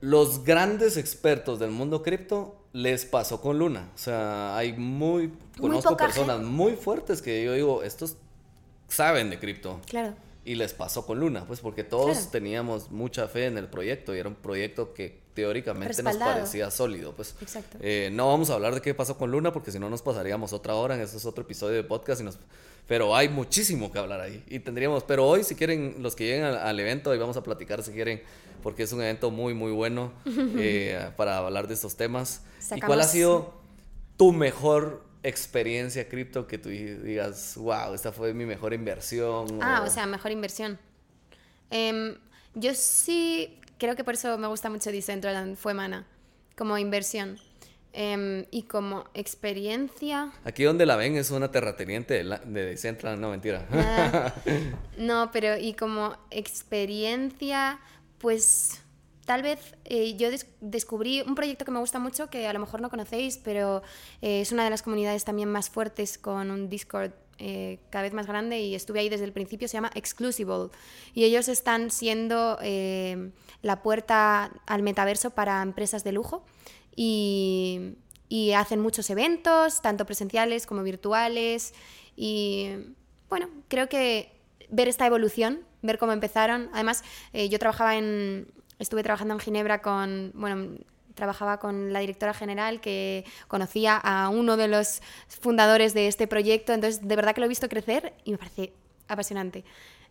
los 0.00 0.44
grandes 0.44 0.96
expertos 0.96 1.58
del 1.58 1.70
mundo 1.70 2.02
cripto 2.02 2.56
les 2.72 3.04
pasó 3.04 3.40
con 3.40 3.58
Luna. 3.58 3.90
O 3.94 3.98
sea, 3.98 4.56
hay 4.56 4.72
muy, 4.72 5.32
conozco 5.58 5.96
personas 5.96 6.40
muy 6.40 6.72
fuertes 6.72 7.20
que 7.20 7.44
yo 7.44 7.52
digo, 7.52 7.82
estos 7.82 8.16
saben 8.88 9.30
de 9.30 9.38
cripto. 9.38 9.80
Claro. 9.86 10.14
Y 10.44 10.54
les 10.54 10.72
pasó 10.72 11.04
con 11.04 11.20
Luna, 11.20 11.44
pues 11.46 11.60
porque 11.60 11.84
todos 11.84 12.30
teníamos 12.30 12.90
mucha 12.90 13.28
fe 13.28 13.46
en 13.46 13.58
el 13.58 13.68
proyecto 13.68 14.14
y 14.14 14.18
era 14.18 14.28
un 14.28 14.34
proyecto 14.34 14.94
que 14.94 15.20
teóricamente 15.34 16.02
nos 16.02 16.16
parecía 16.16 16.70
sólido. 16.70 17.12
Pues 17.14 17.34
Exacto. 17.42 17.76
Eh, 17.80 18.08
no 18.12 18.28
vamos 18.28 18.48
a 18.50 18.54
hablar 18.54 18.74
de 18.74 18.80
qué 18.80 18.94
pasó 18.94 19.18
con 19.18 19.30
Luna 19.30 19.52
porque 19.52 19.70
si 19.70 19.78
no 19.78 19.90
nos 19.90 20.00
pasaríamos 20.00 20.52
otra 20.52 20.74
hora, 20.74 20.94
en 20.94 21.02
este 21.02 21.18
es 21.18 21.26
otro 21.26 21.44
episodio 21.44 21.76
de 21.76 21.84
podcast 21.84 22.22
y 22.22 22.24
nos... 22.24 22.38
Pero 22.90 23.14
hay 23.14 23.28
muchísimo 23.28 23.92
que 23.92 24.00
hablar 24.00 24.20
ahí 24.20 24.42
y 24.48 24.58
tendríamos, 24.58 25.04
pero 25.04 25.24
hoy 25.24 25.44
si 25.44 25.54
quieren, 25.54 25.98
los 26.00 26.16
que 26.16 26.24
lleguen 26.24 26.42
al, 26.42 26.80
evento, 26.80 27.12
ahí 27.12 27.18
vamos 27.20 27.36
a 27.36 27.42
platicar 27.44 27.84
si 27.84 27.92
quieren, 27.92 28.20
porque 28.64 28.82
es 28.82 28.92
un 28.92 29.00
evento 29.00 29.30
muy, 29.30 29.54
muy 29.54 29.70
bueno 29.70 30.12
eh, 30.26 31.08
para 31.16 31.38
hablar 31.38 31.68
de 31.68 31.74
estos 31.74 31.96
temas. 31.96 32.42
¿Y 32.74 32.80
cuál 32.80 33.00
ha 33.00 33.04
sido 33.04 33.54
tu 34.16 34.32
mejor 34.32 35.04
experiencia 35.22 36.08
cripto 36.08 36.48
que 36.48 36.58
tú 36.58 36.68
digas, 36.68 37.54
wow, 37.58 37.94
esta 37.94 38.10
fue 38.10 38.34
mi 38.34 38.44
mejor 38.44 38.74
inversión? 38.74 39.60
Ah, 39.62 39.84
o, 39.86 39.88
sea, 39.88 40.06
mejor 40.06 40.32
inversión. 40.32 40.76
Em, 41.70 42.16
yo 42.56 42.74
sí, 42.74 43.56
creo 43.78 43.94
que 43.94 44.02
por 44.02 44.14
eso 44.14 44.36
me 44.36 44.48
gusta 44.48 44.68
mucho 44.68 44.90
Decentraland, 44.90 45.56
fue 45.56 45.74
mana, 45.74 46.08
como 46.56 46.76
inversión. 46.76 47.38
Em, 47.92 48.46
y 48.52 48.62
como 48.62 49.04
experiencia. 49.14 50.32
Aquí 50.44 50.62
donde 50.62 50.86
la 50.86 50.94
ven 50.94 51.16
es 51.16 51.32
una 51.32 51.50
terrateniente 51.50 52.22
de, 52.22 52.38
de 52.44 52.66
Decentraland, 52.66 53.20
no 53.20 53.30
mentira. 53.30 53.66
no, 54.96 55.30
pero 55.32 55.56
y 55.56 55.74
como 55.74 56.16
experiencia, 56.30 57.80
pues 58.18 58.80
tal 59.30 59.42
vez 59.42 59.76
eh, 59.84 60.16
yo 60.16 60.28
descubrí 60.60 61.22
un 61.22 61.36
proyecto 61.36 61.64
que 61.64 61.70
me 61.70 61.78
gusta 61.78 62.00
mucho, 62.00 62.28
que 62.30 62.48
a 62.48 62.52
lo 62.52 62.58
mejor 62.58 62.80
no 62.80 62.90
conocéis, 62.90 63.38
pero 63.38 63.80
eh, 64.22 64.40
es 64.40 64.50
una 64.50 64.64
de 64.64 64.70
las 64.70 64.82
comunidades 64.82 65.24
también 65.24 65.48
más 65.48 65.70
fuertes 65.70 66.18
con 66.18 66.50
un 66.50 66.68
Discord 66.68 67.12
eh, 67.38 67.78
cada 67.90 68.02
vez 68.02 68.12
más 68.12 68.26
grande 68.26 68.60
y 68.60 68.74
estuve 68.74 68.98
ahí 69.00 69.08
desde 69.08 69.24
el 69.24 69.32
principio, 69.32 69.68
se 69.68 69.74
llama 69.74 69.92
Exclusible. 69.94 70.70
Y 71.14 71.22
ellos 71.22 71.48
están 71.48 71.92
siendo 71.92 72.58
la 73.62 73.82
puerta 73.82 74.50
al 74.66 74.82
metaverso 74.82 75.30
para 75.30 75.62
empresas 75.62 76.02
de 76.02 76.10
lujo 76.10 76.44
y, 76.96 77.96
hacen 78.56 78.80
muchos 78.80 79.10
eventos, 79.10 79.82
tanto 79.82 80.06
presenciales 80.06 80.66
como 80.66 80.82
virtuales. 80.82 81.74
Y 82.16 82.70
bueno, 83.28 83.48
creo 83.68 83.88
que 83.88 84.32
ver 84.68 84.88
esta 84.88 85.06
evolución, 85.06 85.60
ver 85.82 85.98
cómo 85.98 86.12
empezaron. 86.12 86.68
Además, 86.72 87.02
yo 87.32 87.58
trabajaba 87.58 87.96
en, 87.96 88.46
estuve 88.78 89.02
trabajando 89.02 89.34
en 89.34 89.40
Ginebra 89.40 89.82
con, 89.82 90.32
bueno, 90.34 90.78
trabajaba 91.14 91.58
con 91.58 91.92
la 91.92 92.00
directora 92.00 92.34
general 92.34 92.80
que 92.80 93.24
conocía 93.46 93.96
a 93.96 94.28
uno 94.28 94.56
de 94.56 94.68
los 94.68 95.02
fundadores 95.28 95.94
de 95.94 96.08
este 96.08 96.26
proyecto, 96.26 96.72
entonces 96.72 97.06
de 97.06 97.16
verdad 97.16 97.34
que 97.34 97.40
lo 97.40 97.46
he 97.46 97.48
visto 97.48 97.68
crecer 97.68 98.14
y 98.24 98.32
me 98.32 98.38
parece 98.38 98.72
apasionante. 99.06 99.64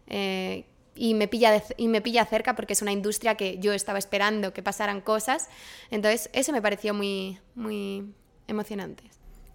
Eh, 0.08 0.66
y 1.00 1.14
me, 1.14 1.30
pilla 1.30 1.64
y 1.78 1.88
me 1.88 2.02
pilla 2.02 2.26
cerca 2.26 2.58
porque 2.58 2.74
es 2.74 2.82
una 2.82 2.92
industria 2.92 3.36
que 3.36 3.58
yo 3.60 3.72
estaba 3.72 3.98
esperando 3.98 4.52
que 4.52 4.62
pasaran 4.62 5.00
cosas, 5.00 5.48
entonces 5.92 6.30
eso 6.34 6.52
me 6.52 6.62
pareció 6.62 6.94
muy, 6.94 7.40
muy 7.56 8.14
emocionante. 8.48 9.04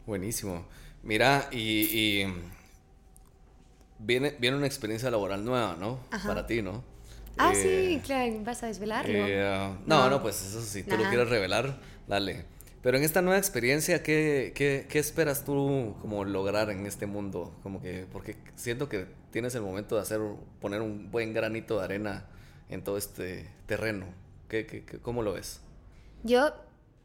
Buenísimo. 0.07 0.65
Mira, 1.03 1.51
y, 1.53 2.25
viene, 3.99 4.35
viene 4.39 4.57
una 4.57 4.67
experiencia 4.67 5.11
laboral 5.11 5.45
nueva, 5.45 5.77
¿no? 5.79 5.99
Para 6.27 6.47
ti, 6.47 6.63
¿no? 6.63 6.83
Ah, 7.37 7.53
sí, 7.55 7.69
eh, 7.69 8.01
claro, 8.03 8.33
vas 8.43 8.63
a 8.63 8.69
desvelarlo. 8.69 9.13
Eh, 9.15 9.77
no, 9.85 10.09
no, 10.09 10.23
pues 10.23 10.43
eso 10.43 10.63
si 10.63 10.83
tú 10.83 10.97
lo 10.97 11.07
quieres 11.11 11.29
revelar, 11.29 11.79
dale. 12.09 12.47
Pero 12.85 12.99
en 12.99 13.03
esta 13.03 13.23
nueva 13.23 13.39
experiencia, 13.39 14.03
¿qué, 14.03 14.53
qué, 14.55 14.87
qué 14.91 14.99
esperas 14.99 15.43
tú 15.43 15.97
como 16.03 16.27
lograr 16.27 16.69
en 16.69 16.85
este 16.85 17.07
mundo? 17.07 17.57
Como 17.63 17.81
que, 17.81 18.07
porque 18.13 18.37
siento 18.57 18.91
que 18.91 19.07
tienes 19.31 19.55
el 19.55 19.63
momento 19.63 19.95
de 19.95 20.03
hacer, 20.03 20.21
poner 20.61 20.83
un 20.83 21.11
buen 21.11 21.33
granito 21.33 21.79
de 21.79 21.85
arena 21.85 22.27
en 22.69 22.85
todo 22.85 22.99
este 22.99 23.49
terreno. 23.65 24.05
¿Qué, 24.51 24.67
qué, 24.67 24.85
cómo 25.01 25.23
lo 25.23 25.33
ves? 25.33 25.63
Yo 26.25 26.53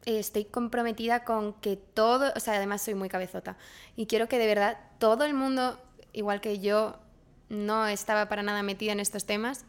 estoy 0.03 0.43
comprometida 0.43 1.23
con 1.23 1.53
que 1.53 1.77
todo, 1.77 2.33
o 2.35 2.39
sea, 2.41 2.55
además 2.55 2.81
soy 2.81 2.95
muy 2.95 3.07
cabezota, 3.07 3.55
y 3.95 4.05
quiero 4.05 4.27
que 4.27 4.37
de 4.37 4.47
verdad 4.47 4.77
todo 4.97 5.23
el 5.23 5.33
mundo, 5.33 5.79
igual 6.11 6.41
que 6.41 6.59
yo, 6.59 6.99
no 7.47 7.87
estaba 7.87 8.27
para 8.27 8.43
nada 8.43 8.63
metida 8.63 8.91
en 8.91 8.99
estos 8.99 9.25
temas, 9.25 9.63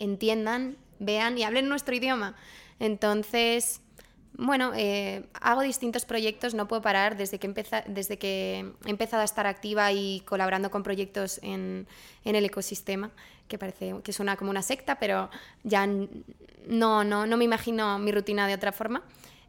entiendan, 0.00 0.76
vean 0.98 1.38
y 1.38 1.44
hablen 1.44 1.70
nuestro 1.70 1.94
idioma. 1.94 2.36
Entonces, 2.78 3.80
bueno, 4.40 4.72
eh, 4.74 5.26
hago 5.34 5.60
distintos 5.62 6.04
proyectos, 6.04 6.54
no 6.54 6.66
puedo 6.66 6.82
parar 6.82 7.16
desde 7.16 7.38
que, 7.38 7.46
empeza, 7.46 7.84
desde 7.86 8.18
que 8.18 8.72
he 8.84 8.90
empezado 8.90 9.22
a 9.22 9.24
estar 9.24 9.46
activa 9.46 9.92
y 9.92 10.20
colaborando 10.20 10.70
con 10.70 10.82
proyectos 10.82 11.38
en, 11.42 11.86
en, 12.24 12.34
el 12.34 12.44
ecosistema, 12.44 13.10
que 13.48 13.58
parece 13.58 13.94
que 14.02 14.12
suena 14.12 14.36
como 14.36 14.50
una 14.50 14.62
secta, 14.62 14.98
pero 14.98 15.30
ya 15.62 15.86
no, 15.86 17.04
no, 17.04 17.26
no 17.26 17.36
me 17.36 17.44
imagino 17.44 17.98
mi 17.98 18.12
rutina 18.12 18.46
de 18.46 18.54
otra 18.54 18.72
forma. 18.72 19.02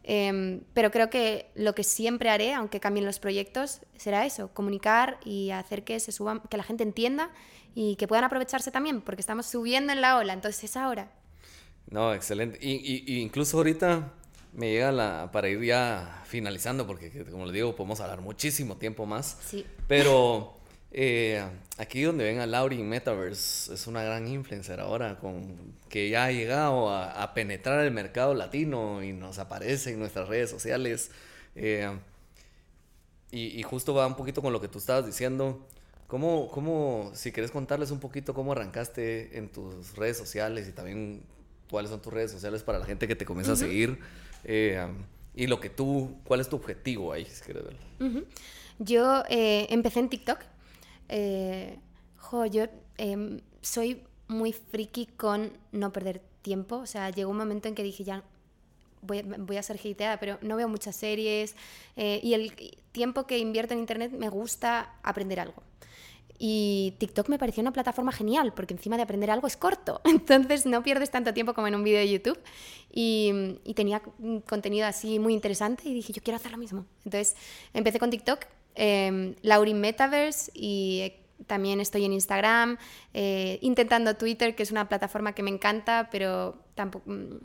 Eh, 0.03 0.61
pero 0.73 0.91
creo 0.91 1.09
que 1.09 1.51
lo 1.55 1.75
que 1.75 1.83
siempre 1.83 2.29
haré, 2.29 2.53
aunque 2.53 2.79
cambien 2.79 3.05
los 3.05 3.19
proyectos, 3.19 3.81
será 3.95 4.25
eso, 4.25 4.49
comunicar 4.53 5.19
y 5.23 5.51
hacer 5.51 5.83
que 5.83 5.99
se 5.99 6.11
que 6.49 6.57
la 6.57 6.63
gente 6.63 6.83
entienda 6.83 7.29
y 7.75 7.95
que 7.95 8.07
puedan 8.07 8.25
aprovecharse 8.25 8.71
también, 8.71 9.01
porque 9.01 9.21
estamos 9.21 9.45
subiendo 9.45 9.93
en 9.93 10.01
la 10.01 10.17
ola, 10.17 10.33
entonces 10.33 10.63
es 10.65 10.75
ahora. 10.75 11.11
No, 11.89 12.13
excelente. 12.13 12.57
Y, 12.61 13.19
incluso 13.21 13.57
ahorita 13.57 14.13
me 14.53 14.71
llega 14.71 14.91
la, 14.91 15.29
para 15.31 15.49
ir 15.49 15.61
ya 15.61 16.23
finalizando, 16.25 16.85
porque 16.85 17.25
como 17.31 17.45
les 17.45 17.53
digo, 17.53 17.75
podemos 17.75 17.99
hablar 18.01 18.21
muchísimo 18.21 18.77
tiempo 18.77 19.05
más. 19.05 19.37
Sí. 19.45 19.65
Pero 19.87 20.57
eh, 20.91 21.43
aquí 21.77 22.01
donde 22.03 22.25
ven 22.25 22.39
a 22.39 22.45
Lauri 22.45 22.77
Metaverse, 22.79 23.73
es 23.73 23.87
una 23.87 24.03
gran 24.03 24.27
influencer 24.27 24.79
ahora, 24.79 25.17
con, 25.19 25.75
que 25.89 26.09
ya 26.09 26.25
ha 26.25 26.31
llegado 26.31 26.89
a, 26.93 27.33
penetrar 27.33 27.85
el 27.85 27.91
mercado 27.91 28.33
latino 28.33 29.01
y 29.03 29.13
nos 29.13 29.39
aparece 29.39 29.91
en 29.91 29.99
nuestras 29.99 30.27
redes 30.27 30.49
sociales. 30.49 31.11
Eh, 31.55 31.89
y, 33.31 33.57
y, 33.57 33.63
justo 33.63 33.93
va 33.93 34.05
un 34.05 34.15
poquito 34.15 34.41
con 34.41 34.51
lo 34.51 34.59
que 34.59 34.67
tú 34.67 34.79
estabas 34.79 35.05
diciendo. 35.05 35.65
¿Cómo, 36.07 36.49
cómo, 36.49 37.11
si 37.13 37.31
quieres 37.31 37.51
contarles 37.51 37.89
un 37.91 38.01
poquito 38.01 38.33
cómo 38.33 38.51
arrancaste 38.51 39.37
en 39.37 39.47
tus 39.47 39.95
redes 39.95 40.17
sociales 40.17 40.67
y 40.67 40.73
también 40.73 41.23
cuáles 41.69 41.89
son 41.89 42.01
tus 42.01 42.11
redes 42.11 42.31
sociales 42.31 42.63
para 42.63 42.79
la 42.79 42.85
gente 42.85 43.07
que 43.07 43.15
te 43.15 43.23
comienza 43.23 43.53
a 43.53 43.55
seguir 43.55 43.97
eh, 44.43 44.87
y 45.35 45.47
lo 45.47 45.59
que 45.59 45.69
tú, 45.69 46.17
cuál 46.23 46.41
es 46.41 46.49
tu 46.49 46.55
objetivo 46.55 47.13
ahí, 47.13 47.25
si 47.25 47.43
quieres 47.43 47.63
verlo. 47.63 48.25
Yo 48.79 49.23
eh, 49.29 49.67
empecé 49.69 49.99
en 49.99 50.09
TikTok. 50.09 50.39
Eh, 51.09 51.77
jo, 52.17 52.45
yo 52.45 52.65
em, 52.97 53.41
soy 53.61 54.01
muy 54.27 54.53
friki 54.53 55.05
con 55.05 55.51
no 55.71 55.91
perder 55.91 56.21
tiempo. 56.41 56.77
O 56.77 56.85
sea, 56.85 57.09
llegó 57.09 57.31
un 57.31 57.37
momento 57.37 57.67
en 57.67 57.75
que 57.75 57.83
dije 57.83 58.03
ya 58.03 58.23
voy, 59.01 59.21
voy 59.21 59.57
a 59.57 59.63
ser 59.63 59.79
hateada, 59.79 60.19
pero 60.19 60.37
no 60.41 60.55
veo 60.55 60.67
muchas 60.67 60.95
series 60.95 61.55
y 61.95 62.33
el 62.33 62.53
tiempo 62.91 63.25
que 63.25 63.37
invierto 63.37 63.73
en 63.73 63.79
internet 63.79 64.11
me 64.11 64.29
gusta 64.29 64.95
aprender 65.03 65.39
algo. 65.39 65.63
Y 66.43 66.95
TikTok 66.97 67.29
me 67.29 67.37
pareció 67.37 67.61
una 67.61 67.71
plataforma 67.71 68.11
genial, 68.11 68.51
porque 68.55 68.73
encima 68.73 68.97
de 68.97 69.03
aprender 69.03 69.29
algo 69.29 69.45
es 69.45 69.55
corto, 69.55 70.01
entonces 70.05 70.65
no 70.65 70.81
pierdes 70.81 71.11
tanto 71.11 71.35
tiempo 71.35 71.53
como 71.53 71.67
en 71.67 71.75
un 71.75 71.83
vídeo 71.83 71.99
de 71.99 72.09
YouTube. 72.09 72.39
Y, 72.91 73.59
tenía 73.75 74.01
contenido 74.47 74.87
así 74.87 75.19
muy 75.19 75.35
interesante 75.35 75.87
y 75.87 75.93
dije, 75.93 76.13
yo 76.13 76.23
quiero 76.23 76.37
hacer 76.37 76.51
lo 76.51 76.57
mismo. 76.57 76.87
Entonces 77.05 77.35
empecé 77.75 77.99
con 77.99 78.09
TikTok, 78.09 78.45
eh, 78.73 79.35
Metaverse 79.43 80.51
y 80.55 81.01
eh, 81.01 81.19
también 81.45 81.79
estoy 81.79 82.05
en 82.05 82.13
Instagram, 82.13 82.79
eh, 83.13 83.59
intentando 83.61 84.15
Twitter, 84.15 84.55
que 84.55 84.63
es 84.63 84.71
una 84.71 84.89
plataforma 84.89 85.33
que 85.33 85.43
me 85.43 85.51
encanta, 85.51 86.09
pero 86.11 86.55
tampoco... 86.73 87.07
Mm, 87.11 87.37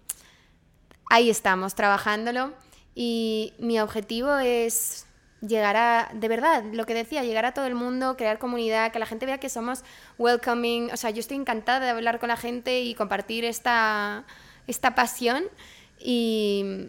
ahí 1.11 1.29
estamos, 1.29 1.75
trabajándolo. 1.75 2.55
Y 2.95 3.53
mi 3.59 3.79
objetivo 3.79 4.39
es 4.39 5.06
llegar 5.41 5.77
a, 5.77 6.11
de 6.15 6.29
verdad, 6.29 6.65
lo 6.73 6.87
que 6.87 6.95
decía, 6.95 7.23
llegar 7.23 7.45
a 7.45 7.53
todo 7.53 7.67
el 7.67 7.75
mundo, 7.75 8.17
crear 8.17 8.39
comunidad, 8.39 8.93
que 8.93 8.99
la 8.99 9.07
gente 9.07 9.27
vea 9.27 9.39
que 9.39 9.49
somos 9.49 9.85
welcoming. 10.19 10.91
O 10.93 10.97
sea, 10.97 11.11
yo 11.11 11.21
estoy 11.21 11.37
encantada 11.37 11.81
de 11.81 11.91
hablar 11.91 12.19
con 12.19 12.29
la 12.29 12.37
gente 12.37 12.81
y 12.81 12.95
compartir 12.95 13.45
esta, 13.45 14.25
esta 14.67 14.95
pasión. 14.95 15.45
Y, 15.99 16.89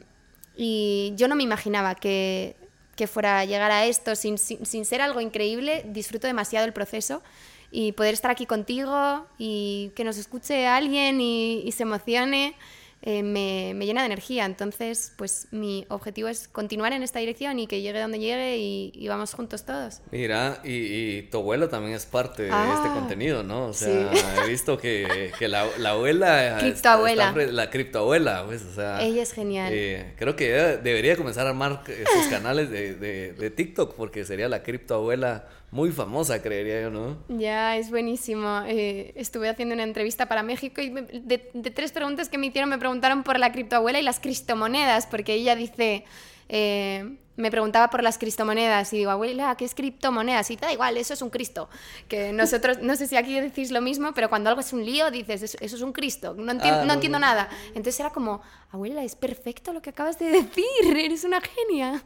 y 0.55 1.13
yo 1.15 1.27
no 1.27 1.35
me 1.35 1.43
imaginaba 1.43 1.95
que, 1.95 2.55
que 2.95 3.07
fuera 3.07 3.39
a 3.39 3.45
llegar 3.45 3.71
a 3.71 3.85
esto 3.85 4.15
sin, 4.15 4.37
sin, 4.37 4.85
ser 4.85 5.01
algo 5.01 5.21
increíble. 5.21 5.83
Disfruto 5.87 6.27
demasiado 6.27 6.65
el 6.65 6.73
proceso 6.73 7.21
y 7.69 7.91
poder 7.91 8.13
estar 8.13 8.31
aquí 8.31 8.45
contigo 8.45 9.27
y 9.37 9.91
que 9.95 10.03
nos 10.03 10.17
escuche 10.17 10.67
alguien 10.67 11.19
y 11.19 11.69
se 11.73 11.83
emocione. 11.83 12.55
Eh, 13.03 13.21
me, 13.23 13.73
me, 13.75 13.85
llena 13.85 14.01
de 14.01 14.07
energía. 14.07 14.45
Entonces, 14.45 15.13
pues 15.17 15.47
mi 15.51 15.85
objetivo 15.89 16.27
es 16.27 16.47
continuar 16.47 16.93
en 16.93 17.03
esta 17.03 17.19
dirección 17.19 17.59
y 17.59 17.67
que 17.67 17.81
llegue 17.81 18.01
donde 18.01 18.19
llegue 18.19 18.57
y, 18.57 19.07
vamos 19.07 19.33
juntos 19.33 19.65
todos. 19.65 20.01
Mira, 20.11 20.59
y, 20.63 21.21
tu 21.23 21.37
abuelo 21.37 21.69
también 21.69 21.95
es 21.95 22.05
parte 22.05 22.43
de 22.43 22.49
este 22.49 22.57
ah, 22.87 22.91
contenido, 22.93 23.43
¿no? 23.43 23.67
O 23.67 23.73
sea, 23.73 24.11
he 24.43 24.49
visto 24.49 24.77
que, 24.77 25.31
que 25.37 25.47
la, 25.47 25.67
la, 25.77 25.91
abuela... 25.91 26.57
Criptoabuela. 26.59 27.31
la 27.31 27.69
criptoabuela, 27.69 28.43
pues, 28.45 28.63
o 28.63 28.73
sea... 28.73 29.01
Ella 29.01 29.21
es 29.21 29.31
genial. 29.31 29.71
Eh, 29.73 30.13
creo 30.17 30.35
que 30.35 30.51
debería 30.51 31.15
comenzar 31.15 31.45
a 31.45 31.51
armar 31.51 31.83
sus 31.85 32.27
canales 32.27 32.69
de, 32.69 32.95
de, 32.95 33.33
de 33.33 33.49
TikTok 33.51 33.95
porque 33.95 34.25
sería 34.25 34.49
la 34.49 34.63
criptoabuela 34.63 35.47
muy 35.71 35.91
famosa, 35.91 36.41
creería 36.41 36.81
yo, 36.81 36.89
¿no? 36.89 37.17
Ya, 37.27 37.75
es 37.75 37.89
buenísimo. 37.89 38.61
Eh, 38.67 39.11
estuve 39.15 39.49
haciendo 39.49 39.75
una 39.75 39.83
entrevista 39.83 40.27
para 40.27 40.41
México 40.43 40.81
y 40.81 40.89
de, 40.89 41.37
tres 41.71 41.91
preguntas 41.91 42.29
que 42.29 42.37
me 42.37 42.47
hicieron 42.47 42.69
me 42.69 42.77
preguntaron 42.77 43.23
por 43.23 43.37
la 43.37 43.51
criptoabuela 43.51 43.99
y 43.99 44.03
las 44.03 44.19
criptomonedas, 44.19 45.05
porque 45.07 45.33
ella 45.33 45.55
dice... 45.55 46.05
Eh, 46.49 47.17
me 47.37 47.51
preguntaba 47.51 47.89
por 47.89 48.03
las 48.03 48.17
criptomonedas 48.17 48.91
y 48.93 48.97
digo, 48.97 49.11
abuela, 49.11 49.55
¿qué 49.55 49.65
es 49.65 49.75
criptomonedas? 49.75 50.49
Y 50.49 50.55
da 50.55 50.73
igual, 50.73 50.97
eso 50.97 51.13
es 51.13 51.21
un 51.21 51.29
Cristo. 51.29 51.69
Que 52.07 52.33
nosotros, 52.33 52.79
no 52.81 52.95
sé 52.95 53.07
si 53.07 53.15
aquí 53.15 53.39
decís 53.39 53.69
lo 53.69 53.79
mismo, 53.79 54.11
pero 54.13 54.27
cuando 54.27 54.49
algo 54.49 54.61
es 54.61 54.73
un 54.73 54.83
lío, 54.83 55.11
dices, 55.11 55.43
eso, 55.43 55.57
es 55.61 55.81
un 55.81 55.93
Cristo, 55.93 56.33
no, 56.35 56.51
ah, 56.51 56.83
no, 56.83 56.93
entiendo 56.93 57.19
nada. 57.19 57.47
Entonces 57.69 57.99
era 57.99 58.09
como, 58.09 58.41
abuela, 58.71 59.03
es 59.03 59.15
perfecto 59.15 59.71
lo 59.71 59.83
que 59.83 59.91
acabas 59.91 60.17
de 60.17 60.25
decir, 60.31 60.97
eres 60.97 61.23
una 61.23 61.39
genia. 61.39 62.03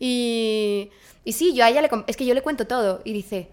Y, 0.00 0.90
y 1.24 1.32
sí, 1.34 1.54
yo 1.54 1.64
a 1.64 1.70
ella 1.70 1.82
le, 1.82 1.90
es 2.08 2.16
que 2.16 2.26
yo 2.26 2.34
le 2.34 2.42
cuento 2.42 2.66
todo 2.66 3.02
y 3.04 3.12
dice, 3.12 3.48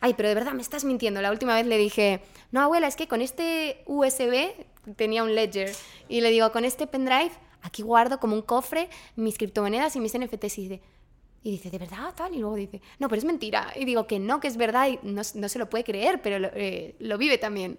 ay, 0.00 0.14
pero 0.16 0.28
de 0.28 0.34
verdad 0.34 0.54
me 0.54 0.62
estás 0.62 0.84
mintiendo. 0.84 1.20
La 1.22 1.30
última 1.30 1.54
vez 1.54 1.66
le 1.66 1.78
dije, 1.78 2.20
no, 2.50 2.62
abuela, 2.62 2.88
es 2.88 2.96
que 2.96 3.06
con 3.06 3.20
este 3.20 3.84
USB 3.86 4.52
tenía 4.96 5.22
un 5.22 5.34
ledger 5.36 5.72
y 6.08 6.22
le 6.22 6.30
digo, 6.30 6.50
con 6.50 6.64
este 6.64 6.88
pendrive 6.88 7.30
aquí 7.62 7.82
guardo 7.82 8.18
como 8.18 8.34
un 8.34 8.42
cofre 8.42 8.88
mis 9.14 9.36
criptomonedas 9.36 9.94
y 9.94 10.00
mis 10.00 10.18
NFTs 10.18 10.58
y 10.58 10.62
dice, 10.62 10.82
y 11.42 11.50
dice, 11.52 11.70
¿de 11.70 11.78
verdad? 11.78 12.14
Tal. 12.16 12.34
Y 12.34 12.38
luego 12.38 12.56
dice, 12.56 12.80
no, 12.98 13.08
pero 13.08 13.18
es 13.18 13.24
mentira. 13.24 13.72
Y 13.76 13.84
digo 13.84 14.06
que 14.06 14.18
no, 14.18 14.40
que 14.40 14.48
es 14.48 14.56
verdad 14.56 14.88
y 14.88 14.98
no, 15.02 15.22
no 15.34 15.48
se 15.48 15.58
lo 15.58 15.70
puede 15.70 15.84
creer, 15.84 16.20
pero 16.22 16.38
lo, 16.38 16.48
eh, 16.54 16.96
lo 16.98 17.16
vive 17.18 17.38
también. 17.38 17.78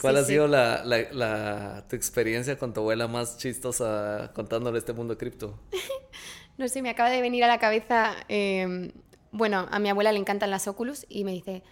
¿Cuál 0.00 0.16
ha 0.16 0.24
sido 0.24 0.46
la, 0.46 0.84
la, 0.84 1.84
tu 1.88 1.96
experiencia 1.96 2.56
con 2.56 2.72
tu 2.72 2.80
abuela 2.80 3.08
más 3.08 3.36
chistosa 3.36 4.30
contándole 4.34 4.78
este 4.78 4.92
mundo 4.92 5.18
cripto? 5.18 5.58
no 6.58 6.68
sé, 6.68 6.82
me 6.82 6.90
acaba 6.90 7.08
de 7.08 7.22
venir 7.22 7.44
a 7.44 7.46
la 7.46 7.58
cabeza, 7.58 8.14
em, 8.28 8.90
bueno, 9.30 9.66
a 9.70 9.78
mi 9.78 9.88
abuela 9.88 10.12
le 10.12 10.18
encantan 10.18 10.50
las 10.50 10.66
Oculus 10.66 11.06
y 11.08 11.24
me 11.24 11.32
dice, 11.32 11.62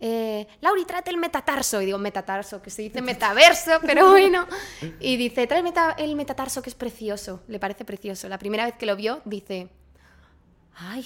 eh, 0.00 0.46
Lauri, 0.60 0.84
trate 0.84 1.10
el 1.10 1.16
metatarso. 1.16 1.82
Y 1.82 1.86
digo, 1.86 1.98
metatarso, 1.98 2.62
que 2.62 2.70
se 2.70 2.82
dice 2.82 3.02
metaverso, 3.02 3.80
pero 3.86 4.10
bueno. 4.10 4.46
Y 5.00 5.16
dice, 5.16 5.46
trae 5.46 5.62
el, 5.98 6.14
metatarso 6.14 6.62
que 6.62 6.70
es 6.70 6.76
precioso, 6.76 7.42
le 7.48 7.58
parece 7.58 7.84
precioso. 7.84 8.28
La 8.28 8.38
primera 8.38 8.64
vez 8.64 8.74
que 8.76 8.86
lo 8.86 8.94
vio, 8.94 9.20
dice, 9.24 9.68
ay, 10.76 11.04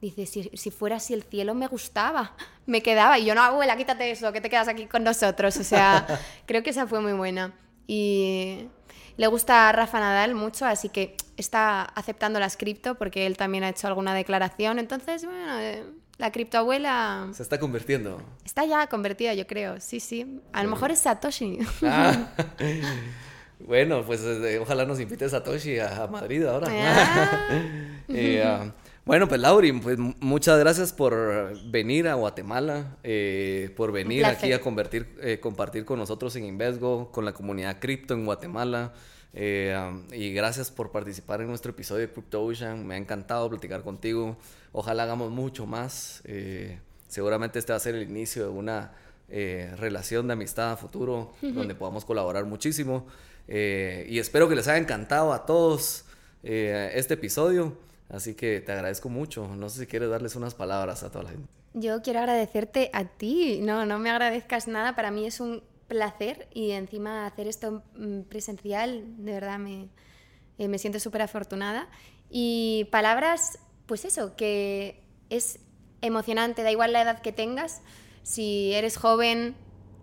dice, 0.00 0.24
si, 0.26 0.50
si, 0.54 0.70
fuera 0.70 0.96
así 0.96 1.12
el 1.12 1.24
cielo 1.24 1.54
me 1.54 1.66
gustaba, 1.66 2.34
me 2.64 2.82
quedaba. 2.82 3.18
Y 3.18 3.26
yo, 3.26 3.34
no, 3.34 3.42
abuela, 3.42 3.76
quítate 3.76 4.10
eso, 4.10 4.32
que 4.32 4.40
te 4.40 4.48
quedas 4.48 4.68
aquí 4.68 4.86
con 4.86 5.04
nosotros. 5.04 5.56
O 5.58 5.64
sea, 5.64 6.06
creo 6.46 6.62
que 6.62 6.70
esa 6.70 6.86
fue 6.86 7.00
muy 7.00 7.12
buena. 7.12 7.54
Y 7.86 8.68
le 9.16 9.26
gusta 9.26 9.68
a 9.68 9.72
Rafa 9.72 10.00
Nadal 10.00 10.34
mucho, 10.34 10.66
así 10.66 10.88
que 10.88 11.16
está 11.36 11.82
aceptando 11.82 12.40
las 12.40 12.56
cripto 12.56 12.94
porque 12.94 13.26
él 13.26 13.36
también 13.36 13.64
ha 13.64 13.68
hecho 13.68 13.86
alguna 13.86 14.14
declaración. 14.14 14.78
Entonces, 14.78 15.24
bueno, 15.24 15.58
eh, 15.60 15.84
la 16.18 16.30
criptoabuela... 16.30 17.28
Se 17.32 17.42
está 17.42 17.58
convirtiendo. 17.58 18.22
Está 18.44 18.64
ya 18.64 18.86
convertida, 18.86 19.34
yo 19.34 19.46
creo. 19.46 19.80
Sí, 19.80 20.00
sí. 20.00 20.40
A 20.52 20.62
lo 20.62 20.70
mejor 20.70 20.90
es 20.90 21.00
Satoshi. 21.00 21.58
Ah. 21.82 22.28
bueno, 23.60 24.04
pues 24.04 24.22
eh, 24.22 24.58
ojalá 24.60 24.84
nos 24.84 25.00
invite 25.00 25.28
Satoshi 25.28 25.78
a, 25.78 26.06
Madrid 26.06 26.44
ahora. 26.44 26.68
Ah. 26.70 27.48
Eh, 28.08 28.42
ah, 28.44 28.72
bueno, 29.04 29.26
pues 29.26 29.40
Lauri, 29.40 29.72
pues 29.72 29.98
muchas 29.98 30.60
gracias 30.60 30.92
por 30.92 31.58
venir 31.68 32.06
a 32.06 32.14
Guatemala, 32.14 32.98
eh, 33.02 33.72
por 33.76 33.90
venir 33.90 34.24
aquí 34.24 34.52
a 34.52 34.60
convertir, 34.60 35.18
eh, 35.20 35.40
compartir 35.40 35.84
con 35.84 35.98
nosotros 35.98 36.36
en 36.36 36.44
Invesgo, 36.44 37.10
con 37.10 37.24
la 37.24 37.32
comunidad 37.32 37.80
cripto 37.80 38.14
en 38.14 38.24
Guatemala. 38.24 38.92
Eh, 39.34 39.76
y 40.12 40.32
gracias 40.32 40.70
por 40.70 40.92
participar 40.92 41.40
en 41.40 41.48
nuestro 41.48 41.72
episodio 41.72 42.06
de 42.06 42.12
Crypto 42.12 42.44
Ocean. 42.44 42.86
Me 42.86 42.94
ha 42.94 42.96
encantado 42.96 43.50
platicar 43.50 43.82
contigo. 43.82 44.36
Ojalá 44.70 45.02
hagamos 45.02 45.32
mucho 45.32 45.66
más. 45.66 46.22
seguramente 47.08 47.58
este 47.58 47.72
va 47.72 47.78
a 47.78 47.80
ser 47.80 47.96
el 47.96 48.08
inicio 48.08 48.44
de 48.44 48.50
una 48.50 48.92
relación 49.28 50.28
de 50.28 50.34
amistad 50.34 50.72
a 50.72 50.76
futuro 50.76 51.32
donde 51.42 51.74
podamos 51.74 52.04
colaborar 52.04 52.44
muchísimo. 52.44 53.08
y 53.48 54.18
espero 54.20 54.48
que 54.48 54.54
les 54.54 54.68
haya 54.68 54.78
encantado 54.78 55.32
a 55.32 55.44
todos 55.44 56.04
este 56.44 57.14
episodio. 57.14 57.76
Así 58.12 58.34
que 58.34 58.60
te 58.60 58.72
agradezco 58.72 59.08
mucho. 59.08 59.48
No 59.48 59.68
sé 59.68 59.80
si 59.80 59.86
quieres 59.86 60.10
darles 60.10 60.36
unas 60.36 60.54
palabras 60.54 61.02
a 61.02 61.10
toda 61.10 61.24
la 61.24 61.30
gente. 61.30 61.48
Yo 61.74 62.02
quiero 62.02 62.20
agradecerte 62.20 62.90
a 62.92 63.04
ti. 63.06 63.60
No, 63.62 63.86
no 63.86 63.98
me 63.98 64.10
agradezcas 64.10 64.68
nada. 64.68 64.94
Para 64.94 65.10
mí 65.10 65.26
es 65.26 65.40
un 65.40 65.62
placer 65.88 66.48
y 66.52 66.72
encima 66.72 67.26
hacer 67.26 67.48
esto 67.48 67.82
mm, 67.96 68.22
presencial, 68.22 69.04
de 69.24 69.32
verdad 69.32 69.58
me, 69.58 69.88
eh, 70.58 70.68
me 70.68 70.78
siento 70.78 71.00
súper 71.00 71.22
afortunada. 71.22 71.88
Y 72.30 72.88
palabras, 72.90 73.58
pues 73.86 74.04
eso, 74.04 74.36
que 74.36 75.02
es 75.30 75.58
emocionante, 76.02 76.62
da 76.62 76.70
igual 76.70 76.92
la 76.92 77.02
edad 77.02 77.20
que 77.20 77.32
tengas, 77.32 77.82
si 78.22 78.72
eres 78.74 78.96
joven, 78.96 79.54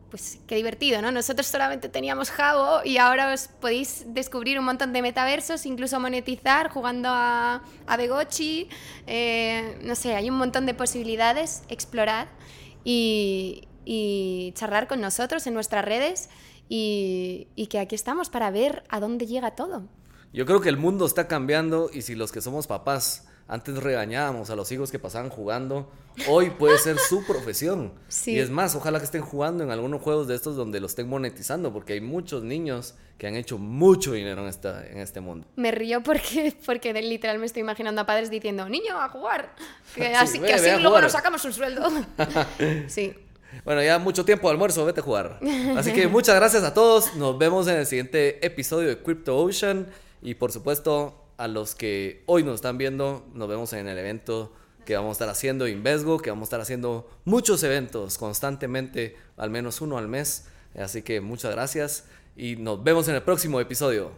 pues 0.09 0.39
qué 0.47 0.55
divertido, 0.55 1.01
¿no? 1.01 1.11
Nosotros 1.11 1.47
solamente 1.47 1.89
teníamos 1.89 2.31
Jabo 2.31 2.81
y 2.83 2.97
ahora 2.97 3.33
os 3.33 3.47
podéis 3.47 4.05
descubrir 4.07 4.59
un 4.59 4.65
montón 4.65 4.93
de 4.93 5.01
metaversos, 5.01 5.65
incluso 5.65 5.99
monetizar 5.99 6.69
jugando 6.69 7.09
a, 7.09 7.63
a 7.87 7.97
Begochi, 7.97 8.69
eh, 9.07 9.79
no 9.83 9.95
sé, 9.95 10.15
hay 10.15 10.29
un 10.29 10.37
montón 10.37 10.65
de 10.65 10.73
posibilidades, 10.73 11.63
explorar 11.69 12.29
y, 12.83 13.65
charlar 14.53 14.87
con 14.87 15.01
nosotros 15.01 15.47
en 15.47 15.55
nuestras 15.55 15.83
redes 15.83 16.29
y 16.67 17.67
que 17.71 17.79
aquí 17.79 17.95
estamos 17.95 18.29
para 18.29 18.51
ver 18.51 18.83
a 18.89 18.99
dónde 18.99 19.25
llega 19.25 19.55
todo. 19.55 19.87
Yo 20.31 20.45
creo 20.45 20.61
que 20.61 20.69
el 20.69 20.77
mundo 20.77 21.07
está 21.07 21.27
cambiando 21.27 21.89
y 21.91 22.03
si 22.03 22.13
los 22.13 22.31
que 22.31 22.41
somos 22.41 22.67
papás 22.67 23.28
antes 23.49 23.75
regañábamos 23.81 24.51
a 24.51 24.55
los 24.55 24.71
hijos 24.71 24.91
que 24.91 24.99
pasaban 24.99 25.29
jugando, 25.29 25.91
hoy 26.27 26.51
puede 26.51 26.77
ser 26.77 26.99
su 26.99 27.23
profesión. 27.27 27.91
Y 28.27 28.37
es 28.37 28.51
más, 28.51 28.75
ojalá 28.75 28.99
que 28.99 29.05
estén 29.05 29.23
jugando 29.23 29.63
en 29.63 29.71
algunos 29.71 30.03
juegos 30.03 30.27
de 30.27 30.35
estos 30.35 30.55
donde 30.55 30.79
los 30.79 30.91
estén 30.91 31.09
monetizando, 31.09 31.73
porque 31.73 31.93
hay 31.93 32.01
muchos 32.01 32.43
niños 32.43 32.93
que 33.17 33.25
han 33.25 33.35
hecho 33.35 33.57
mucho 33.57 34.13
dinero 34.13 34.43
en, 34.43 34.49
esta, 34.49 34.85
en 34.85 34.99
este 34.99 35.19
mundo. 35.19 35.47
Me 35.55 35.71
río 35.71 36.03
porque, 36.03 36.55
porque 36.65 36.93
literal 37.01 37.39
me 37.39 37.47
estoy 37.47 37.61
imaginando 37.61 38.01
a 38.01 38.05
padres 38.05 38.29
diciendo, 38.29 38.69
niño, 38.69 39.01
a 39.01 39.09
jugar. 39.09 39.55
Que 39.95 40.13
así, 40.13 40.39
que 40.39 40.53
así 40.53 40.69
luego 40.79 41.01
nos 41.01 41.11
sacamos 41.11 41.43
un 41.43 41.51
sueldo. 41.51 41.89
sí. 42.87 43.15
Bueno, 43.65 43.81
ya 43.81 43.97
mucho 43.97 44.23
tiempo 44.23 44.47
de 44.47 44.51
almuerzo, 44.51 44.85
vete 44.85 44.99
a 44.99 45.03
jugar. 45.03 45.39
Así 45.75 45.91
que 45.91 46.07
muchas 46.07 46.35
gracias 46.35 46.63
a 46.63 46.75
todos. 46.75 47.15
Nos 47.15 47.35
vemos 47.39 47.67
en 47.67 47.77
el 47.77 47.87
siguiente 47.87 48.45
episodio 48.45 48.89
de 48.89 49.01
Crypto 49.01 49.35
Ocean. 49.35 49.87
Y 50.21 50.35
por 50.35 50.51
supuesto, 50.51 51.18
a 51.39 51.47
los 51.47 51.73
que 51.73 52.21
hoy 52.25 52.43
nos 52.43 52.55
están 52.55 52.77
viendo, 52.77 53.25
nos 53.33 53.47
vemos 53.47 53.71
en 53.71 53.87
el 53.87 53.97
evento 53.97 54.53
que 54.85 54.97
vamos 54.97 55.11
a 55.11 55.13
estar 55.13 55.29
haciendo 55.29 55.69
Invesgo, 55.69 56.19
que 56.19 56.29
vamos 56.31 56.47
a 56.47 56.47
estar 56.47 56.59
haciendo 56.59 57.09
muchos 57.23 57.63
eventos 57.63 58.17
constantemente, 58.17 59.15
al 59.37 59.49
menos 59.49 59.79
uno 59.79 59.97
al 59.97 60.09
mes. 60.09 60.47
Así 60.77 61.01
que 61.01 61.21
muchas 61.21 61.51
gracias 61.51 62.05
y 62.35 62.57
nos 62.57 62.83
vemos 62.83 63.07
en 63.07 63.15
el 63.15 63.21
próximo 63.21 63.61
episodio. 63.61 64.11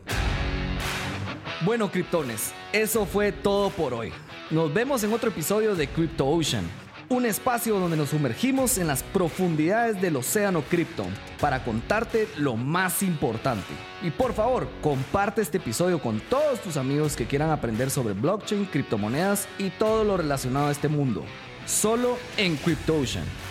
Bueno, 1.63 1.91
criptones, 1.91 2.53
eso 2.73 3.05
fue 3.05 3.31
todo 3.31 3.69
por 3.69 3.93
hoy. 3.93 4.11
Nos 4.49 4.73
vemos 4.73 5.03
en 5.03 5.13
otro 5.13 5.29
episodio 5.29 5.75
de 5.75 5.87
Crypto 5.87 6.27
Ocean 6.27 6.67
un 7.11 7.25
espacio 7.25 7.77
donde 7.77 7.97
nos 7.97 8.09
sumergimos 8.09 8.77
en 8.77 8.87
las 8.87 9.03
profundidades 9.03 10.01
del 10.01 10.15
océano 10.15 10.61
cripto 10.61 11.05
para 11.41 11.61
contarte 11.65 12.29
lo 12.37 12.55
más 12.55 13.03
importante. 13.03 13.73
Y 14.01 14.11
por 14.11 14.33
favor, 14.33 14.69
comparte 14.81 15.41
este 15.41 15.57
episodio 15.57 15.99
con 15.99 16.21
todos 16.21 16.61
tus 16.61 16.77
amigos 16.77 17.17
que 17.17 17.27
quieran 17.27 17.49
aprender 17.49 17.91
sobre 17.91 18.13
blockchain, 18.13 18.65
criptomonedas 18.65 19.49
y 19.57 19.71
todo 19.71 20.05
lo 20.05 20.15
relacionado 20.15 20.67
a 20.67 20.71
este 20.71 20.87
mundo. 20.87 21.25
Solo 21.65 22.17
en 22.37 22.55
CryptoOcean. 22.55 23.50